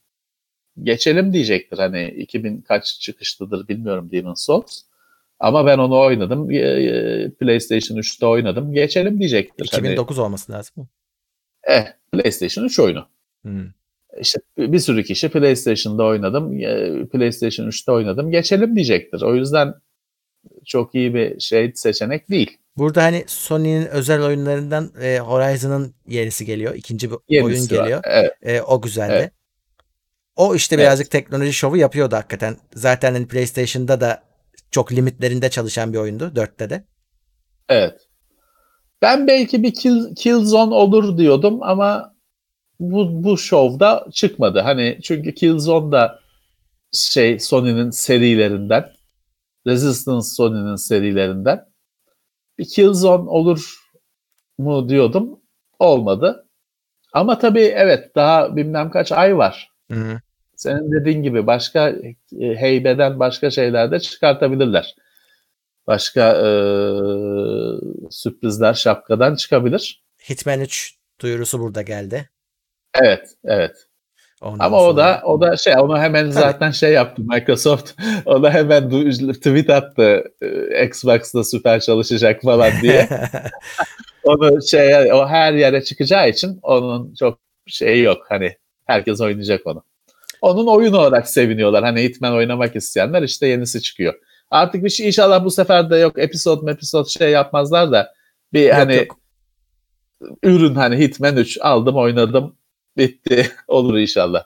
[0.83, 1.77] geçelim diyecektir.
[1.77, 4.81] Hani 2000 kaç çıkışlıdır bilmiyorum Demon's Souls.
[5.39, 6.47] Ama ben onu oynadım.
[7.39, 8.73] PlayStation 3'te oynadım.
[8.73, 9.65] Geçelim diyecektir.
[9.65, 10.89] 2009 hani, olması lazım.
[11.63, 13.07] Eh, PlayStation 3 oyunu.
[13.41, 13.65] Hmm.
[14.19, 16.59] İşte bir sürü kişi PlayStation'da oynadım,
[17.07, 18.31] PlayStation 3'te oynadım.
[18.31, 19.21] Geçelim diyecektir.
[19.21, 19.73] O yüzden
[20.65, 22.57] çok iyi bir şey seçenek değil.
[22.77, 26.75] Burada hani Sony'nin özel oyunlarından e, Horizon'ın yenisi geliyor.
[26.75, 28.01] İkinci bir yenisi oyun geliyor.
[28.03, 28.31] Evet.
[28.41, 29.13] E, o güzeldi.
[29.15, 29.31] Evet.
[30.35, 31.11] O işte birazcık evet.
[31.11, 32.57] teknoloji şovu yapıyordu hakikaten.
[32.73, 34.23] Zaten hani PlayStation'da da
[34.71, 36.31] çok limitlerinde çalışan bir oyundu.
[36.35, 36.83] 4'te de.
[37.69, 37.99] Evet.
[39.01, 42.15] Ben belki bir kill, kill zone olur diyordum ama
[42.79, 44.59] bu, bu şovda çıkmadı.
[44.59, 46.19] Hani çünkü Killzone da
[46.91, 48.91] şey Sony'nin serilerinden
[49.67, 51.65] Resistance Sony'nin serilerinden
[52.57, 53.79] bir Killzone olur
[54.57, 55.39] mu diyordum.
[55.79, 56.47] Olmadı.
[57.13, 59.71] Ama tabii evet daha bilmem kaç ay var.
[59.91, 60.19] Hı hı.
[60.55, 64.95] Senin dediğin gibi başka e, heybeden başka şeyler de çıkartabilirler.
[65.87, 66.47] Başka e,
[68.09, 70.03] sürprizler şapkadan çıkabilir.
[70.29, 72.29] Hitman 3 duyurusu burada geldi.
[72.95, 73.89] Evet, evet.
[74.41, 74.89] Ondan Ama sonra...
[74.89, 76.33] o da o da şey onu hemen Tabii.
[76.33, 77.91] zaten şey yaptı Microsoft.
[78.25, 78.89] o da hemen
[79.33, 83.09] tweet attı e, Xbox'ta süper çalışacak falan diye.
[84.23, 88.25] onu şey o her yere çıkacağı için onun çok şeyi yok.
[88.29, 89.83] Hani herkes oynayacak onu.
[90.41, 91.83] Onun oyun olarak seviniyorlar.
[91.83, 94.13] Hani Hitman oynamak isteyenler işte yenisi çıkıyor.
[94.51, 98.13] Artık bir şey inşallah bu sefer de yok episode episode şey yapmazlar da
[98.53, 99.19] bir yok, hani yok.
[100.43, 102.55] ürün hani Hitman 3 aldım oynadım
[102.99, 104.43] bitti olur inşallah.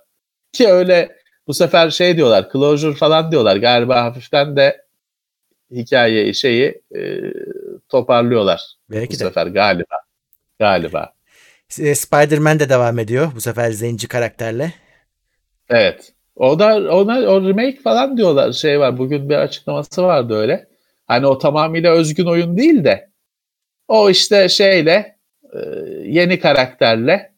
[0.53, 1.15] Ki öyle
[1.47, 4.85] bu sefer şey diyorlar closure falan diyorlar galiba hafiften de
[5.71, 7.21] hikaye şeyi e,
[7.89, 9.17] toparlıyorlar Belki bu de.
[9.17, 9.95] sefer galiba.
[10.59, 11.13] Galiba.
[11.79, 14.73] E, Spider-Man de devam ediyor bu sefer zenci karakterle.
[15.69, 16.13] Evet.
[16.35, 18.97] O da ona o remake falan diyorlar şey var.
[18.97, 20.67] Bugün bir açıklaması vardı öyle.
[21.07, 23.09] Hani o tamamıyla özgün oyun değil de
[23.87, 25.17] o işte şeyle
[25.53, 25.59] e,
[26.05, 27.32] yeni karakterle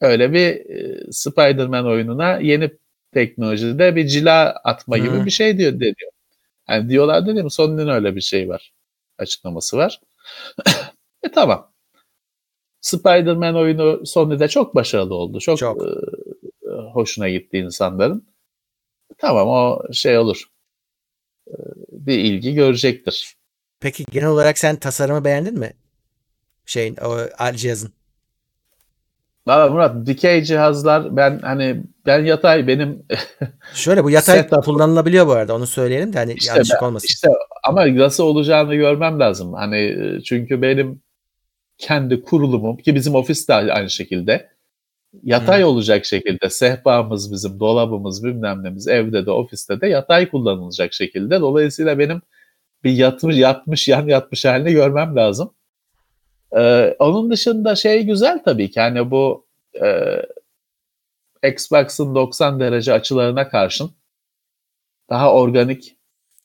[0.00, 2.70] öyle bir e, Spider-Man oyununa yeni
[3.14, 5.26] teknolojide bir cila atma gibi hmm.
[5.26, 6.10] bir şey diyor deniyor.
[6.68, 7.50] Yani diyorlar değil mi?
[7.50, 8.72] Sony'nin öyle bir şey var.
[9.18, 10.00] Açıklaması var.
[11.22, 11.72] e tamam.
[12.80, 15.40] Spider-Man oyunu Sony'de çok başarılı oldu.
[15.40, 15.82] Çok, çok.
[15.82, 15.90] E,
[16.92, 18.28] hoşuna gitti insanların.
[19.18, 20.44] Tamam o şey olur.
[21.48, 21.54] E,
[21.88, 23.34] bir ilgi görecektir.
[23.80, 25.72] Peki genel olarak sen tasarımı beğendin mi?
[26.66, 27.18] Şeyin o
[27.54, 27.92] cihazın.
[29.46, 33.06] Valla Murat dikey cihazlar ben hani ben yatay benim
[33.74, 37.06] Şöyle bu yatay setup, kullanılabiliyor bu arada onu söyleyelim de hani işte yanlışlık ben, olmasın.
[37.10, 37.28] İşte
[37.64, 39.52] ama nasıl olacağını görmem lazım.
[39.52, 41.02] Hani çünkü benim
[41.78, 44.50] kendi kurulumum ki bizim ofis de aynı şekilde
[45.22, 45.68] yatay hmm.
[45.68, 51.40] olacak şekilde sehpamız bizim dolabımız bilmem nemiz evde de ofiste de yatay kullanılacak şekilde.
[51.40, 52.22] Dolayısıyla benim
[52.84, 55.54] bir yatmış yatmış yan yatmış halini görmem lazım.
[56.56, 59.46] Ee, onun dışında şey güzel tabii ki hani bu
[59.82, 60.16] e,
[61.48, 63.90] Xbox'ın 90 derece açılarına karşın
[65.10, 65.96] daha organik,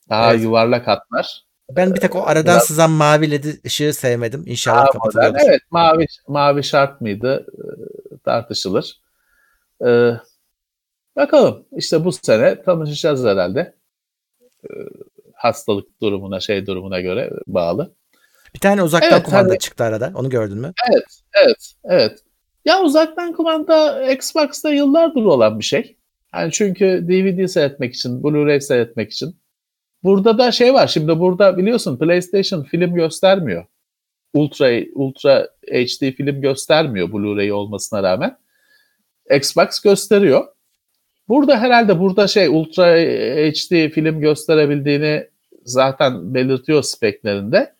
[0.10, 0.44] daha evet.
[0.44, 1.46] yuvarlak hatlar.
[1.72, 2.66] Ben bir tek o aradan Biraz...
[2.66, 4.44] sızan mavi led ışığı sevmedim.
[4.46, 5.40] İnşallah kapatılıyordur.
[5.46, 9.02] Evet mavi, mavi şart mıydı ee, tartışılır.
[9.86, 10.12] Ee,
[11.16, 13.76] bakalım işte bu sene tanışacağız herhalde.
[14.64, 14.68] Ee,
[15.34, 17.96] hastalık durumuna şey durumuna göre bağlı.
[18.56, 20.12] Bir tane uzaktan evet, kumanda hani, çıktı arada.
[20.16, 20.74] Onu gördün mü?
[20.92, 22.20] Evet, evet, evet.
[22.66, 25.98] Ya uzaktan kumanda Xbox'ta yıllardır olan bir şey.
[26.34, 29.36] Yani çünkü DVD seyretmek için, Blu-ray seyretmek için.
[30.04, 30.88] Burada da şey var.
[30.88, 33.66] Şimdi burada biliyorsun PlayStation film göstermiyor.
[34.34, 38.38] Ultra Ultra HD film göstermiyor Blu-ray olmasına rağmen.
[39.32, 40.48] Xbox gösteriyor.
[41.28, 42.86] Burada herhalde burada şey Ultra
[43.52, 45.28] HD film gösterebildiğini
[45.64, 47.75] zaten belirtiyor speklerinde.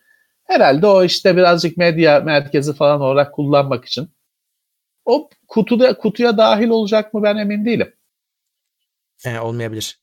[0.46, 4.10] Herhalde o işte birazcık medya merkezi falan olarak kullanmak için.
[5.06, 7.94] O kutuda kutuya dahil olacak mı ben emin değilim.
[9.26, 10.00] E, olmayabilir.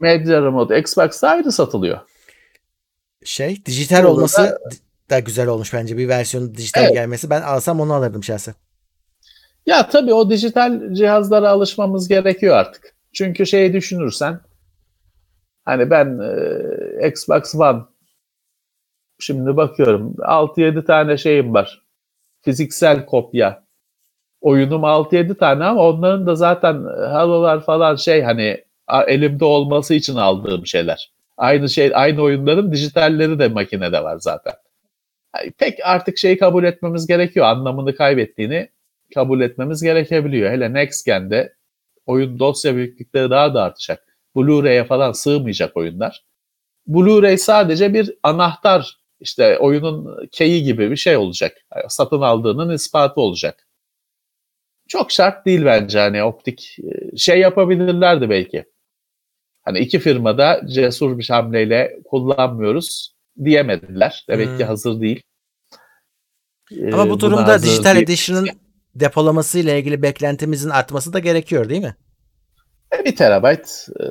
[0.00, 2.00] Medya Remote Xbox'ta ayrı satılıyor.
[3.24, 4.58] Şey dijital Burada olması da,
[5.10, 5.96] da güzel olmuş bence.
[5.96, 6.94] Bir versiyonun dijital evet.
[6.94, 7.30] gelmesi.
[7.30, 8.54] Ben alsam onu alırdım şahsen.
[9.66, 12.94] Ya tabii o dijital cihazlara alışmamız gerekiyor artık.
[13.12, 14.40] Çünkü şeyi düşünürsen
[15.64, 16.18] hani ben
[17.02, 17.82] e, Xbox One
[19.18, 21.82] Şimdi bakıyorum 6-7 tane şeyim var.
[22.42, 23.66] Fiziksel kopya.
[24.40, 26.74] Oyunum 6-7 tane ama onların da zaten
[27.10, 28.64] halolar falan şey hani
[29.06, 31.12] elimde olması için aldığım şeyler.
[31.36, 34.52] Aynı şey aynı oyunların dijitalleri de makinede var zaten.
[35.36, 37.46] Yani pek artık şeyi kabul etmemiz gerekiyor.
[37.46, 38.68] Anlamını kaybettiğini
[39.14, 40.50] kabul etmemiz gerekebiliyor.
[40.50, 41.54] Hele Next Gen'de
[42.06, 44.02] oyun dosya büyüklükleri daha da artacak.
[44.36, 46.24] Blu-ray'e falan sığmayacak oyunlar.
[46.88, 51.56] Blu-ray sadece bir anahtar işte oyunun keyi gibi bir şey olacak.
[51.88, 53.68] Satın aldığının ispatı olacak.
[54.88, 58.64] Çok şart değil bence hani optik e, şey yapabilirlerdi belki.
[59.62, 63.14] Hani iki firmada cesur bir hamleyle kullanmıyoruz
[63.44, 64.24] diyemediler.
[64.28, 64.58] Demek hmm.
[64.58, 65.22] ki hazır değil.
[66.92, 68.48] Ama bu durumda Digital Edition'ın
[68.94, 71.96] depolaması ile ilgili beklentimizin artması da gerekiyor değil mi?
[72.98, 74.04] E, bir terabayt e,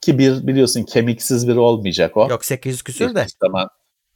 [0.00, 2.28] ki bir biliyorsun kemiksiz bir olmayacak o.
[2.30, 3.26] Yok 800 küsür de.
[3.40, 3.68] Zaman,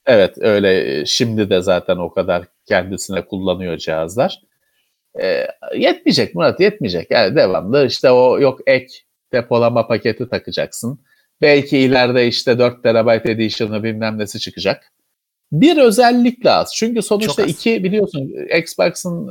[0.06, 4.40] evet öyle şimdi de zaten o kadar kendisine kullanıyor cihazlar.
[5.22, 7.10] E, yetmeyecek Murat yetmeyecek.
[7.10, 8.86] Yani devamlı işte o yok ek
[9.32, 11.00] depolama paketi takacaksın.
[11.42, 14.92] Belki ileride işte 4 terabayt edition'ı bilmem nesi çıkacak.
[15.52, 16.74] Bir özellikle az.
[16.76, 19.30] Çünkü sonuçta iki biliyorsun Xbox'ın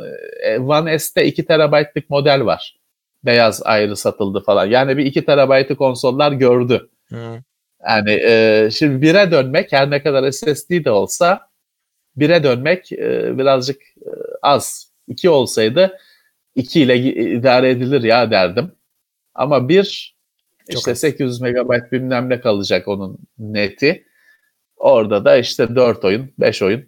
[0.59, 2.79] One S'te 2 terabaytlık model var.
[3.25, 4.65] Beyaz ayrı satıldı falan.
[4.65, 6.89] Yani bir 2 terabaytı konsollar gördü.
[7.09, 7.43] Hı.
[7.89, 11.49] Yani e, şimdi 1'e dönmek her ne kadar SSD de olsa
[12.17, 14.09] 1'e dönmek e, birazcık e,
[14.41, 14.93] az.
[15.07, 15.97] 2 olsaydı
[16.55, 18.71] 2 ile idare edilir ya derdim.
[19.35, 20.15] Ama bir
[20.69, 20.99] Çok işte az.
[20.99, 24.05] 800 megabayt bilmem ne kalacak onun neti.
[24.77, 26.85] Orada da işte 4 oyun, 5 oyun.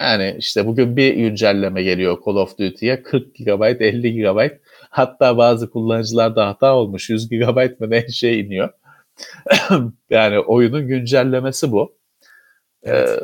[0.00, 4.50] Yani işte bugün bir güncelleme geliyor Call of Duty'ye 40 GB, 50 GB.
[4.90, 8.70] Hatta bazı kullanıcılarda hata olmuş 100 GB mı ne şey iniyor.
[10.10, 11.96] yani oyunun güncellemesi bu.
[12.82, 13.08] Evet.
[13.08, 13.20] Ee,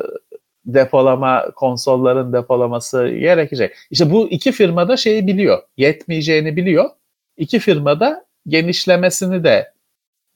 [0.65, 3.75] depolama, konsolların depolaması gerekecek.
[3.91, 5.61] İşte bu iki firmada şeyi biliyor.
[5.77, 6.89] Yetmeyeceğini biliyor.
[7.37, 9.73] İki firmada genişlemesini de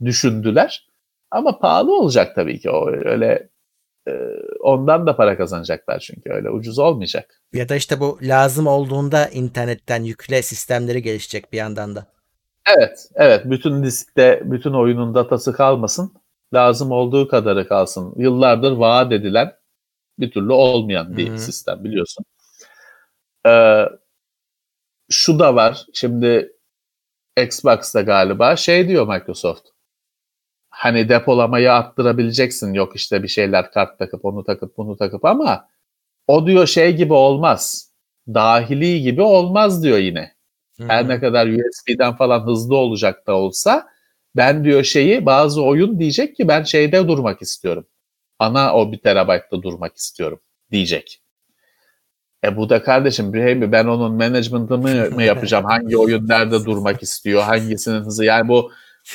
[0.06, 0.88] düşündüler.
[1.32, 3.50] Ama pahalı olacak tabii ki o öyle
[4.08, 4.12] e,
[4.60, 7.42] ondan da para kazanacaklar çünkü öyle ucuz olmayacak.
[7.54, 12.17] Ya da işte bu lazım olduğunda internetten yükle sistemleri gelişecek bir yandan da.
[12.68, 13.42] Evet, evet.
[13.46, 16.14] Bütün diskte, bütün oyunun datası kalmasın.
[16.54, 18.14] Lazım olduğu kadarı kalsın.
[18.18, 19.54] Yıllardır vaat edilen
[20.20, 21.38] bir türlü olmayan bir hmm.
[21.38, 22.26] sistem biliyorsun.
[23.48, 23.86] Ee,
[25.10, 25.86] şu da var.
[25.94, 26.52] Şimdi
[27.38, 29.68] Xbox'ta galiba şey diyor Microsoft
[30.70, 32.74] hani depolamayı arttırabileceksin.
[32.74, 35.70] Yok işte bir şeyler kart takıp onu takıp bunu takıp ama
[36.28, 37.92] o diyor şey gibi olmaz.
[38.28, 40.37] Dahili gibi olmaz diyor yine.
[40.80, 43.88] Her ne kadar USB'den falan hızlı olacak da olsa
[44.36, 47.88] ben diyor şeyi bazı oyun diyecek ki ben şeyde durmak istiyorum.
[48.40, 50.40] Ana o bir terabaytta durmak istiyorum
[50.72, 51.22] diyecek.
[52.44, 53.34] E bu da kardeşim
[53.72, 55.66] ben onun management'ını mı yapacağım?
[55.70, 57.44] Hangi oyun nerede durmak istiyor?
[57.44, 58.26] Hangisinin hızı?
[58.26, 58.72] Yani bu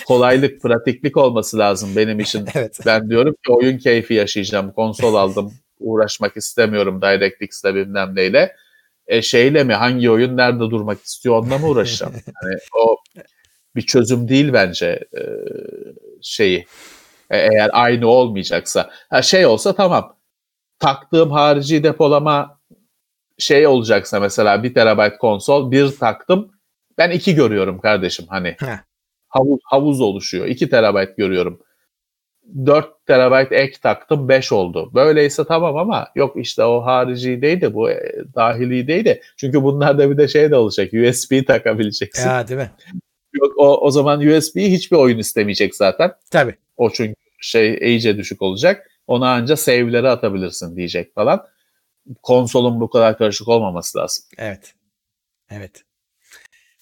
[0.07, 2.47] kolaylık, pratiklik olması lazım benim için.
[2.55, 2.79] evet.
[2.87, 4.73] Ben diyorum ki oyun keyfi yaşayacağım.
[4.73, 5.53] Konsol aldım.
[5.79, 8.57] Uğraşmak istemiyorum DirectX'le bilmem neyle.
[9.13, 12.13] E şeyle mi hangi oyun nerede durmak istiyor onunla mı uğraşacağım?
[12.45, 12.97] Yani o
[13.77, 14.87] bir çözüm değil bence
[15.17, 15.23] e,
[16.23, 16.67] şeyi.
[17.31, 18.91] E, eğer aynı olmayacaksa.
[19.11, 20.17] Ha şey olsa tamam.
[20.79, 22.61] Taktığım harici depolama
[23.39, 26.53] şey olacaksa mesela bir terabayt konsol bir taktım
[26.99, 28.57] ben iki görüyorum kardeşim hani
[29.29, 30.47] havuz, havuz oluşuyor.
[30.47, 31.61] 2 terabayt görüyorum.
[32.67, 34.91] 4 terabayt ek taktım 5 oldu.
[34.95, 39.23] Böyleyse tamam ama yok işte o harici değil de bu e, dahili değil de.
[39.37, 40.93] Çünkü bunlarda bir de şey de olacak.
[40.93, 42.29] USB takabileceksin.
[42.29, 42.71] Ya değil mi?
[43.33, 46.13] Yok o, o zaman USB hiçbir oyun istemeyecek zaten.
[46.31, 46.55] Tabii.
[46.77, 48.91] O çünkü şey iyice düşük olacak.
[49.07, 51.47] Ona anca save'leri atabilirsin diyecek falan.
[52.23, 54.25] Konsolun bu kadar karışık olmaması lazım.
[54.39, 54.75] Evet.
[55.51, 55.83] Evet.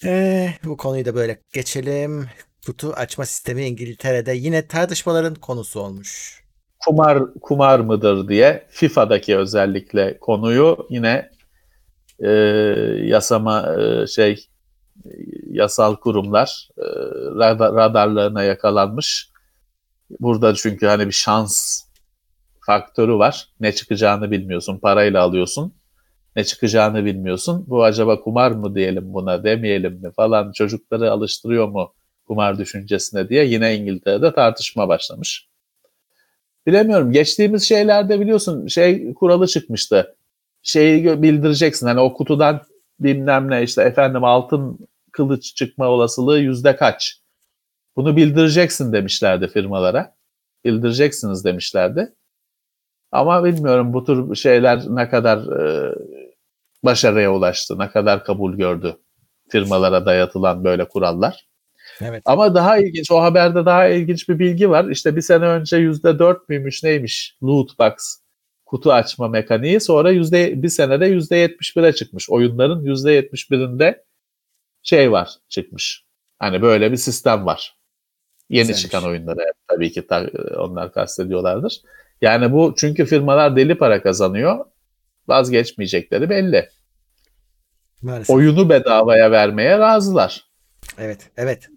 [0.03, 2.29] Ee, bu konuyu da böyle geçelim.
[2.65, 6.41] Kutu açma sistemi İngiltere'de yine tartışmaların konusu olmuş.
[6.85, 11.31] Kumar kumar mıdır diye FIFA'daki özellikle konuyu yine
[12.19, 12.29] e,
[13.03, 14.47] yasama e, şey
[15.51, 16.83] yasal kurumlar e,
[17.59, 19.29] radarlarına yakalanmış.
[20.19, 21.83] Burada çünkü hani bir şans
[22.65, 23.47] faktörü var.
[23.59, 24.77] Ne çıkacağını bilmiyorsun.
[24.77, 25.73] Parayla alıyorsun
[26.35, 27.65] ne çıkacağını bilmiyorsun.
[27.67, 31.93] Bu acaba kumar mı diyelim buna demeyelim mi falan çocukları alıştırıyor mu
[32.31, 35.47] kumar düşüncesine diye yine İngiltere'de tartışma başlamış.
[36.67, 37.11] Bilemiyorum.
[37.11, 40.15] Geçtiğimiz şeylerde biliyorsun şey kuralı çıkmıştı.
[40.63, 41.87] Şeyi bildireceksin.
[41.87, 42.61] Hani o kutudan
[42.99, 47.21] bilmem ne işte efendim altın kılıç çıkma olasılığı yüzde kaç?
[47.95, 50.15] Bunu bildireceksin demişlerdi firmalara.
[50.65, 52.13] Bildireceksiniz demişlerdi.
[53.11, 55.95] Ama bilmiyorum bu tür şeyler ne kadar e,
[56.83, 58.97] başarıya ulaştı, ne kadar kabul gördü
[59.49, 61.50] firmalara dayatılan böyle kurallar.
[62.05, 62.21] Evet.
[62.25, 64.89] Ama daha ilginç, o haberde daha ilginç bir bilgi var.
[64.89, 67.93] İşte bir sene önce yüzde dört müymüş neymiş loot box
[68.65, 72.29] kutu açma mekaniği sonra yüzde bir senede yüzde yetmiş bire çıkmış.
[72.29, 74.03] Oyunların yüzde yetmiş birinde
[74.83, 76.05] şey var çıkmış.
[76.39, 77.75] Hani böyle bir sistem var.
[78.49, 78.81] Yeni Güzelmiş.
[78.81, 81.81] çıkan oyunları tabii ki ta- onlar kastediyorlardır.
[82.21, 84.65] Yani bu çünkü firmalar deli para kazanıyor.
[85.27, 86.69] Vazgeçmeyecekleri belli.
[88.01, 88.35] Maalesef.
[88.35, 90.45] Oyunu bedavaya vermeye razılar.
[90.97, 91.67] Evet, evet.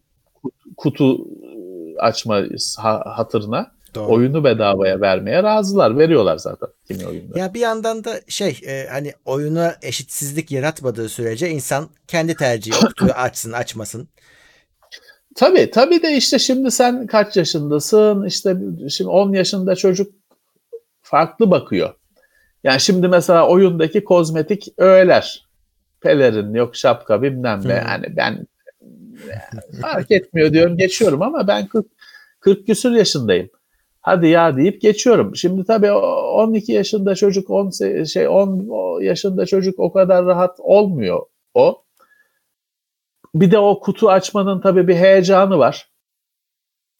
[0.76, 1.28] Kutu
[1.98, 2.42] açma
[2.78, 4.12] ha- hatırına Doğru.
[4.12, 5.98] oyunu bedavaya vermeye razılar.
[5.98, 7.38] Veriyorlar zaten kimi oyunları.
[7.38, 13.12] Ya bir yandan da şey e, hani oyuna eşitsizlik yaratmadığı sürece insan kendi tercihi kutuyu
[13.12, 14.08] açsın açmasın.
[15.36, 18.26] Tabii tabii de işte şimdi sen kaç yaşındasın?
[18.26, 18.56] İşte
[18.90, 20.12] şimdi 10 yaşında çocuk
[21.02, 21.94] farklı bakıyor.
[22.64, 25.46] Yani şimdi mesela oyundaki kozmetik öğeler.
[26.00, 27.72] Pelerin yok şapka bilmem ne.
[27.72, 28.46] Yani ben
[29.80, 31.86] fark etmiyor diyorum geçiyorum ama ben 40,
[32.40, 33.50] 40 küsür yaşındayım.
[34.00, 35.36] Hadi ya deyip geçiyorum.
[35.36, 35.98] Şimdi tabii o
[36.42, 41.20] 12 yaşında çocuk 10 se- şey 10 yaşında çocuk o kadar rahat olmuyor
[41.54, 41.82] o.
[43.34, 45.88] Bir de o kutu açmanın tabii bir heyecanı var.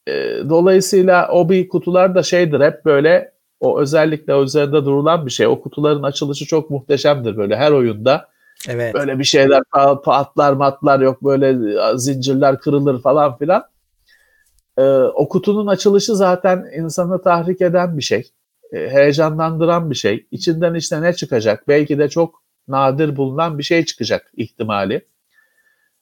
[0.08, 0.12] Ee,
[0.48, 5.46] dolayısıyla o bir kutular da şeydir hep böyle o özellikle üzerinde durulan bir şey.
[5.46, 8.28] O kutuların açılışı çok muhteşemdir böyle her oyunda.
[8.68, 8.94] Evet.
[8.94, 11.58] Böyle bir şeyler pa- patlar matlar yok böyle
[11.98, 13.64] zincirler kırılır falan filan.
[14.78, 18.30] Ee, o kutunun açılışı zaten insanı tahrik eden bir şey.
[18.72, 20.26] Ee, heyecanlandıran bir şey.
[20.30, 21.68] İçinden işte ne çıkacak?
[21.68, 25.06] Belki de çok nadir bulunan bir şey çıkacak ihtimali.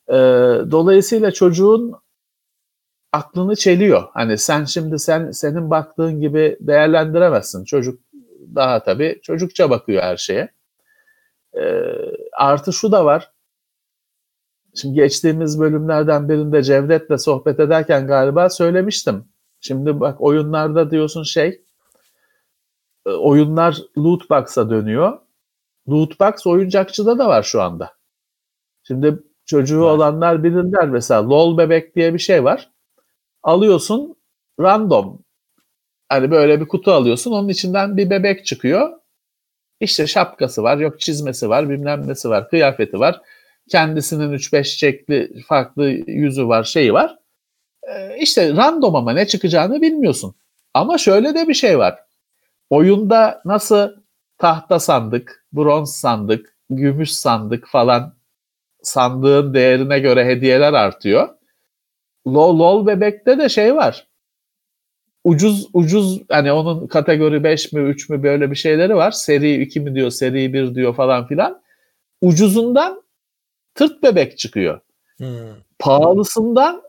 [0.08, 0.14] Ee,
[0.70, 1.94] dolayısıyla çocuğun
[3.12, 4.02] aklını çeliyor.
[4.12, 7.64] Hani sen şimdi sen senin baktığın gibi değerlendiremezsin.
[7.64, 8.00] Çocuk
[8.54, 10.48] daha tabii çocukça bakıyor her şeye.
[11.56, 11.82] Ee,
[12.32, 13.32] artı şu da var.
[14.74, 19.24] Şimdi geçtiğimiz bölümlerden birinde Cevdet'le sohbet ederken galiba söylemiştim.
[19.60, 21.64] Şimdi bak oyunlarda diyorsun şey
[23.06, 25.18] e, oyunlar loot box'a dönüyor.
[25.88, 27.92] Loot box oyuncakçıda da var şu anda.
[28.82, 29.90] Şimdi çocuğu Var.
[29.90, 32.70] olanlar bilirler mesela LOL bebek diye bir şey var.
[33.42, 34.16] Alıyorsun
[34.60, 35.22] random.
[36.08, 39.01] Hani böyle bir kutu alıyorsun onun içinden bir bebek çıkıyor.
[39.82, 43.20] İşte şapkası var, yok çizmesi var, bilmem nesi var, kıyafeti var.
[43.68, 47.18] Kendisinin 3-5 çiçekli farklı yüzü var, şeyi var.
[47.82, 50.34] Ee, işte random ama ne çıkacağını bilmiyorsun.
[50.74, 51.98] Ama şöyle de bir şey var.
[52.70, 53.88] Oyunda nasıl
[54.38, 58.14] tahta sandık, bronz sandık, gümüş sandık falan
[58.82, 61.28] sandığın değerine göre hediyeler artıyor.
[62.26, 64.06] LOL, LOL bebekte de şey var.
[65.24, 69.10] Ucuz ucuz hani onun kategori 5 mi 3 mü böyle bir şeyleri var.
[69.10, 71.62] Seri 2 mi diyor, seri 1 diyor falan filan.
[72.22, 73.02] Ucuzundan
[73.74, 74.80] tırt bebek çıkıyor.
[75.16, 75.26] Hmm.
[75.78, 76.82] Pahalısından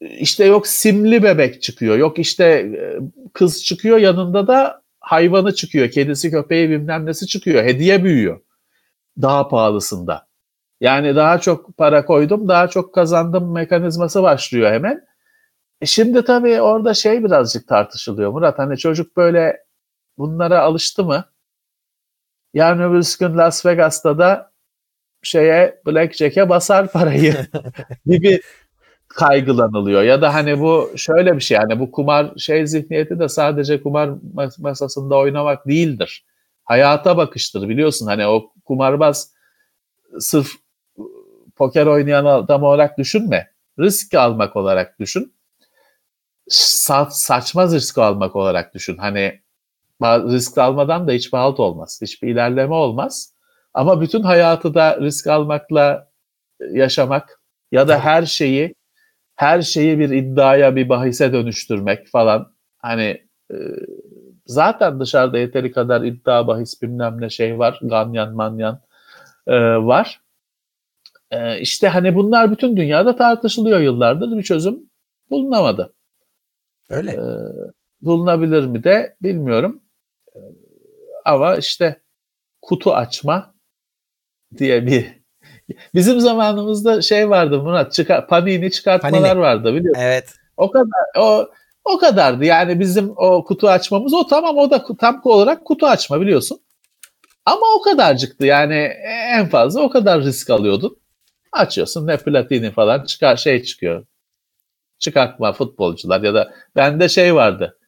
[0.00, 1.96] işte yok simli bebek çıkıyor.
[1.96, 2.98] Yok işte e,
[3.32, 5.90] kız çıkıyor yanında da hayvanı çıkıyor.
[5.90, 7.64] Kedisi, köpeği bilmem nesi çıkıyor.
[7.64, 8.40] Hediye büyüyor.
[9.22, 10.26] Daha pahalısında.
[10.80, 15.09] Yani daha çok para koydum, daha çok kazandım mekanizması başlıyor hemen.
[15.80, 18.58] E şimdi tabii orada şey birazcık tartışılıyor Murat.
[18.58, 19.64] Hani çocuk böyle
[20.18, 21.24] bunlara alıştı mı?
[22.54, 24.52] Yarın öbür gün Las Vegas'ta da
[25.22, 27.34] şeye Blackjack'e basar parayı
[28.06, 28.40] gibi
[29.08, 30.02] kaygılanılıyor.
[30.02, 34.10] Ya da hani bu şöyle bir şey hani bu kumar şey zihniyeti de sadece kumar
[34.36, 36.24] mas- masasında oynamak değildir.
[36.64, 39.32] Hayata bakıştır biliyorsun hani o kumarbaz
[40.20, 40.48] sırf
[41.56, 43.50] poker oynayan adam olarak düşünme.
[43.78, 45.34] Risk almak olarak düşün.
[46.50, 48.96] Sa- saçma risk almak olarak düşün.
[48.96, 49.40] Hani
[50.02, 51.98] risk almadan da hiçbir halt olmaz.
[52.02, 53.34] Hiçbir ilerleme olmaz.
[53.74, 56.08] Ama bütün hayatı da risk almakla
[56.72, 57.40] yaşamak
[57.72, 58.74] ya da her şeyi
[59.36, 62.52] her şeyi bir iddiaya, bir bahise dönüştürmek falan.
[62.78, 63.56] Hani e,
[64.46, 67.80] zaten dışarıda yeteri kadar iddia, bahis bilmem ne şey var.
[67.82, 68.80] Ganyan, manyan
[69.46, 70.20] e, var.
[71.30, 74.38] E, işte hani bunlar bütün dünyada tartışılıyor yıllardır.
[74.38, 74.80] Bir çözüm
[75.30, 75.92] bulunamadı.
[76.90, 77.10] Öyle.
[77.10, 77.20] E,
[78.00, 79.82] bulunabilir mi de bilmiyorum.
[80.34, 80.38] E,
[81.24, 82.00] ama işte
[82.62, 83.54] kutu açma
[84.58, 85.20] diye bir
[85.94, 89.40] Bizim zamanımızda şey vardı Murat, çıkar, panini çıkartmalar Panini.
[89.40, 90.04] vardı biliyor musun?
[90.04, 90.34] Evet.
[90.56, 91.48] O kadar o
[91.84, 92.44] o kadardı.
[92.44, 96.60] Yani bizim o kutu açmamız o tamam o da tam olarak kutu açma biliyorsun.
[97.44, 98.46] Ama o kadarcıktı.
[98.46, 98.74] Yani
[99.36, 100.96] en fazla o kadar risk alıyordun.
[101.52, 104.06] Açıyorsun ne platini falan çıkar şey çıkıyor.
[105.00, 107.78] Çıkartma futbolcular ya da bende şey vardı.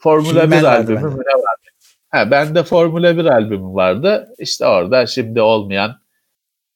[0.00, 1.66] Formula He-Man 1 vardı albümü ne vardı?
[2.08, 4.28] Ha, bende Formula 1 albümü vardı.
[4.38, 6.00] İşte orada şimdi olmayan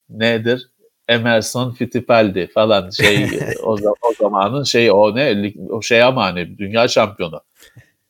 [0.08, 0.70] nedir?
[1.08, 3.26] Emerson Fittipaldi falan şey
[3.62, 3.72] o,
[4.02, 7.40] o zamanın şey o ne o şey ama hani dünya şampiyonu.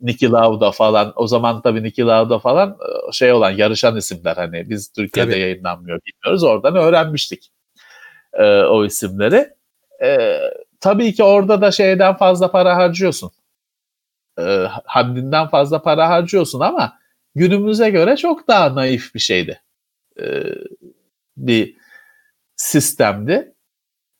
[0.01, 2.71] Niki Lauda falan o zaman tabii Niki Lauda falan
[3.09, 5.41] e, şey olan yarışan isimler hani biz Türkiye'de Tabii.
[5.41, 7.53] yayınlanmıyor bilmiyoruz oradan öğrenmiştik.
[8.33, 9.49] e, o isimleri.
[10.03, 10.41] E,
[10.81, 13.31] tabii ki orada da şeyden fazla para harcıyorsun.
[14.39, 16.99] E, haddinden fazla para harcıyorsun ama
[17.35, 19.63] günümüze göre çok daha naif bir şeydi.
[20.21, 20.43] E,
[21.37, 21.77] bir
[22.57, 23.55] sistemdi.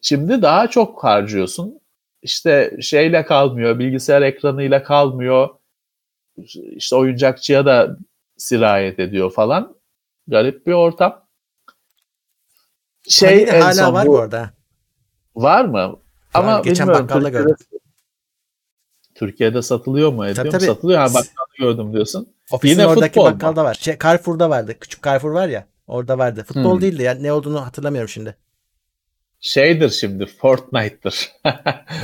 [0.03, 1.81] Şimdi daha çok harcıyorsun.
[2.23, 5.49] İşte şeyle kalmıyor, bilgisayar ekranıyla kalmıyor.
[6.77, 7.97] İşte oyuncakçıya da
[8.37, 9.77] sirayet ediyor falan.
[10.29, 11.27] Garip bir ortam.
[13.09, 14.51] Şey hala var bu arada.
[15.35, 16.01] Var mı?
[16.35, 17.57] Ama geçen bakkalda Türkiye'de, gördüm.
[19.15, 20.35] Türkiye'de satılıyor mu?
[20.35, 20.65] Tabii, tabii.
[20.65, 20.99] Satılıyor.
[20.99, 22.29] Ha, bakkalda gördüm diyorsun.
[22.51, 23.75] Ofisin Yine oradaki bakkalda var.
[23.75, 24.75] Şey, Carrefour'da vardı.
[24.81, 25.67] Küçük Carrefour var ya.
[25.87, 26.45] Orada vardı.
[26.47, 26.81] Futbol Hmm.
[26.81, 27.03] değildi.
[27.03, 28.37] Yani ne olduğunu hatırlamıyorum şimdi.
[29.41, 31.31] Şeydir şimdi Fortnite'dır.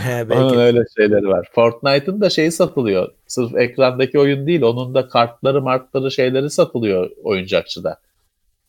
[0.04, 1.48] He, Onun öyle şeyleri var.
[1.54, 3.12] Fortnite'ın da şeyi satılıyor.
[3.26, 4.62] Sırf ekrandaki oyun değil.
[4.62, 8.00] Onun da kartları, martları, şeyleri satılıyor oyuncakçıda.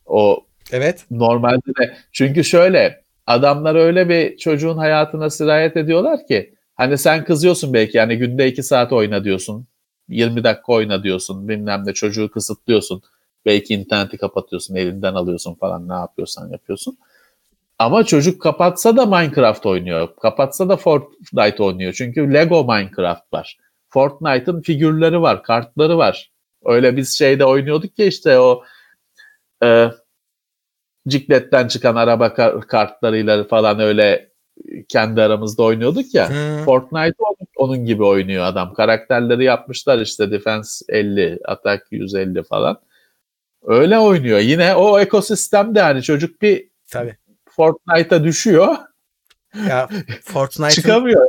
[0.05, 1.05] O Evet.
[1.11, 7.74] normalde de çünkü şöyle adamlar öyle bir çocuğun hayatına sirayet ediyorlar ki hani sen kızıyorsun
[7.74, 9.68] belki yani günde 2 saat oyna diyorsun
[10.10, 13.02] 20 dakika oyna diyorsun bilmem ne çocuğu kısıtlıyorsun
[13.45, 16.98] belki interneti kapatıyorsun elinden alıyorsun falan ne yapıyorsan yapıyorsun.
[17.80, 21.94] Ama çocuk kapatsa da Minecraft oynuyor kapatsa da Fortnite oynuyor.
[21.94, 23.58] Çünkü Lego Minecraft var.
[23.90, 26.32] Fortnite'ın figürleri var kartları var.
[26.66, 28.64] Öyle biz şeyde oynuyorduk ya işte o
[29.64, 29.90] e,
[31.07, 34.29] cikletten çıkan araba kar- kartlarıyla falan öyle
[34.89, 36.29] kendi aramızda oynuyorduk ya.
[36.29, 36.65] Hmm.
[36.65, 37.15] Fortnite
[37.55, 38.73] onun, gibi oynuyor adam.
[38.73, 42.79] Karakterleri yapmışlar işte Defense 50, Attack 150 falan.
[43.63, 44.39] Öyle oynuyor.
[44.39, 47.17] Yine o ekosistemde hani çocuk bir Tabii.
[47.49, 48.75] Fortnite'a düşüyor.
[49.69, 49.89] Ya
[50.23, 51.27] Fortnite'ın çıkamıyor.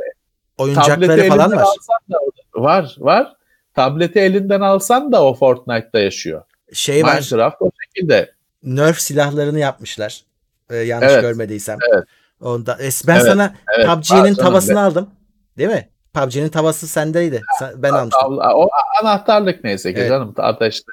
[0.57, 1.65] oyuncakları Tableti falan var.
[2.11, 2.17] da
[2.55, 3.33] var var.
[3.73, 6.41] Tableti elinden alsan da o Fortnite'da yaşıyor.
[6.73, 7.13] Şey var.
[7.13, 8.38] Minecraft o şekilde.
[8.63, 10.23] Nerf silahlarını yapmışlar.
[10.69, 11.21] Ee, yanlış Evet.
[11.21, 11.77] görmediysem.
[11.93, 12.03] Evet.
[12.41, 12.77] Onda
[13.07, 13.87] ben Evet, sana evet.
[13.87, 15.09] PUBG'nin tavasını aldım.
[15.57, 15.89] Değil mi?
[16.13, 17.41] PUBG'nin tavası sendeydi.
[17.59, 18.37] Sen- ben almıştım.
[18.53, 18.67] O
[19.01, 20.09] anahtarlık neyse ki Evet.
[20.09, 20.91] canım ateşte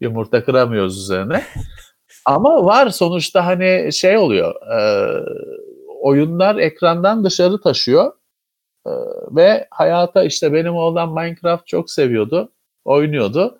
[0.00, 1.42] yumurta kıramıyoruz üzerine.
[2.24, 4.54] Ama var sonuçta hani şey oluyor.
[4.78, 4.80] e,
[6.00, 8.12] oyunlar ekrandan dışarı taşıyor.
[8.86, 8.90] E,
[9.30, 12.52] ve hayata işte benim oğlan Minecraft çok seviyordu.
[12.84, 13.58] Oynuyordu.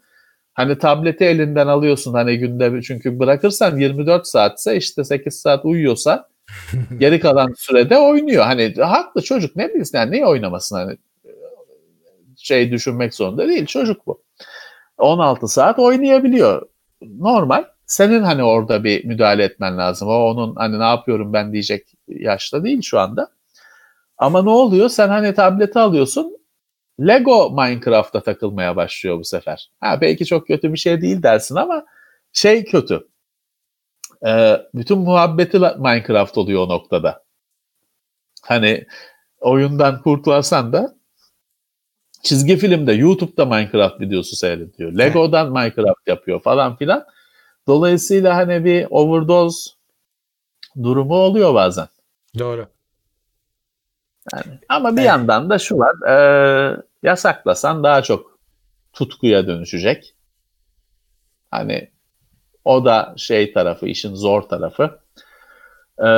[0.56, 6.28] Hani tableti elinden alıyorsun hani günde çünkü bırakırsan 24 saatse işte 8 saat uyuyorsa
[6.98, 8.44] geri kalan sürede oynuyor.
[8.44, 10.96] Hani haklı çocuk ne bilsin yani niye oynamasın hani
[12.36, 14.22] şey düşünmek zorunda değil çocuk bu.
[14.98, 16.62] 16 saat oynayabiliyor.
[17.02, 17.64] Normal.
[17.86, 20.08] Senin hani orada bir müdahale etmen lazım.
[20.08, 23.28] O onun hani ne yapıyorum ben diyecek yaşta değil şu anda.
[24.18, 24.88] Ama ne oluyor?
[24.88, 26.35] Sen hani tableti alıyorsun.
[27.01, 29.70] Lego Minecraft'a takılmaya başlıyor bu sefer.
[29.81, 31.85] Ha belki çok kötü bir şey değil dersin ama
[32.32, 33.09] şey kötü.
[34.27, 37.24] Ee, bütün muhabbeti Minecraft oluyor o noktada.
[38.43, 38.86] Hani
[39.40, 40.97] oyundan kurtulsan da
[42.23, 44.93] çizgi filmde YouTube'da Minecraft videosu seyrediyor.
[44.93, 47.05] Lego'dan Minecraft yapıyor falan filan.
[47.66, 49.70] Dolayısıyla hani bir overdose
[50.82, 51.89] durumu oluyor bazen.
[52.39, 52.66] Doğru.
[54.68, 55.09] Ama bir Evet.
[55.09, 56.09] yandan da şu var.
[56.09, 58.39] e, yasaklasan daha çok
[58.93, 60.14] tutkuya dönüşecek.
[61.51, 61.90] Hani
[62.64, 65.01] o da şey tarafı, işin zor tarafı.
[65.98, 66.09] E,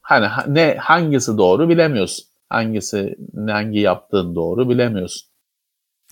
[0.00, 2.26] hani ha- ne hangisi doğru bilemiyorsun.
[2.48, 3.16] Hangisi
[3.48, 5.28] hangi yaptığın doğru bilemiyorsun.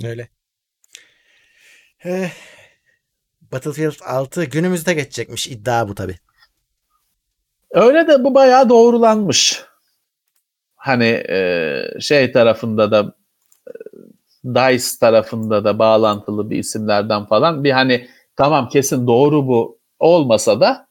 [0.05, 0.29] Öyle.
[2.05, 2.31] Eh,
[3.53, 5.49] Battlefield 6 günümüzde geçecekmiş.
[5.49, 6.17] iddia bu tabi.
[7.71, 9.65] Öyle de bu bayağı doğrulanmış.
[10.77, 13.15] Hani e, şey tarafında da
[14.55, 20.89] DICE tarafında da bağlantılı bir isimlerden falan bir hani tamam kesin doğru bu olmasa da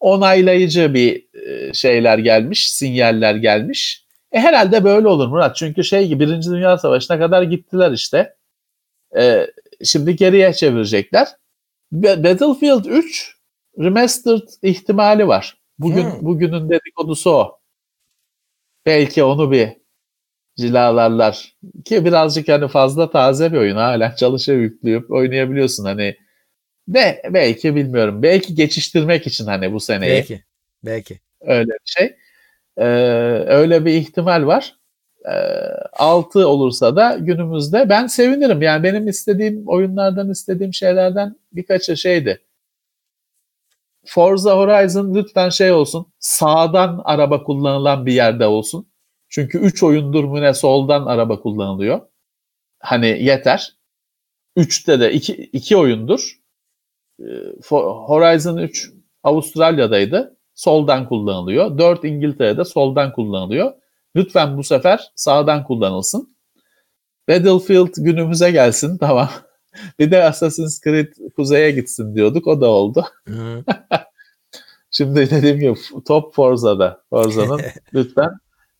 [0.00, 4.06] onaylayıcı bir e, şeyler gelmiş, sinyaller gelmiş.
[4.32, 5.56] E herhalde böyle olur Murat.
[5.56, 8.36] Çünkü şey gibi Birinci Dünya Savaşı'na kadar gittiler işte.
[9.16, 9.46] E,
[9.84, 11.28] şimdi geriye çevirecekler.
[11.92, 13.36] Ba- Battlefield 3
[13.78, 15.58] remastered ihtimali var.
[15.78, 16.26] Bugün Hmm.
[16.26, 17.58] bugünün dedikodusu o.
[18.86, 19.72] Belki onu bir
[20.56, 21.54] cilalarlar.
[21.84, 26.16] Ki birazcık hani fazla taze bir oyun hala çalışa yükleyip oynayabiliyorsun hani.
[26.88, 30.12] De belki bilmiyorum belki geçiştirmek için hani bu seneyi.
[30.12, 30.44] Belki.
[30.84, 31.20] Belki.
[31.40, 32.16] öyle bir şey.
[32.76, 32.84] Ee,
[33.46, 34.76] öyle bir ihtimal var.
[35.24, 35.32] Ee,
[35.92, 38.62] 6 olursa da günümüzde ben sevinirim.
[38.62, 42.40] Yani benim istediğim oyunlardan istediğim şeylerden birkaçı şeydi.
[44.06, 48.91] Forza Horizon lütfen şey olsun sağdan araba kullanılan bir yerde olsun
[49.32, 52.00] çünkü 3 oyundur mu ne soldan araba kullanılıyor
[52.80, 53.76] hani yeter
[54.56, 56.42] 3'te de 2 oyundur
[57.20, 57.24] Ee,
[58.06, 58.92] Horizon 3
[59.22, 61.78] Avustralya'daydı soldan kullanılıyor.
[61.78, 63.72] 4 İngiltere'de soldan kullanılıyor.
[64.16, 66.36] Lütfen bu sefer sağdan kullanılsın.
[67.28, 69.30] Battlefield günümüze gelsin tamam.
[69.98, 73.06] bir de Assassin's Creed kuzeye gitsin diyorduk o da oldu.
[74.90, 75.74] Şimdi dediğim gibi
[76.06, 77.60] Top Forza'da Forza'nın
[77.94, 78.30] lütfen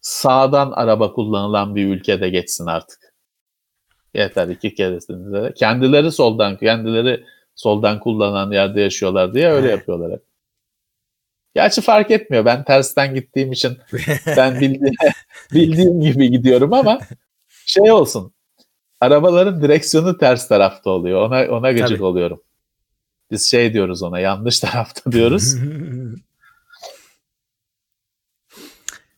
[0.02, 3.14] sağdan araba kullanılan bir ülkede geçsin artık.
[4.14, 5.54] Yeter iki keresinde de.
[5.54, 7.24] Kendileri soldan, kendileri
[7.54, 10.22] soldan kullanan yerde yaşıyorlar diye öyle yapıyorlar hep.
[11.54, 12.44] Gerçi fark etmiyor.
[12.44, 13.78] Ben tersten gittiğim için
[14.36, 14.94] ben bildiğim,
[15.52, 16.98] bildiğim gibi gidiyorum ama
[17.66, 18.32] şey olsun.
[19.00, 21.22] Arabaların direksiyonu ters tarafta oluyor.
[21.22, 22.04] Ona ona gıcık Tabii.
[22.04, 22.42] oluyorum.
[23.30, 25.54] Biz şey diyoruz ona yanlış tarafta diyoruz.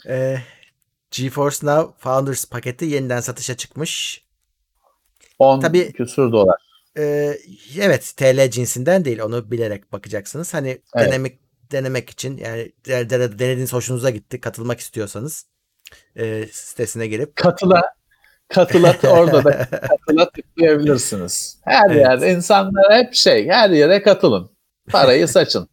[0.08, 0.38] Ee,
[1.16, 4.24] GeForce Now Founders paketi yeniden satışa çıkmış.
[5.38, 6.56] 10 Tabii- küsür dolar.
[6.98, 7.38] Ee,
[7.80, 10.54] evet TL cinsinden değil onu bilerek bakacaksınız.
[10.54, 11.06] Hani Evet.
[11.08, 11.38] denemek
[11.72, 15.46] denemek için yani de- de- denediğiniz hoşunuza gitti katılmak istiyorsanız
[16.16, 17.82] e, sitesine girip Katıla
[18.48, 21.58] katıla orada da katıla tıklayabilirsiniz.
[21.64, 22.00] Her Evet.
[22.00, 24.50] yerde insanlar hep şey her yere katılın.
[24.90, 25.68] Parayı saçın.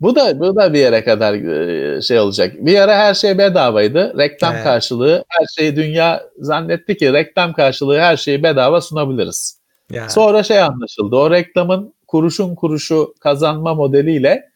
[0.00, 2.54] Bu da bu da bir yere kadar e, şey olacak.
[2.58, 4.14] Bir ara her şey bedavaydı.
[4.18, 4.64] Reklam Evet.
[4.64, 9.60] karşılığı her şeyi dünya zannetti ki reklam karşılığı her şeyi bedava sunabiliriz.
[9.90, 11.16] ya, Sonra şey anlaşıldı.
[11.16, 14.48] O reklamın kuruşun kuruşu kazanma modeliyle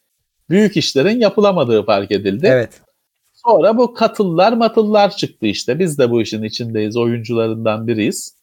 [0.50, 2.46] büyük işlerin yapılamadığı fark edildi.
[2.46, 2.80] evet
[3.46, 5.78] Sonra bu katıllar matıllar çıktı işte.
[5.78, 6.96] Biz de bu işin içindeyiz.
[6.96, 8.34] Oyuncularından biriyiz.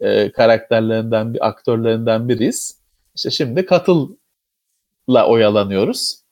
[0.00, 2.78] Ee, karakterlerinden, bir aktörlerinden biriyiz.
[3.14, 6.23] İşte şimdi katılla oyalanıyoruz.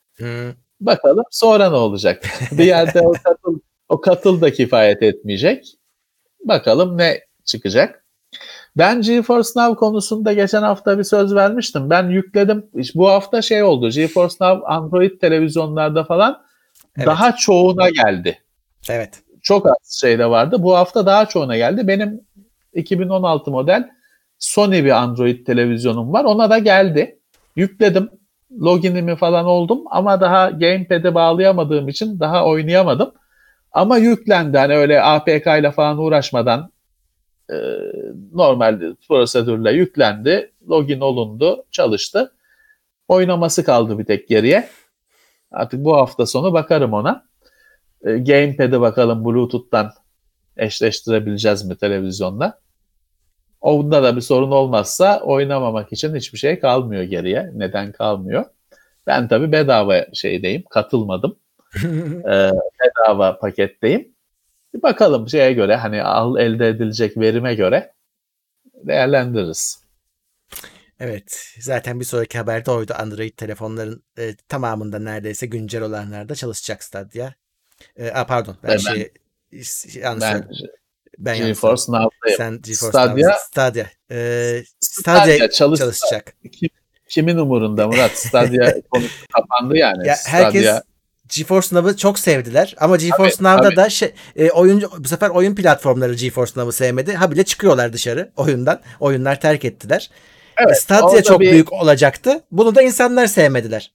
[0.81, 2.25] Bakalım sonra ne olacak?
[2.53, 3.59] bir yerde o katıl,
[3.89, 5.75] o katıl da kifayet etmeyecek.
[6.45, 8.05] Bakalım ne çıkacak.
[8.77, 11.91] Ben GeForce Now konusunda geçen hafta bir söz vermiştim.
[11.91, 12.67] Ben yükledim.
[12.95, 13.91] Bu hafta şey oldu.
[13.91, 16.43] GeForce Now Android televizyonlarda falan
[16.97, 17.07] Evet.
[17.07, 18.39] daha çoğuna geldi
[18.89, 20.63] evet çok az şeyde vardı.
[20.63, 21.89] Bu hafta daha çoğuna geldi.
[21.89, 22.21] Benim
[22.75, 23.91] 2016 model
[24.39, 26.25] Sony bir Android televizyonum var.
[26.25, 27.19] Ona da geldi.
[27.57, 28.11] Yükledim.
[28.61, 33.13] Loginimi falan oldum ama daha gamepad'e bağlayamadığım için daha oynayamadım.
[33.73, 34.59] Ama yüklendi.
[34.59, 36.73] Hani öyle APK ile falan uğraşmadan
[37.51, 37.57] e,
[38.33, 40.53] normal prosedürle yüklendi.
[40.69, 41.65] Login olundu.
[41.71, 42.33] Çalıştı.
[43.09, 44.69] Oynaması kaldı bir tek geriye.
[45.51, 47.25] Artık bu hafta sonu bakarım ona.
[48.05, 49.93] E, Gamepad'e bakalım Bluetooth'tan
[50.57, 52.61] eşleştirebileceğiz mi televizyonla.
[53.63, 57.51] Onda da bir sorun olmazsa oynamamak için hiçbir şey kalmıyor geriye.
[57.55, 58.45] Neden kalmıyor?
[59.07, 61.39] Ben tabii bedava şeydeyim, katılmadım.
[62.29, 64.13] Ee, bedava paketteyim.
[64.75, 67.93] Bir bakalım şeye göre hani al elde edilecek verime göre
[68.75, 69.83] değerlendiririz.
[71.01, 77.33] evet zaten bir sonraki haberde oydu Android telefonların e, tamamında neredeyse güncel olanlarda çalışacak Stadia.
[77.97, 79.13] E, a, pardon ben, Ben- şey
[80.03, 80.49] yanlış Ben.
[81.19, 82.37] Ben GeForce Now'dayım.
[82.37, 83.87] Sen GeForce Stadia- Now- Stadia.
[84.11, 86.35] Ee, Stadia Stadia çalış- çalışacak.
[86.53, 86.69] Kim-
[87.09, 88.11] kimin umurunda Murat?
[88.19, 90.09] Stadia konusu kapandı yani.
[90.09, 90.83] Ya herkes Stadia-
[91.37, 93.77] GeForce Now'ı çok sevdiler ama GeForce Tabii, Now'da tabii.
[93.77, 97.15] da şey e, oyuncu bu sefer oyun platformları GeForce Now'ı sevmedi.
[97.15, 98.81] Ha bile çıkıyorlar dışarı oyundan.
[99.01, 100.11] Oyunlar terk ettiler.
[100.67, 102.41] Evet, Stadia orada çok bir- büyük olacaktı.
[102.51, 103.93] Bunu da insanlar sevmediler.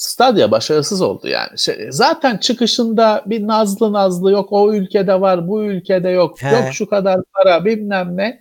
[0.00, 1.58] Stadia başarısız oldu yani.
[1.58, 6.42] Şey, zaten çıkışında bir nazlı nazlı yok o ülkede var bu ülkede yok.
[6.42, 6.50] He.
[6.50, 8.40] Yok şu kadar para bilmem ne.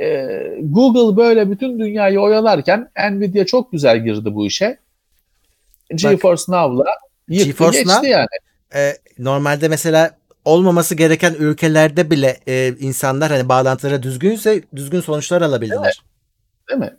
[0.00, 4.78] Ee, Google böyle bütün dünyayı oyalarken Nvidia çok güzel girdi bu işe.
[5.94, 6.84] GeForce Now'la
[7.28, 8.26] yıktı GeForce geçti Now- yani.
[8.74, 10.10] Ee, normalde mesela
[10.44, 16.02] olmaması gereken ülkelerde bile e, insanlar hani bağlantıları düzgünse düzgün sonuçlar alabildiler.
[16.68, 16.96] Değil mi?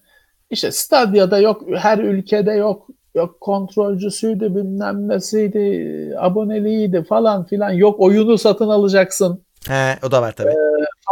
[0.49, 2.88] İşte Stadia'da yok her ülkede yok.
[3.16, 7.72] Yok kontrolcüsüydü bilmem nesiydi aboneliğiydi falan filan.
[7.72, 9.44] Yok oyunu satın alacaksın.
[9.68, 10.54] He, o da var tabii.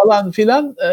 [0.03, 0.91] falan filan e,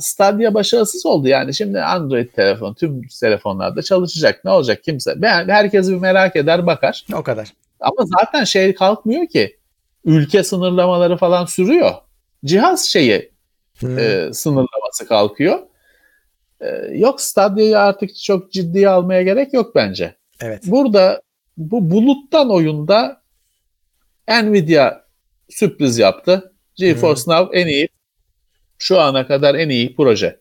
[0.00, 1.54] Stadia başarısız oldu yani.
[1.54, 4.40] Şimdi Android telefon tüm telefonlarda çalışacak.
[4.44, 5.22] Ne olacak kimse?
[5.22, 7.06] Ben herkes bir merak eder bakar.
[7.14, 7.48] O kadar.
[7.80, 9.56] Ama zaten şey kalkmıyor ki.
[10.04, 11.90] Ülke sınırlamaları falan sürüyor.
[12.44, 13.34] Cihaz şeyi
[13.78, 13.98] Hmm.
[13.98, 15.58] e, sınırlaması kalkıyor.
[16.60, 20.14] E, yok Stadia'yı artık çok ciddiye almaya gerek yok bence.
[20.44, 20.62] Evet.
[20.66, 21.22] Burada
[21.56, 23.22] bu buluttan oyunda
[24.28, 25.04] Nvidia
[25.48, 26.54] sürpriz yaptı.
[26.74, 27.88] GeForce Now en iyi
[28.78, 30.40] şu ana kadar en iyi proje.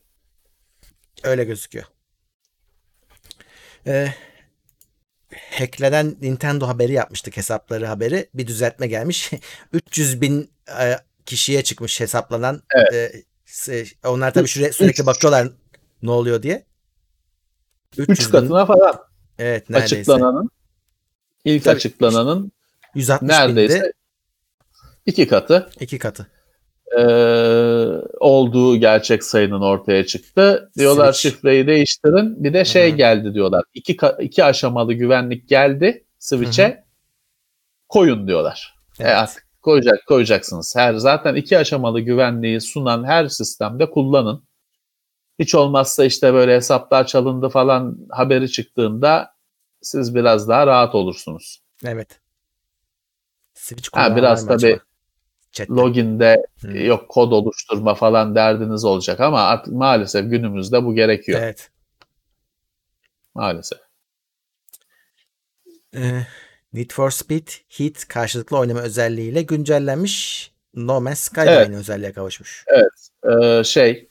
[1.24, 1.86] Öyle gözüküyor.
[3.88, 4.08] Ee,
[5.52, 8.30] hacklenen Nintendo haberi yapmıştık hesapları haberi.
[8.34, 9.32] Bir düzeltme gelmiş.
[9.74, 12.64] 300 bin e, kişiye çıkmış hesaplanan.
[12.94, 13.12] e,
[13.48, 15.06] se- onlar tabii şuraya sürekli Üç.
[15.08, 15.48] bakıyorlar
[16.02, 16.66] ne oluyor diye.
[17.98, 19.95] 300 3 bin- katına falan Evet neredeyse.
[19.95, 20.49] açıklananın.
[21.45, 21.76] İlk Tabii.
[21.76, 22.51] açıklananın
[22.95, 23.93] 160 neredeyse binde
[25.05, 26.27] iki katı iki katı.
[26.99, 27.03] e,
[28.19, 30.72] olduğu gerçek sayının ortaya çıktı.
[30.77, 31.35] Diyorlar Switch.
[31.35, 32.43] şifreyi değiştirin.
[32.43, 32.97] Bir de şey Hı hı.
[32.97, 33.64] geldi diyorlar.
[33.73, 36.84] İki, iki aşamalı güvenlik geldi Switch'e.
[37.89, 38.76] Koyun diyorlar.
[38.99, 39.15] E Evet.
[39.15, 40.76] artık koyacak koyacaksınız.
[40.77, 44.43] Her zaten iki aşamalı güvenliği sunan her sistemde kullanın.
[45.39, 49.34] Hiç olmazsa işte böyle hesaplar çalındı falan haberi çıktığında
[49.81, 51.61] siz biraz daha rahat olursunuz.
[51.85, 52.19] Evet.
[53.53, 54.47] Switch Ha, biraz?
[54.47, 54.80] Chat'te.
[55.69, 56.77] Loginde Hı.
[56.77, 61.39] yok kod oluşturma falan derdiniz olacak ama artık maalesef günümüzde bu gerekiyor.
[61.43, 61.72] Evet.
[63.35, 63.80] Maalesef.
[65.95, 66.27] Ee,
[66.73, 70.51] Need for Speed Heat karşılıklı oynama özelliğiyle güncellenmiş.
[70.73, 71.57] No Man's Sky Evet.
[71.57, 72.65] aynı özelliğe kavuşmuş.
[73.30, 74.10] Ee, şey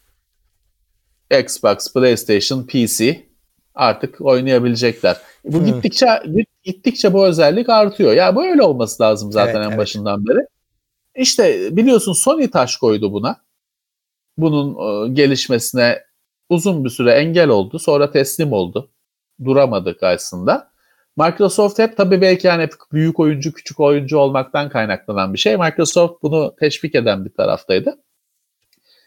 [1.40, 3.26] Xbox, PlayStation, PC
[3.74, 5.16] artık oynayabilecekler.
[5.44, 5.64] Bu Hı.
[5.64, 6.06] gittikçe
[6.64, 8.12] gittikçe bu özellik artıyor.
[8.12, 9.78] Ya böyle olması lazım zaten Evet, en evet.
[9.78, 10.46] başından beri.
[11.14, 13.36] İşte biliyorsun Sony taş koydu buna.
[14.36, 16.02] Bunun e, gelişmesine
[16.48, 17.78] uzun bir süre engel oldu.
[17.78, 18.90] Sonra teslim oldu.
[19.44, 20.72] Duramadı karşısında.
[21.16, 25.56] Microsoft hep tabii belki yani büyük oyuncu küçük oyuncu olmaktan kaynaklanan bir şey.
[25.56, 27.98] Microsoft bunu teşvik eden bir taraftaydı.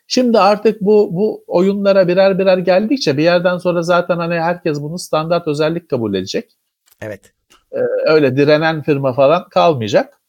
[0.08, 5.00] Şimdi artık bu bu oyunlara birer birer geldikçe bir yerden sonra zaten hani herkes bunu
[5.00, 6.52] standart özellik kabul edecek.
[7.02, 7.34] Evet.
[8.06, 10.22] Öyle direnen firma falan kalmayacak.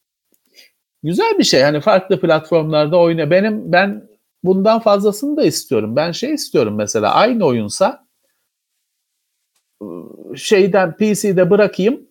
[1.03, 1.61] Güzel bir şey.
[1.61, 3.31] Hani farklı platformlarda oyna.
[3.31, 4.09] Benim ben
[4.43, 5.95] bundan fazlasını da istiyorum.
[5.95, 8.07] Ben şey istiyorum mesela aynı oyunsa
[9.83, 12.07] ıı, şeyden PC'de bırakayım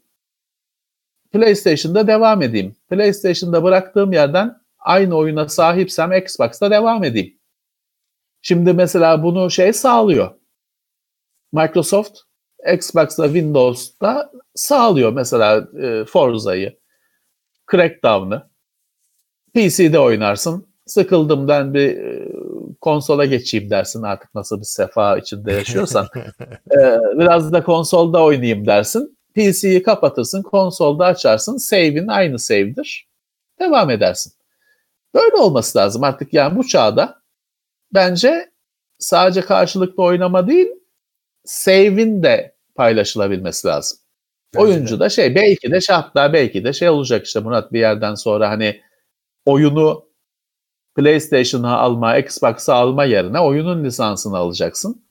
[1.33, 2.77] PlayStation'da devam edeyim.
[2.91, 7.37] PlayStation'da bıraktığım yerden aynı oyuna sahipsem Xbox'ta devam edeyim.
[8.49, 10.31] Şimdi mesela bunu şey sağlıyor.
[11.53, 12.19] Microsoft
[12.75, 16.79] Xbox'la Windows'ta sağlıyor mesela e, Forza'yı,
[17.71, 18.51] Crackdown'ı.
[19.55, 20.67] PC'de oynarsın.
[20.87, 22.29] Sıkıldım ben bir e,
[22.81, 26.09] konsola geçeyim dersin artık nasıl bir sefa içinde yaşıyorsan.
[26.71, 29.19] E, biraz da konsolda oynayayım dersin.
[29.35, 31.57] PC'yi kapatırsın, konsolda açarsın.
[31.57, 33.09] Save'in aynı save'dir.
[33.61, 34.33] Devam edersin.
[35.15, 37.26] Böyle olması lazım artık yani bu çağda
[37.97, 38.51] bence
[38.99, 40.69] sadece karşılıklı oynama değil
[41.45, 43.99] save'in de paylaşılabilmesi lazım.
[44.55, 48.15] Bence Oyuncu da şey belki de hatta belki de şey olacak işte Murat bir yerden
[48.15, 48.81] sonra hani
[49.47, 50.07] oyunu
[50.95, 55.07] PlayStation'a alma, Xbox'a alma yerine oyunun lisansını alacaksın.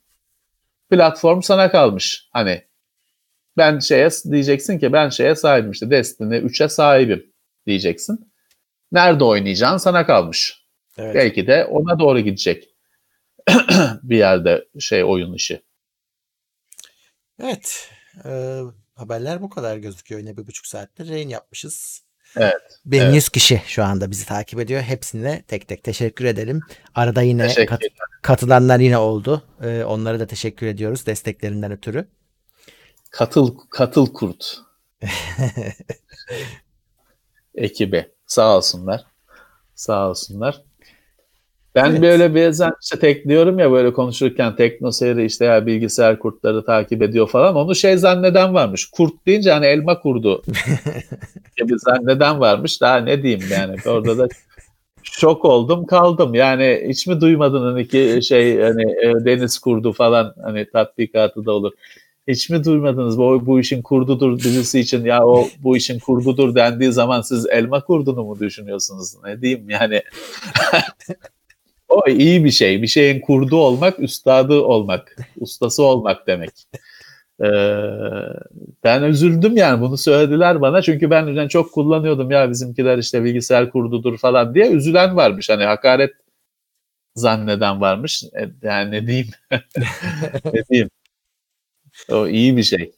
[0.90, 2.30] Platform sana kalmış.
[2.34, 2.62] Hani
[3.58, 7.26] ben şeye diyeceksin ki ben şeye sahibim işte Destiny 3'e sahibim
[7.68, 8.32] diyeceksin.
[8.92, 10.66] Nerede oynayacağın sana kalmış.
[10.98, 11.16] Evet.
[11.16, 12.75] Belki de ona doğru gidecek
[14.04, 15.62] bir yerde şey oyun işi.
[17.44, 17.90] Evet.
[18.26, 18.60] Ee,
[18.96, 20.22] haberler bu kadar gözüküyor.
[20.22, 22.06] Yine bir buçuk saattir yayın yapmışız.
[22.38, 22.80] Evet.
[22.86, 23.16] Benim evet.
[23.16, 24.82] 100 kişi şu anda bizi takip ediyor.
[24.82, 26.62] Hepsine tek tek teşekkür edelim.
[26.96, 27.82] Arada yine kat-
[28.22, 29.44] katılanlar yine oldu.
[29.62, 32.08] Ee, onlara da teşekkür ediyoruz desteklerinden ötürü.
[33.10, 34.58] Katıl katıl kurt
[37.56, 38.12] ekibi.
[38.28, 39.06] Sağ olsunlar.
[39.76, 40.62] Sağ olsunlar.
[41.76, 42.02] Ben Evet.
[42.02, 47.56] böyle bazen işte tekliyorum ya böyle konuşurken teknoseyri işte ya bilgisayar kurtları takip ediyor falan.
[47.56, 48.86] Onu şey zanneden varmış.
[48.86, 50.44] Kurt deyince hani elma kurdu
[51.58, 52.82] gibi zanneden varmış.
[52.82, 53.76] Daha ne diyeyim yani.
[53.86, 54.28] Orada da
[55.04, 56.34] şok oldum kaldım.
[56.34, 61.52] Yani hiç mi duymadın hani ki şey hani e, deniz kurdu falan hani tatbikatı da
[61.52, 61.72] olur.
[62.28, 66.92] Hiç mi duymadınız bu, bu işin kurdudur dizisi için ya o bu işin kurdudur dendiği
[66.92, 69.16] zaman siz elma kurdunu mu düşünüyorsunuz?
[69.26, 70.02] Ne diyeyim yani.
[71.90, 72.82] o iyi bir şey.
[72.82, 76.52] Bir şeyin kurdu olmak, üstadı olmak, ustası olmak demek.
[77.44, 77.48] Ee,
[78.84, 79.82] ben üzüldüm yani.
[79.82, 80.82] Bunu söylediler bana.
[80.82, 82.32] Çünkü ben yani çok kullanıyordum.
[82.32, 85.50] Ya bizimkiler işte bilgisayar kurdudur falan diye üzülen varmış.
[85.50, 86.14] Hani hakaret
[87.16, 88.24] zanneden varmış.
[88.24, 89.28] E, yani ne diyeyim?
[90.54, 90.90] Ne diyeyim?
[92.10, 92.92] O iyi bir şey.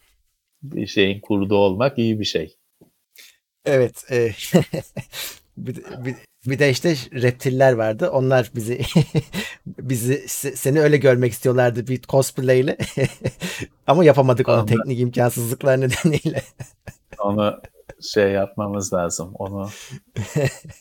[0.64, 2.58] Bir şeyin kurdu olmak iyi bir şey.
[3.66, 4.06] Evet.
[4.12, 4.32] e,
[5.58, 6.16] bir, bir,
[6.48, 8.10] bir de işte reptiller vardı.
[8.10, 8.82] Onlar bizi
[9.68, 12.78] bizi se- seni öyle görmek istiyorlardı bir cosplay ile.
[13.88, 16.42] Ama yapamadık onu teknik imkansızlıklar nedeniyle.
[17.20, 17.62] onu
[18.14, 19.70] şey yapmamız lazım onu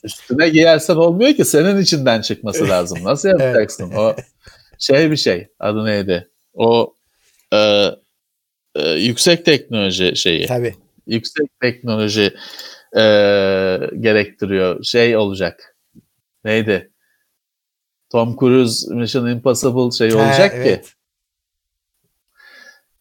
[0.04, 4.16] üstüne giyersen olmuyor ki senin içinden çıkması lazım nasıl yapacaksın o
[4.78, 6.94] şey bir şey adı neydi o
[7.52, 7.90] e,
[8.74, 10.74] e, yüksek teknoloji şeyi Tabii.
[11.06, 12.34] yüksek teknoloji
[12.96, 13.00] e,
[14.00, 14.84] gerektiriyor.
[14.84, 15.76] Şey olacak.
[16.44, 16.92] Neydi?
[18.12, 20.56] Tom Cruise Mission Impossible şey Ha, olacak ki.
[20.58, 20.94] evet.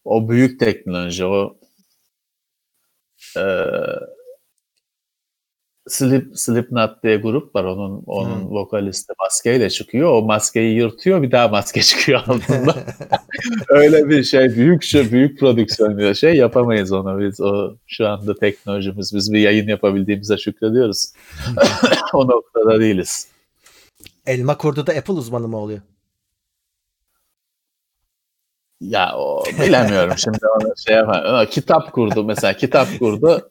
[0.04, 1.24] O büyük teknoloji.
[1.24, 1.58] O
[3.36, 3.42] e,
[5.88, 7.64] Slip, Slipknot diye grup var.
[7.64, 8.50] Onun onun Hmm.
[8.50, 10.12] vokalisti maskeyle çıkıyor.
[10.12, 12.74] O maskeyi yırtıyor bir daha maske çıkıyor altında.
[13.68, 17.40] Öyle bir şey büyük şey büyük prodüksiyon bir şey yapamayız onu biz.
[17.40, 21.12] O şu anda teknolojimiz biz bir yayın yapabildiğimize şükrediyoruz.
[22.12, 23.28] o noktada değiliz.
[24.26, 25.80] Elma kurdu da Apple uzmanı mı oluyor?
[28.80, 31.26] Ya o bilemiyorum şimdi onu şey yapamam.
[31.26, 33.50] Ama Kitap kurdu mesela kitap kurdu.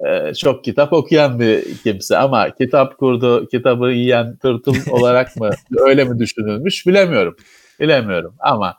[0.00, 6.04] Ee, çok kitap okuyan bir kimse ama kitap kurdu, kitabı yiyen tırtıl olarak mı öyle
[6.04, 7.36] mi düşünülmüş bilemiyorum.
[7.80, 8.76] Bilemiyorum ama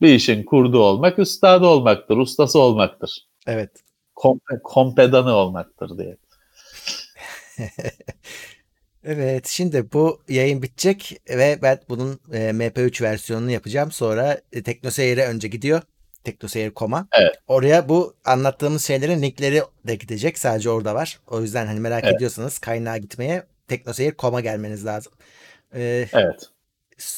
[0.00, 3.26] bir işin kurdu olmak üstadı olmaktır, ustası olmaktır.
[3.46, 3.70] Evet.
[4.14, 6.16] Kompe, kompedanı olmaktır diye.
[9.04, 13.92] Evet şimdi bu yayın bitecek ve ben bunun e, MP3 versiyonunu yapacağım.
[13.92, 15.82] Sonra e, TeknoSeyir'e önce gidiyor.
[16.32, 17.08] TeknoSeyir.com'a.
[17.12, 17.34] Evet.
[17.46, 20.38] Oraya bu anlattığımız şeylerin linkleri de gidecek.
[20.38, 21.20] Sadece orada var.
[21.26, 22.14] O yüzden hani merak Evet.
[22.16, 25.12] ediyorsanız kaynağa gitmeye TeknoSeyir.com'a gelmeniz lazım.
[25.74, 26.50] Ee, Evet.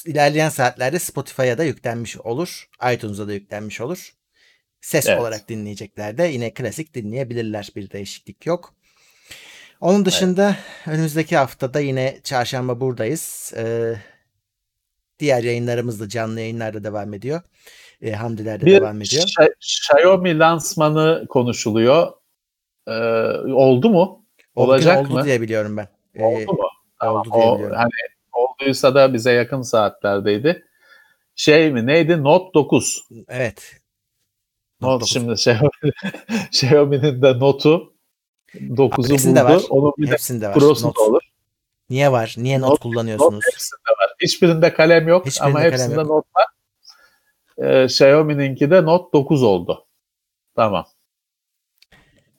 [0.07, 2.69] ilerleyen saatlerde Spotify'a da yüklenmiş olur.
[2.93, 4.13] iTunes'a da yüklenmiş olur.
[4.81, 5.21] Ses Evet.
[5.21, 7.71] olarak dinleyecekler de yine klasik dinleyebilirler.
[7.77, 8.75] Bir değişiklik yok.
[9.81, 10.57] Onun dışında
[10.87, 13.53] önümüzdeki haftada yine çarşamba buradayız.
[13.57, 13.95] Ee,
[15.19, 17.41] diğer yayınlarımız da canlı yayınlarda devam ediyor.
[18.17, 19.25] Hamdiler de Bir devam ediyor.
[19.61, 22.13] Xiaomi lansmanı konuşuluyor.
[22.87, 22.93] Ee,
[23.53, 24.25] oldu mu?
[24.55, 25.25] Olacak oldu mı?
[25.25, 25.89] diye biliyorum ben.
[26.15, 26.69] Ee, Oldu mu?
[27.01, 27.77] Tamam, oldu diye o, biliyorum.
[27.77, 27.91] hani
[28.33, 30.65] olduysa da bize yakın saatlerdeydi.
[31.35, 32.23] Şey mi neydi?
[32.25, 33.05] Note 9.
[33.29, 33.81] Evet.
[34.81, 35.11] Note, Note 9.
[35.13, 35.71] şimdi Xiaomi,
[36.53, 37.93] Xiaomi'nin de Note'u
[38.55, 39.53] 9'u Hepsinde buldu.
[39.55, 39.63] var.
[39.71, 40.55] Onun bir de Hepsinde var.
[40.55, 40.97] Pro'su Not.
[40.97, 41.23] da olur.
[41.91, 42.35] Niye var?
[42.39, 43.33] Niye not Not- kullanıyorsunuz?
[43.35, 44.15] Note hepsinde var.
[44.23, 46.07] Hiçbirinde kalem yok Hiçbirinde ama kalem hepsinde yok.
[46.07, 46.45] Note var.
[47.61, 49.87] Ee, Xiaomi'ninki de Note 9 oldu.
[50.57, 50.87] Tamam.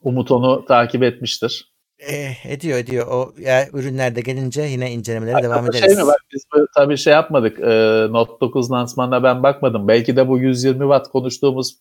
[0.01, 1.71] Umut onu takip etmiştir.
[1.99, 3.07] Eh, ediyor ediyor.
[3.07, 5.95] O ya, ürünler de gelince yine incelemelere devam Hatta ederiz.
[5.95, 6.45] Şey mi bak biz
[6.75, 7.59] tabii şey yapmadık.
[7.59, 9.87] E, Note 9 lansmanına ben bakmadım.
[9.87, 11.77] Belki de bu 120 watt konuştuğumuz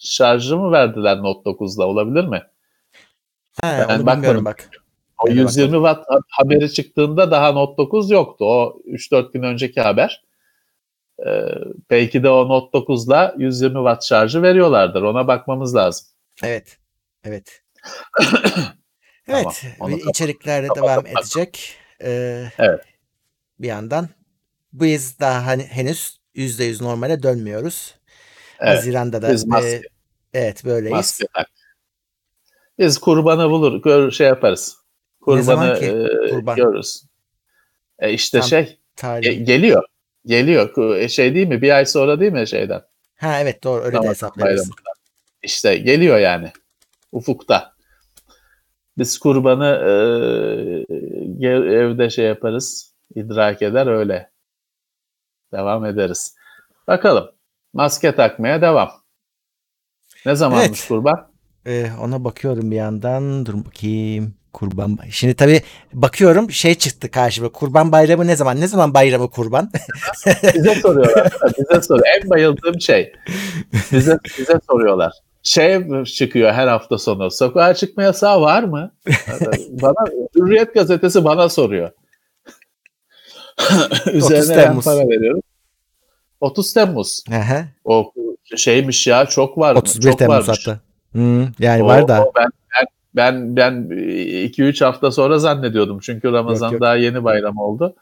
[0.00, 2.42] şarjı mı verdiler Note 9'da olabilir mi?
[3.62, 4.44] Ha, ben bakmadım.
[4.44, 4.70] bak.
[5.24, 8.44] O Ben de 120 watt ha- haberi çıktığında daha Note 9 yoktu.
[8.44, 10.27] O 3-4 gün önceki haber.
[11.26, 11.30] E,
[11.90, 15.02] belki de o Note 9'la 120 watt şarjı veriyorlardır.
[15.02, 16.06] Ona bakmamız lazım.
[16.42, 16.78] Evet.
[17.24, 17.62] Evet.
[19.26, 19.64] Tamam, evet.
[19.80, 21.18] onu bir kapat- içerikler de kapatalım devam bakalım.
[21.20, 21.74] edecek.
[22.02, 22.80] Ee, Evet.
[23.58, 24.08] Bir yandan.
[24.72, 27.94] Biz daha hani henüz %100 normale dönmüyoruz.
[28.60, 28.76] Evet.
[28.76, 29.82] Haziran'da da Biz maske- e,
[30.34, 30.92] evet böyleyiz.
[30.96, 31.46] Maske tak.
[32.78, 34.76] Biz kurbanı bulur, gör, şey yaparız.
[35.20, 36.56] Kurbanı zaman ki e, kurban?
[36.56, 37.04] görürüz.
[37.98, 39.46] E işte Tam şey Tarih.
[39.46, 39.82] geliyor.
[40.28, 40.96] Geliyor.
[40.96, 41.62] E, Şey değil mi?
[41.62, 42.82] Bir ay sonra değil mi şeyden?
[43.16, 44.70] Ha evet doğru öyle de Ramazan hesaplarız.
[45.42, 46.52] İşte geliyor yani.
[47.12, 47.72] Ufukta.
[48.98, 52.94] Biz kurbanı e, evde şey yaparız.
[53.14, 54.30] idrak eder öyle.
[55.52, 56.34] Devam ederiz.
[56.86, 57.30] Bakalım.
[57.72, 58.90] Maske takmaya devam.
[60.26, 60.88] Ne zamanmış Evet.
[60.88, 61.32] kurban?
[61.66, 63.46] Ee, ona bakıyorum bir yandan.
[63.46, 64.34] Dur bakayım.
[64.58, 65.62] Kurban Bay- Şimdi tabii
[65.94, 67.48] bakıyorum şey çıktı karşıma.
[67.48, 68.60] Kurban bayramı ne zaman?
[68.60, 69.70] Ne zaman bayramı kurban?
[70.54, 71.32] Bize soruyorlar.
[71.58, 72.06] bize soruyor.
[72.22, 73.12] En bayıldığım şey.
[73.92, 75.12] Bize bize soruyorlar.
[75.42, 77.30] Şey çıkıyor her hafta sonu.
[77.30, 78.92] Sokağa çıkma yasağı var mı?
[79.70, 80.04] bana
[80.36, 81.90] Hürriyet gazetesi bana soruyor.
[84.06, 84.84] 30 Üzerine ben Temmuz.
[84.84, 85.40] para veriyorum.
[86.40, 87.24] 30 Temmuz.
[87.32, 88.12] Aha, O
[88.56, 89.74] şeymiş ya çok var.
[89.74, 90.66] 31 çok Temmuz varmış.
[90.66, 90.80] hatta.
[91.12, 92.24] Hmm, yani O- var da.
[92.24, 92.48] o ben
[93.18, 95.98] ben ben 2-3 hafta sonra zannediyordum.
[96.00, 96.82] Çünkü Ramazan Yok, yok.
[96.82, 97.94] daha yeni bayram oldu.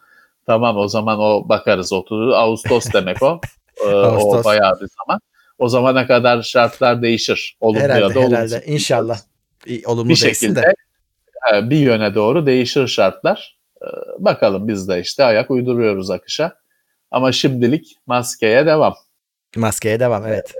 [0.46, 2.32] Tamam o zaman o bakarız oturur.
[2.32, 3.40] Ağustos demek o.
[3.86, 4.44] Ee, o Ağustos.
[4.44, 5.20] bayağı bir zaman.
[5.58, 7.56] O zamana kadar şartlar değişir.
[7.60, 8.32] Olumlu ya herhalde da olumsuz.
[8.38, 8.62] herhalde.
[8.66, 9.18] İnşallah.
[9.86, 10.74] Olumlu Bir şekilde de.
[11.54, 13.58] e, bir yöne doğru değişir şartlar.
[13.82, 13.86] Ee,
[14.18, 16.52] Bakalım biz de işte ayak uyduruyoruz akışa.
[17.10, 18.94] Ama şimdilik maskeye devam.
[19.56, 20.54] Maskeye devam evet.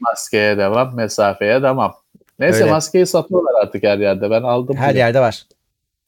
[0.00, 1.94] Maskeye devam, mesafeye devam.
[2.38, 2.70] Neyse Öyle.
[2.70, 4.30] maskeyi satıyorlar artık her yerde.
[4.30, 4.76] Ben aldım.
[4.76, 4.98] Her bile.
[4.98, 5.46] yerde var.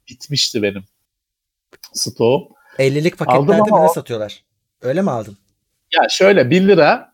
[0.09, 0.85] Bitmişti benim
[1.93, 2.49] stoğum.
[2.79, 4.45] 50'lik Aldım paketlerde mi ne satıyorlar?
[4.83, 5.37] Öyle mi aldın?
[5.93, 7.13] Ya şöyle 1 lira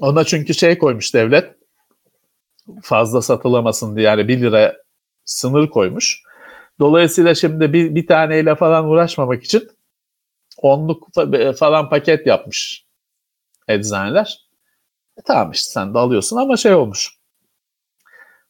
[0.00, 1.56] ona çünkü şey koymuş devlet
[2.82, 4.76] fazla satılamasın diye yani 1 lira
[5.24, 6.22] sınır koymuş.
[6.80, 9.68] Dolayısıyla şimdi bir, bir taneyle falan uğraşmamak için
[10.56, 12.86] onluk fa- falan paket yapmış
[13.68, 14.46] eczaneler.
[15.18, 17.16] E tamam işte sen de alıyorsun ama şey olmuş.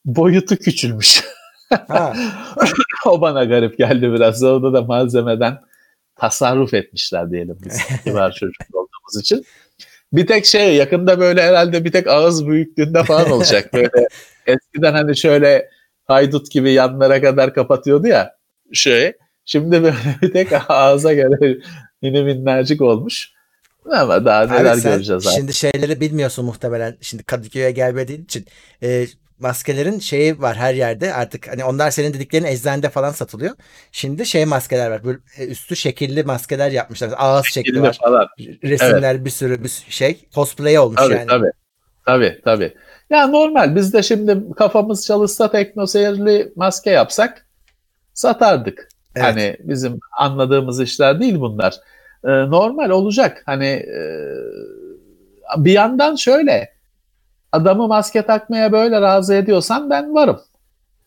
[0.07, 1.23] Boyutu küçülmüş.
[3.05, 4.43] O bana garip geldi biraz.
[4.43, 5.57] Orada da malzemeden
[6.15, 9.45] tasarruf etmişler diyelim biz kibar çocuk olduğumuz için.
[10.13, 13.69] Bir tek şey yakında böyle herhalde bir tek ağız büyüklüğünde falan olacak.
[13.73, 14.07] Böyle
[14.45, 15.69] eskiden hani şöyle
[16.05, 18.35] haydut gibi yanlara kadar kapatıyordu ya
[18.73, 19.13] şey.
[19.45, 21.57] Şimdi böyle bir tek ağza göre
[22.01, 23.31] yine minnacık olmuş.
[23.91, 25.35] Ama daha neler Abi sen göreceğiz abi.
[25.35, 26.97] Şimdi şeyleri bilmiyorsun muhtemelen.
[27.01, 28.45] Şimdi Kadıköy'e gelmediğin için.
[28.83, 29.07] E,
[29.39, 31.13] maskelerin şeyi var her yerde.
[31.13, 33.55] Artık hani onlar senin dediklerin eczanede falan satılıyor.
[33.91, 35.03] Şimdi şey maskeler var.
[35.03, 37.13] Böyle üstü şekilli maskeler yapmışlar.
[37.17, 37.97] Ağız şekli var.
[38.03, 38.27] falan.
[38.63, 40.27] Resimler bir sürü bir sürü şey.
[40.33, 41.27] Cosplay olmuş Tabii yani.
[41.27, 41.51] tabii.
[42.05, 42.73] Tabii tabii.
[43.09, 47.45] Ya normal biz de şimdi kafamız çalışsa tekno seyirli maske yapsak
[48.13, 48.87] satardık.
[49.15, 49.25] Evet.
[49.25, 51.75] Hani bizim anladığımız işler değil bunlar.
[52.23, 53.43] Ee, normal olacak.
[53.45, 54.01] Hani e,
[55.57, 56.76] bir yandan şöyle
[57.51, 60.39] adamı maske takmaya böyle razı ediyorsan ben varım.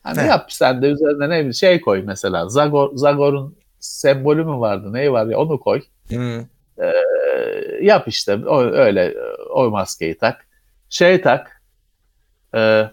[0.03, 0.27] Hani He.
[0.27, 2.49] yap sen de üzerine ne bir şey koy mesela.
[2.49, 4.93] Zagor, Zagor'un sembolü mü vardı?
[4.93, 5.81] Neyi var ya onu koy.
[6.09, 6.45] Hı.
[6.79, 6.93] Ee,
[7.83, 9.15] yap işte o, öyle
[9.55, 10.47] o maskeyi tak.
[10.89, 11.63] Şey tak.
[12.55, 12.91] Ee,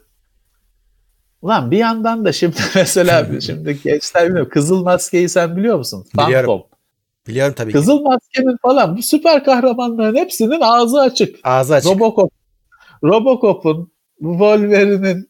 [1.42, 4.50] ulan bir yandan da şimdi mesela şimdi gençler bilmiyor.
[4.50, 6.06] Kızıl maskeyi sen biliyor musun?
[6.14, 6.48] Biliyorum.
[6.48, 6.68] Phantom.
[7.28, 7.78] Biliyorum tabii ki.
[7.78, 11.40] Kızıl maskenin falan bu süper kahramanların hepsinin ağzı açık.
[11.44, 11.92] Ağzı açık.
[11.92, 12.32] Robocop.
[13.04, 15.30] Robocop'un, Wolverine'in,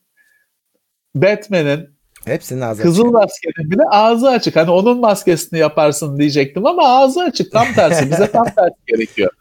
[1.16, 3.14] Batman'in, Hepsinin ağzı Kızıl açık.
[3.14, 4.56] maskenin bile ağzı açık.
[4.56, 7.52] Hani onun maskesini yaparsın diyecektim ama ağzı açık.
[7.52, 8.12] Tam tersi.
[8.12, 9.32] Bize tam tersi gerekiyor.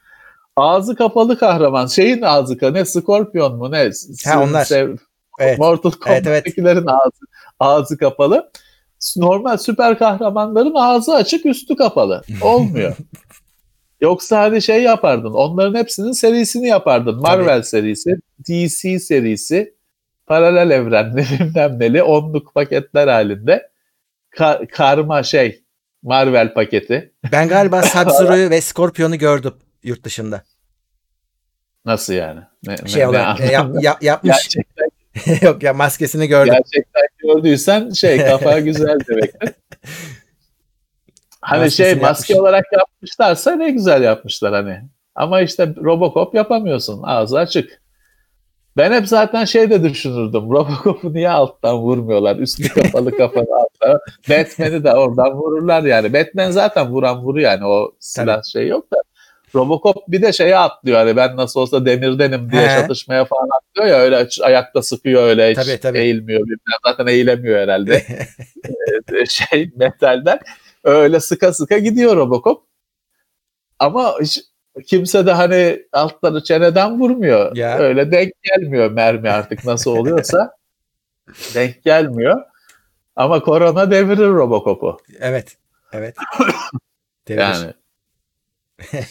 [0.57, 1.86] Ağzı kapalı kahraman.
[1.86, 2.74] Şeyin ağzı kapalı.
[2.74, 2.85] Ne?
[2.85, 3.70] Scorpion mu?
[3.70, 3.90] Ne?
[4.24, 4.65] Ha, onlar.
[4.65, 4.97] Sev-
[5.40, 5.59] Evet.
[5.59, 6.44] Mortal Evet, evet.
[6.44, 7.20] Kombat'takilerin ağzı,
[7.61, 8.51] ağzı kapalı.
[9.16, 12.23] Normal süper kahramanların ağzı açık, üstü kapalı.
[12.43, 12.97] Olmuyor.
[14.01, 15.32] Yoksa hani şey yapardın.
[15.32, 17.20] Onların hepsinin serisini yapardın.
[17.20, 18.16] Marvel serisi,
[18.48, 19.74] DC serisi,
[20.27, 23.70] paralel evrenli bilmem neli onluk paketler halinde.
[24.36, 25.62] Ka- karma şey
[26.02, 27.12] Marvel paketi.
[27.32, 30.43] Ben galiba Sub-Zero'yu ve Scorpion'u gördüm yurt dışında.
[31.85, 32.40] Nasıl yani?
[32.66, 34.36] Ne, ne- Şey ne olarak e, yap- yap- yapmış.
[34.36, 34.86] Gerçekten,
[35.47, 36.55] Yok ya maskesini gördüm.
[36.55, 39.51] gerçekten gördüysen şey kafa güzel demektir.
[41.47, 42.43] Hani Maskesini şey maske yapmış.
[42.43, 44.81] olarak yapmışlarsa ne güzel yapmışlar hani.
[45.14, 47.02] Ama işte Robocop yapamıyorsun.
[47.02, 47.82] Ağzı açık.
[48.77, 50.43] Ben hep zaten şey de düşünürdüm.
[50.51, 52.36] Robocop'u niye alttan vurmuyorlar?
[52.36, 53.98] Üstü kapalı kafanı alttan.
[54.31, 56.12] Batman'i de oradan vururlar yani.
[56.12, 57.66] Batman zaten vuran vuru yani.
[57.66, 58.97] O silah şey yok da.
[59.55, 62.81] Robocop bir de şeye atlıyor hani ben nasıl olsa demirdenim diye He.
[62.81, 65.98] çatışmaya falan atlıyor ya öyle ayakta sıkıyor öyle hiç Tabii, tabii.
[65.98, 66.47] eğilmiyor
[66.86, 68.02] zaten eğilemiyor herhalde
[69.12, 70.39] Ee, şey metalden
[70.87, 72.63] öyle sıka sıka gidiyor Robocop
[73.79, 74.15] ama
[74.87, 77.79] kimse de hani altları çeneden vurmuyor Ya.
[77.79, 80.57] öyle denk gelmiyor mermi artık nasıl oluyorsa
[81.55, 82.43] denk gelmiyor
[83.17, 85.57] ama korona devirir Robocop'u Evet.
[85.93, 86.17] Evet.
[87.29, 87.43] Devirir.
[87.43, 87.73] yani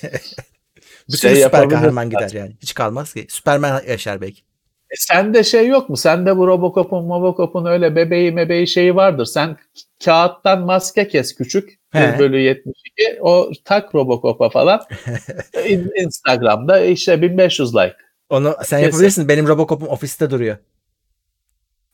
[1.10, 2.56] Bir şey süper kahraman gider yani.
[2.62, 3.26] Hiç kalmaz ki.
[3.30, 4.42] Süperman yaşar belki.
[4.92, 5.98] E sende şey yok mu?
[5.98, 9.26] Sende bu Robocop'un, Mobocop'un öyle bebeği mebeği şeyi vardır.
[9.26, 9.58] Sen
[10.06, 11.80] kağıttan maske kes küçük.
[11.92, 12.14] He.
[12.14, 13.18] 1 bölü 72.
[13.22, 14.82] O tak Robocop'a falan.
[15.68, 17.96] İn- Instagram'da işte 1500 like.
[18.30, 18.78] Onu sen Kesin.
[18.86, 19.28] yapabilirsin.
[19.28, 20.58] Benim Robocop'um ofiste duruyor.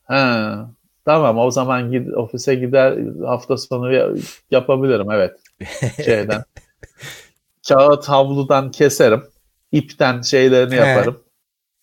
[0.03, 0.69] Ha.
[1.05, 4.09] Tamam o zaman gid, ofise gider hafta sonu ya-
[4.51, 5.39] yapabilirim evet.
[6.05, 6.43] Şeyden.
[7.69, 9.23] Kağıt havludan keserim.
[9.71, 10.77] ipten şeylerini He.
[10.87, 11.19] yaparım.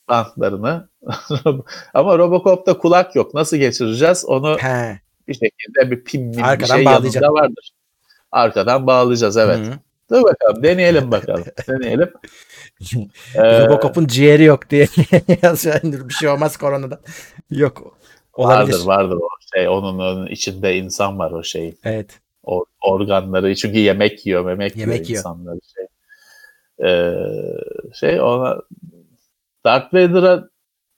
[0.09, 0.89] Bantlarını.
[1.95, 3.35] Ama Robocop'ta kulak yok.
[3.35, 4.25] Nasıl geçireceğiz?
[4.25, 5.01] Onu He.
[5.29, 7.71] bir şekilde bir pin bir Arkadan şey yanında vardır.
[8.33, 9.59] Arkadan bağlayacağız evet.
[9.59, 9.73] Hı.
[10.11, 11.45] Dur bakalım deneyelim bakalım.
[11.69, 12.13] deneyelim.
[13.35, 14.87] Ee, Robocop'un ciğeri yok diye
[15.43, 15.83] yazıyor.
[15.83, 17.01] Bir şey olmaz koronadan.
[17.51, 17.99] Yok.
[18.33, 18.73] Olabilir.
[18.73, 22.21] vardır vardır o şey onun, onun içinde insan var o şey Evet.
[22.43, 25.19] o organları çünkü yemek yiyor yemek, Yemek yiyor.
[25.21, 25.87] insanları şey.
[26.89, 27.15] Ee,
[27.95, 28.57] şey ona
[29.65, 30.49] Darth Vader'a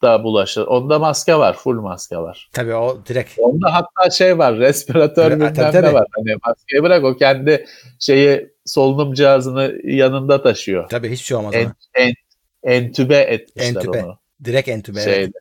[0.03, 0.67] da bulaşır.
[0.67, 1.57] Onda maske var.
[1.57, 2.51] Full maske var.
[2.53, 3.39] Tabii o direkt.
[3.39, 4.59] Onda hatta şey var.
[4.59, 6.07] Respiratör bilmem ne var.
[6.17, 7.67] Hani maskeyi bırak o kendi
[7.99, 10.89] şeyi solunum cihazını yanında taşıyor.
[10.89, 12.15] Tabii hiçbir şey olmaz En, en,
[12.63, 14.05] entübe etmişler Entübe.
[14.05, 14.19] onu.
[14.45, 15.01] Direkt entübe.
[15.01, 15.17] Şeyde.
[15.17, 15.33] evet.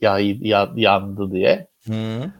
[0.00, 1.66] Ya, ya- yandı diye.
[1.86, 2.30] Hı.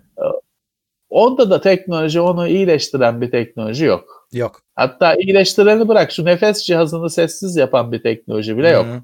[1.10, 4.28] Onda da teknoloji onu iyileştiren bir teknoloji yok.
[4.32, 4.62] Yok.
[4.74, 8.86] Hatta iyileştireni bırak şu nefes cihazını sessiz yapan bir teknoloji bile yok.
[8.86, 9.02] Hı.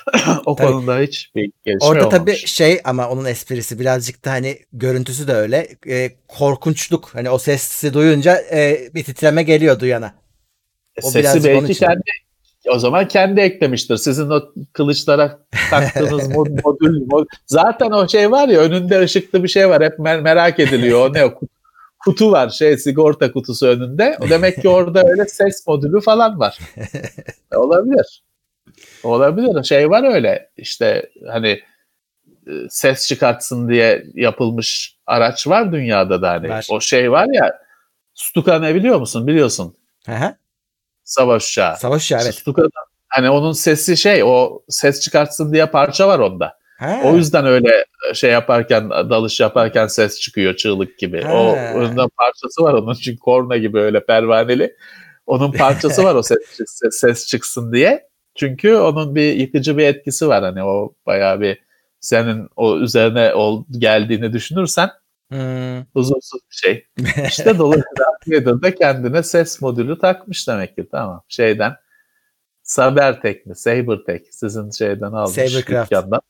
[0.46, 0.68] o Tabii.
[0.72, 2.18] konuda hiç bir gelişme Orada olmamış.
[2.40, 5.68] tabii şey ama onun esprisi birazcık da hani görüntüsü de öyle.
[5.88, 7.10] E, korkunçluk.
[7.14, 10.14] Hani o sesi duyunca e, bir titreme geliyor duyana.
[11.02, 12.00] o Sesi belki kendi
[12.70, 13.96] o zaman kendi eklemiştir.
[13.96, 14.42] Sizin o
[14.72, 15.38] kılıçlara
[15.70, 19.82] taktığınız mod- modül, mod- zaten o şey var ya önünde ışıklı bir şey var.
[19.82, 21.10] Hep mer- merak ediliyor.
[21.10, 21.52] O ne o kutu,
[22.04, 24.18] kutu var şey sigorta kutusu önünde.
[24.20, 26.58] O demek ki orada öyle ses modülü falan var.
[27.52, 28.22] E, olabilir.
[29.02, 29.64] Olabilir.
[29.64, 31.48] Şey var öyle işte hani
[32.46, 36.48] e, ses çıkartsın diye yapılmış araç var dünyada da hani.
[36.48, 36.66] Var.
[36.70, 37.58] O şey var ya
[38.14, 39.26] Stuka ne biliyor musun?
[39.26, 39.76] Biliyorsun.
[40.06, 40.36] Hı.
[41.04, 41.76] Savaş uçağı.
[41.76, 42.34] Savaş uçağı evet.
[42.34, 42.68] Stuka'da
[43.08, 46.58] hani onun sesi şey o ses çıkartsın diye parça var onda.
[46.78, 47.00] Ha.
[47.04, 47.84] O yüzden öyle
[48.14, 51.26] şey yaparken dalış yaparken ses çıkıyor çığlık gibi.
[51.26, 51.72] O Ha.
[51.74, 54.76] onun parçası var onun çünkü korna gibi öyle pervaneli.
[55.26, 58.08] Onun parçası var o ses, ses, ses çıksın diye.
[58.34, 61.58] Çünkü onun bir yıkıcı bir etkisi var hani o bayağı bir
[62.00, 64.90] senin o üzerine ol, geldiğini düşünürsen
[65.32, 65.80] Hmm.
[65.94, 66.86] huzursuz bir şey.
[67.26, 71.76] İşte dolayısıyla da kendine ses modülü takmış demek ki tamam şeyden.
[72.62, 73.56] Sabertek mi?
[73.56, 74.26] Sabertek.
[74.34, 75.34] Sizin şeyden almış.
[75.34, 75.90] Sabercraft.
[75.90, 76.20] dükkandan.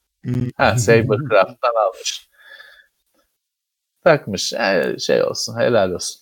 [0.56, 2.28] Ha, Sabercraft'tan almış.
[4.04, 4.52] Takmış.
[4.52, 6.20] Yani şey olsun, helal olsun.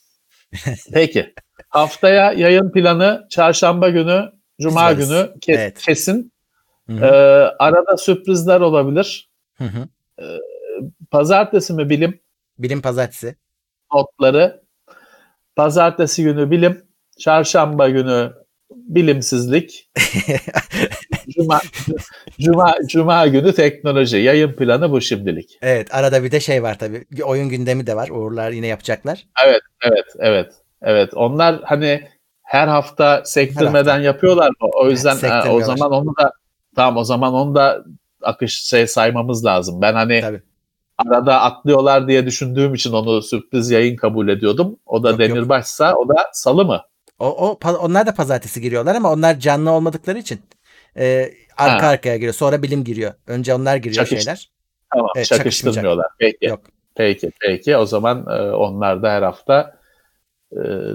[0.92, 1.34] Peki.
[1.68, 4.32] Haftaya yayın planı çarşamba günü,
[4.62, 5.78] cuma Biz günü ke- Evet.
[5.78, 6.32] kesin.
[6.86, 7.06] Hı Ee,
[7.58, 9.30] arada sürprizler olabilir.
[9.58, 9.88] Hı hı.
[11.10, 12.20] Pazartesi mi bilim
[12.58, 13.36] Bilim pazartesi.
[13.94, 14.62] notları.
[15.56, 16.82] Pazartesi günü bilim,
[17.18, 18.32] çarşamba günü
[18.70, 19.90] bilimsizlik.
[21.28, 21.60] Cuma,
[22.40, 24.16] Cuma, Cuma günü teknoloji.
[24.16, 25.58] Yayın planı bu şimdilik.
[25.62, 27.04] Evet arada bir de şey var tabii.
[27.24, 28.08] Oyun gündemi de var.
[28.08, 29.26] Uğurlar yine yapacaklar.
[29.84, 31.14] Evet, evet, evet.
[31.14, 32.08] Onlar hani
[32.50, 34.00] her hafta sektirmeden hafta.
[34.00, 34.68] yapıyorlar mı?
[34.72, 35.16] O yüzden
[35.50, 36.32] o zaman onu da
[36.76, 37.84] tamam o zaman onu da
[38.22, 39.80] akış şey saymamız lazım.
[39.82, 40.42] Ben hani Tabii.
[40.98, 44.76] arada atlıyorlar diye düşündüğüm için onu sürpriz yayın kabul ediyordum.
[44.86, 45.28] O da Yok, yok.
[45.28, 46.82] Demirbaş'sa o da Salı mı?
[47.18, 50.40] O, o onlar da pazartesi giriyorlar ama onlar canlı olmadıkları için
[50.96, 51.90] e, arka Ha.
[51.90, 52.34] arkaya giriyor.
[52.34, 53.12] Sonra bilim giriyor.
[53.26, 54.50] Önce onlar giriyor Çakış- şeyler.
[54.92, 56.06] Tamam, Evet, çakıştırmıyorlar.
[56.18, 56.46] Peki.
[56.46, 56.60] Yok.
[56.94, 57.76] Peki, peki.
[57.76, 59.79] O zaman e, onlar da her hafta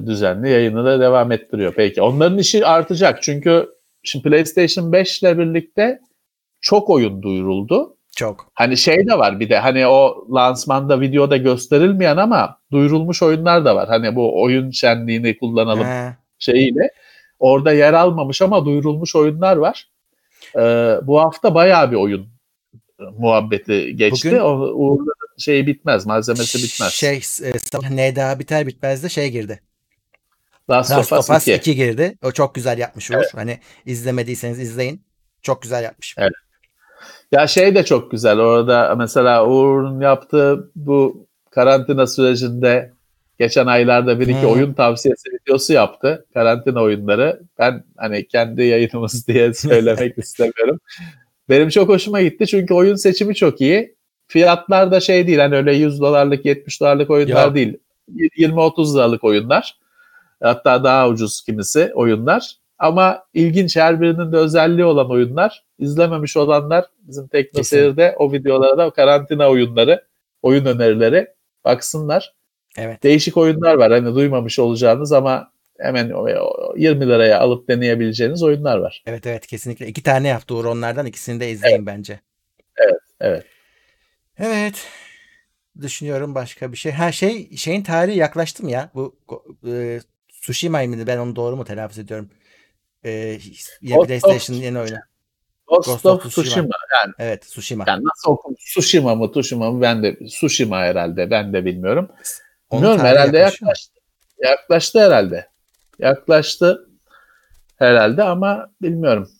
[0.05, 1.73] düzenli yayını da devam ettiriyor.
[1.75, 2.01] Peki.
[2.01, 3.23] Onların işi artacak.
[3.23, 3.69] Çünkü
[4.03, 5.99] şimdi PlayStation 5 ile birlikte
[6.61, 7.95] çok oyun duyuruldu.
[8.15, 8.47] Çok.
[8.53, 13.75] Hani şey de var bir de hani o lansmanda videoda gösterilmeyen ama duyurulmuş oyunlar da
[13.75, 13.87] var.
[13.87, 16.15] Hani bu oyun şenliğini kullanalım Ha.
[16.39, 16.89] şeyiyle.
[17.39, 19.87] Orada yer almamış ama duyurulmuş oyunlar var.
[20.55, 22.27] Ee, bu hafta bayağı bir oyun
[23.17, 24.27] muhabbeti geçti.
[24.31, 26.93] Bugün- O Uğur'ların şeyi bitmez, malzemesi bitmez.
[26.93, 29.59] Şey e, daha biter bitmez de şey girdi.
[30.69, 31.53] Last, Last of Us Us 2.
[31.53, 32.17] 2 girdi.
[32.23, 33.23] O çok güzel yapmış Uğur.
[33.35, 35.01] Hani izlemediyseniz izleyin.
[35.41, 36.15] Çok güzel yapmış.
[36.17, 36.31] Evet.
[37.31, 38.39] Ya şey de çok güzel.
[38.39, 42.91] Orada mesela Uğur'un yaptığı bu karantina sürecinde
[43.39, 44.49] geçen aylarda bir iki Hmm.
[44.49, 46.25] oyun tavsiyesi videosu yaptı.
[46.33, 47.41] Karantina oyunları.
[47.59, 50.79] Ben hani kendi yayınımız diye söylemek istemiyorum.
[51.49, 53.94] Benim çok hoşuma gitti çünkü oyun seçimi çok iyi.
[54.27, 57.55] Fiyatlar da şey değil hani öyle 100 dolarlık 70 dolarlık oyunlar Yok.
[57.55, 57.77] değil.
[58.37, 59.77] 20-30 liralık oyunlar.
[60.43, 62.51] Hatta daha ucuz kimisi oyunlar.
[62.79, 65.63] Ama ilginç her birinin de özelliği olan oyunlar.
[65.79, 67.63] İzlememiş olanlar bizim Tekno.
[67.63, 70.03] Seyir'de o videolara da karantina oyunları,
[70.41, 71.27] oyun önerileri
[71.65, 72.33] baksınlar.
[72.77, 73.03] Evet.
[73.03, 78.77] Değişik oyunlar var hani duymamış olacağınız ama hemen o- o 20 liraya alıp deneyebileceğiniz oyunlar
[78.77, 79.03] var.
[79.07, 79.87] Evet evet kesinlikle.
[79.87, 81.05] İki tane yaptı Uğur onlardan.
[81.05, 82.19] ikisini de izleyin bence.
[82.77, 82.99] evet.
[83.21, 83.45] Evet.
[85.81, 86.91] Düşünüyorum başka bir şey.
[86.91, 88.91] Her şey şeyin tarihi yaklaştı mı ya?
[88.95, 89.15] Bu
[89.67, 89.99] e,
[90.41, 91.07] Tsushima mıydı?
[91.07, 92.29] Ben onu doğru mu telaffuz ediyorum?
[93.05, 93.39] E,
[93.81, 94.97] yine Ghost PlayStation'ın yeni oyunu.
[95.67, 96.43] Ghost, Ghost of of Tsushima.
[96.43, 96.75] Tsushima.
[97.03, 97.83] Yani, Evet Tsushima.
[97.87, 98.55] yani nasıl okum?
[98.55, 102.11] Tsushima mı Tsushima mı ben de Tsushima herhalde ben de bilmiyorum.
[102.69, 103.67] Onun Bilmiyorum herhalde yaklaşıyor mu?
[103.67, 103.99] yaklaştı.
[104.43, 105.49] Yaklaştı herhalde.
[105.99, 106.89] Yaklaştı
[107.75, 109.31] herhalde ama bilmiyorum.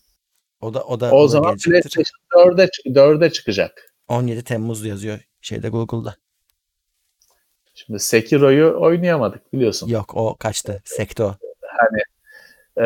[0.60, 1.56] O da o da O zaman.
[1.56, 3.85] PlayStation 4'e, çık- 4'e çıkacak.
[4.08, 6.16] 17 Temmuz yazıyor şeyde Google'da.
[7.74, 9.88] Şimdi Sekiro'yu oynayamadık biliyorsun.
[9.88, 10.82] Yok o kaçtı.
[10.84, 11.36] Sekto.
[12.78, 12.82] Ee,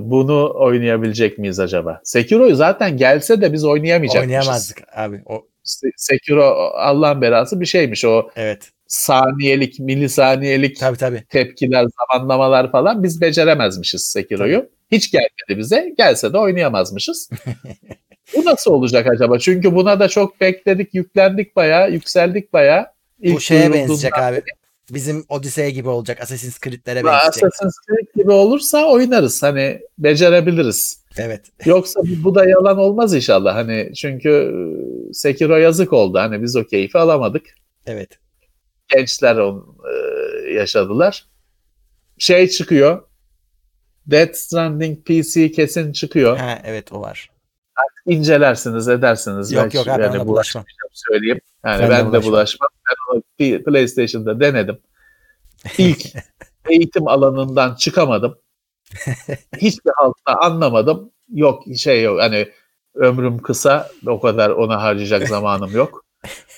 [0.00, 2.00] bunu oynayabilecek miyiz acaba?
[2.04, 4.28] Sekiro'yu zaten gelse de biz oynayamayacakmışız.
[4.28, 5.22] Oynayamazdık abi.
[5.26, 6.44] O Se- Sekiro
[6.74, 8.04] Allah'ın belası bir şeymiş.
[8.04, 8.70] O evet.
[8.86, 11.24] saniyelik, milisaniyelik Tabii tabii.
[11.28, 14.68] tepkiler, zamanlamalar falan biz beceremezmişiz Sekiro'yu.
[14.92, 15.94] Hiç gelmedi bize.
[15.98, 17.30] Gelse de oynayamazmışız.
[18.36, 19.38] Bu nasıl olacak acaba?
[19.38, 22.86] Çünkü buna da çok bekledik, yüklendik bayağı, yükseldik bayağı.
[23.24, 24.42] Bu şeye benzeyecek abi.
[24.90, 26.20] Bizim Odyssey gibi olacak.
[26.20, 27.44] Assassin's Creed'lere benzeyecek.
[27.44, 29.42] Assassin's Creed gibi olursa oynarız.
[29.42, 31.00] Hani becerebiliriz.
[31.16, 31.40] Evet.
[31.64, 33.54] Yoksa bu, da yalan olmaz inşallah.
[33.54, 36.18] Hani çünkü e, Sekiro yazık oldu.
[36.18, 37.46] Hani biz o keyfi alamadık.
[37.86, 38.18] Evet.
[38.88, 39.76] Gençler on,
[40.46, 41.26] e, yaşadılar.
[42.18, 43.02] Şey çıkıyor.
[44.06, 46.36] Death Stranding PC kesin çıkyor.
[46.36, 47.30] Ha evet o var.
[48.06, 49.52] İncelersiniz, edersiniz.
[49.52, 50.64] Yok Belki yok abi yani bulaşmam.
[50.92, 51.40] söyleyeyim.
[51.64, 52.32] Yani Ben ben, de bulaşmam.
[52.32, 52.68] bulaşmam.
[52.88, 54.78] Ben onu bir PlayStation'da denedim.
[55.78, 56.02] İlk
[56.70, 58.38] eğitim alanından çıkamadım.
[59.56, 61.10] Hiçbir halkta anlamadım.
[61.32, 62.48] Yok şey yok hani
[62.94, 66.04] ömrüm kısa o kadar ona harcayacak zamanım yok.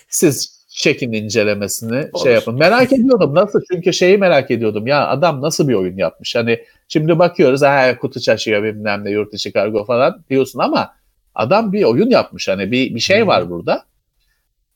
[0.09, 2.25] Siz çekin incelemesini Olur.
[2.25, 2.55] şey yapın.
[2.55, 6.37] Merak ediyordum nasıl çünkü şeyi merak ediyordum ya adam nasıl bir oyun yapmış.
[6.37, 10.95] Hani şimdi bakıyoruz ha kutu çaşıyor bilmem ne yurt dışı kargo falan diyorsun ama
[11.35, 13.85] adam bir oyun yapmış hani bir bir şey var burada.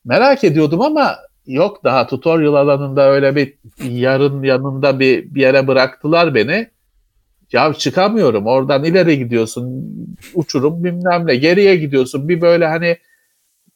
[0.05, 1.17] Merak ediyordum ama
[1.47, 6.69] yok daha tutorial alanında öyle bir yarın yanında bir, bir yere bıraktılar beni.
[7.53, 9.87] Ya çıkamıyorum oradan ileri gidiyorsun
[10.35, 12.97] uçurum bilmem ne geriye gidiyorsun bir böyle hani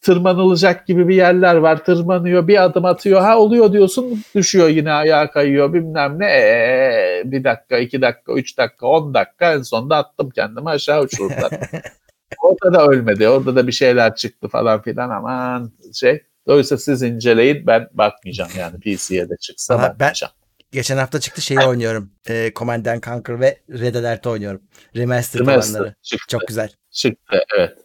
[0.01, 5.31] tırmanılacak gibi bir yerler var tırmanıyor bir adım atıyor ha oluyor diyorsun düşüyor yine ayağa
[5.31, 10.29] kayıyor bilmem ne Ee, bir dakika iki dakika üç dakika on dakika en sonunda attım
[10.29, 11.49] kendimi aşağı uçurumdan.
[12.41, 17.67] orada da ölmedi orada da bir şeyler çıktı falan filan aman şey Dolayısıyla siz inceleyin
[17.67, 20.33] ben bakmayacağım yani PC'ye de çıksa ben- bakmayacağım.
[20.71, 22.11] Geçen hafta çıktı şeyi oynuyorum.
[22.29, 24.61] E, Command and Conquer ve Red Alert oynuyorum.
[24.95, 25.95] Remastered Remaster olanları.
[26.01, 26.69] çıktı, Çok güzel.
[26.91, 27.77] çıktı evet.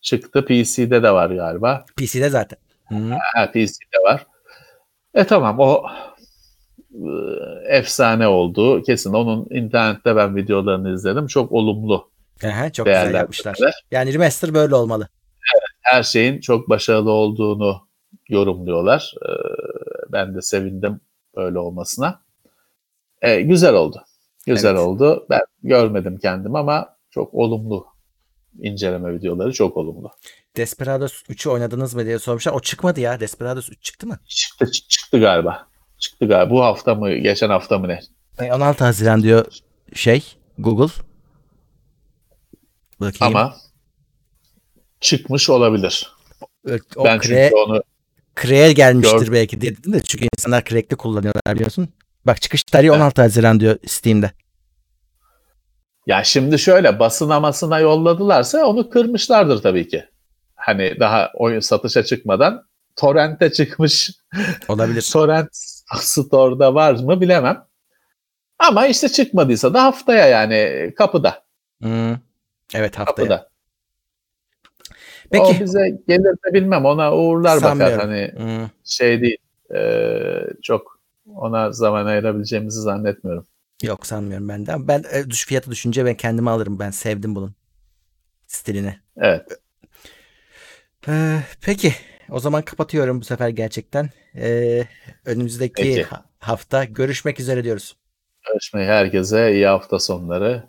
[0.00, 1.84] Çıktı PC'de de var galiba.
[1.96, 2.58] PC'de zaten.
[2.88, 2.94] Hı.
[3.34, 4.26] Ha, PC'de var.
[5.14, 5.82] E tamam o
[6.92, 7.08] e,
[7.68, 8.82] efsane oldu.
[8.82, 11.26] Kesin onun internette ben videolarını izledim.
[11.26, 12.10] Çok olumlu
[12.44, 13.56] Aha, çok güzel yapmışlar.
[13.90, 15.08] Yani remaster böyle olmalı.
[15.80, 17.88] Her şeyin çok başarılı olduğunu
[18.28, 19.14] yorumluyorlar.
[19.22, 19.30] E,
[20.12, 21.00] ben de sevindim
[21.36, 22.22] böyle olmasına.
[23.22, 24.02] E, güzel oldu.
[24.46, 24.80] Güzel Evet.
[24.80, 25.26] oldu.
[25.30, 27.86] Ben görmedim kendim ama çok olumlu
[28.58, 30.10] inceleme videoları çok olumlu.
[30.56, 32.52] Desperados 3'ü oynadınız mı diye sormuşlar.
[32.52, 33.20] O çıkmadı ya.
[33.20, 34.18] Desperados 3 çıktı mı?
[34.28, 35.66] Çıktı, çı- çıktı galiba.
[35.98, 36.50] Çıktı galiba.
[36.54, 38.00] Bu hafta mı, geçen hafta mı ne?
[38.38, 39.46] E, 16 Haziran diyor
[39.94, 40.24] şey
[40.58, 40.92] Google.
[43.04, 43.36] Bakayım.
[43.36, 43.56] Ama
[45.00, 46.12] çıkmış olabilir.
[46.96, 47.82] o ben Cre- çünkü onu
[48.42, 51.88] Crack'e gelmiştir Gör- belki dedim de çünkü insanlar Crack'te kullanıyorlar biliyorsun.
[52.26, 53.00] Bak çıkış tarihi Evet.
[53.00, 54.30] 16 Haziran diyor Steam'de.
[56.06, 60.04] ya şimdi şöyle basınamasına yolladılarsa onu kırmışlardır tabii ki.
[60.54, 62.62] Hani daha oyun satışa çıkmadan
[62.96, 64.10] torrent'e çıkmış.
[64.68, 65.08] Olabilir.
[65.12, 65.48] Torrent
[66.00, 67.64] store'da var mı bilemem.
[68.58, 71.44] Ama işte çıkmadıysa da haftaya yani kapıda.
[71.82, 72.16] Hmm.
[72.74, 73.28] Evet haftaya.
[73.28, 73.48] Kapıda.
[75.30, 75.44] Peki.
[75.44, 78.68] O bize gelir de bilmem ona uğurlar bakar hani Hmm.
[78.84, 79.38] şey değil.
[79.74, 81.00] Ee, çok
[81.34, 83.46] ona zaman ayırabileceğimizi zannetmiyorum.
[83.82, 84.72] Yok sanmıyorum ben de.
[84.72, 86.78] Ama Ben e, düş fiyatı düşünce ben kendime alırım.
[86.78, 87.54] Ben sevdim bunun
[88.46, 88.98] stilini.
[89.16, 89.48] Evet.
[91.08, 91.92] Ee, peki.
[92.30, 94.10] O zaman kapatıyorum bu sefer gerçekten.
[94.36, 94.84] Ee,
[95.24, 96.02] önümüzdeki Peki.
[96.02, 97.96] ha- hafta görüşmek üzere diyoruz.
[98.48, 100.64] Görüşmeyi herkese iyi hafta sonları.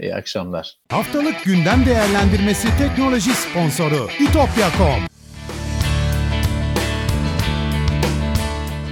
[0.00, 0.76] İyi akşamlar.
[0.90, 5.06] Haftalık gündem değerlendirmesi teknoloji sponsoru itopya.com.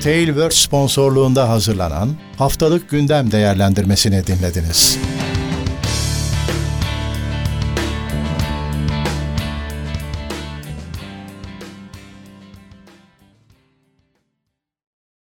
[0.01, 2.09] Tailwords sponsorluğunda hazırlanan
[2.39, 4.98] haftalık gündem değerlendirmesini dinlediniz.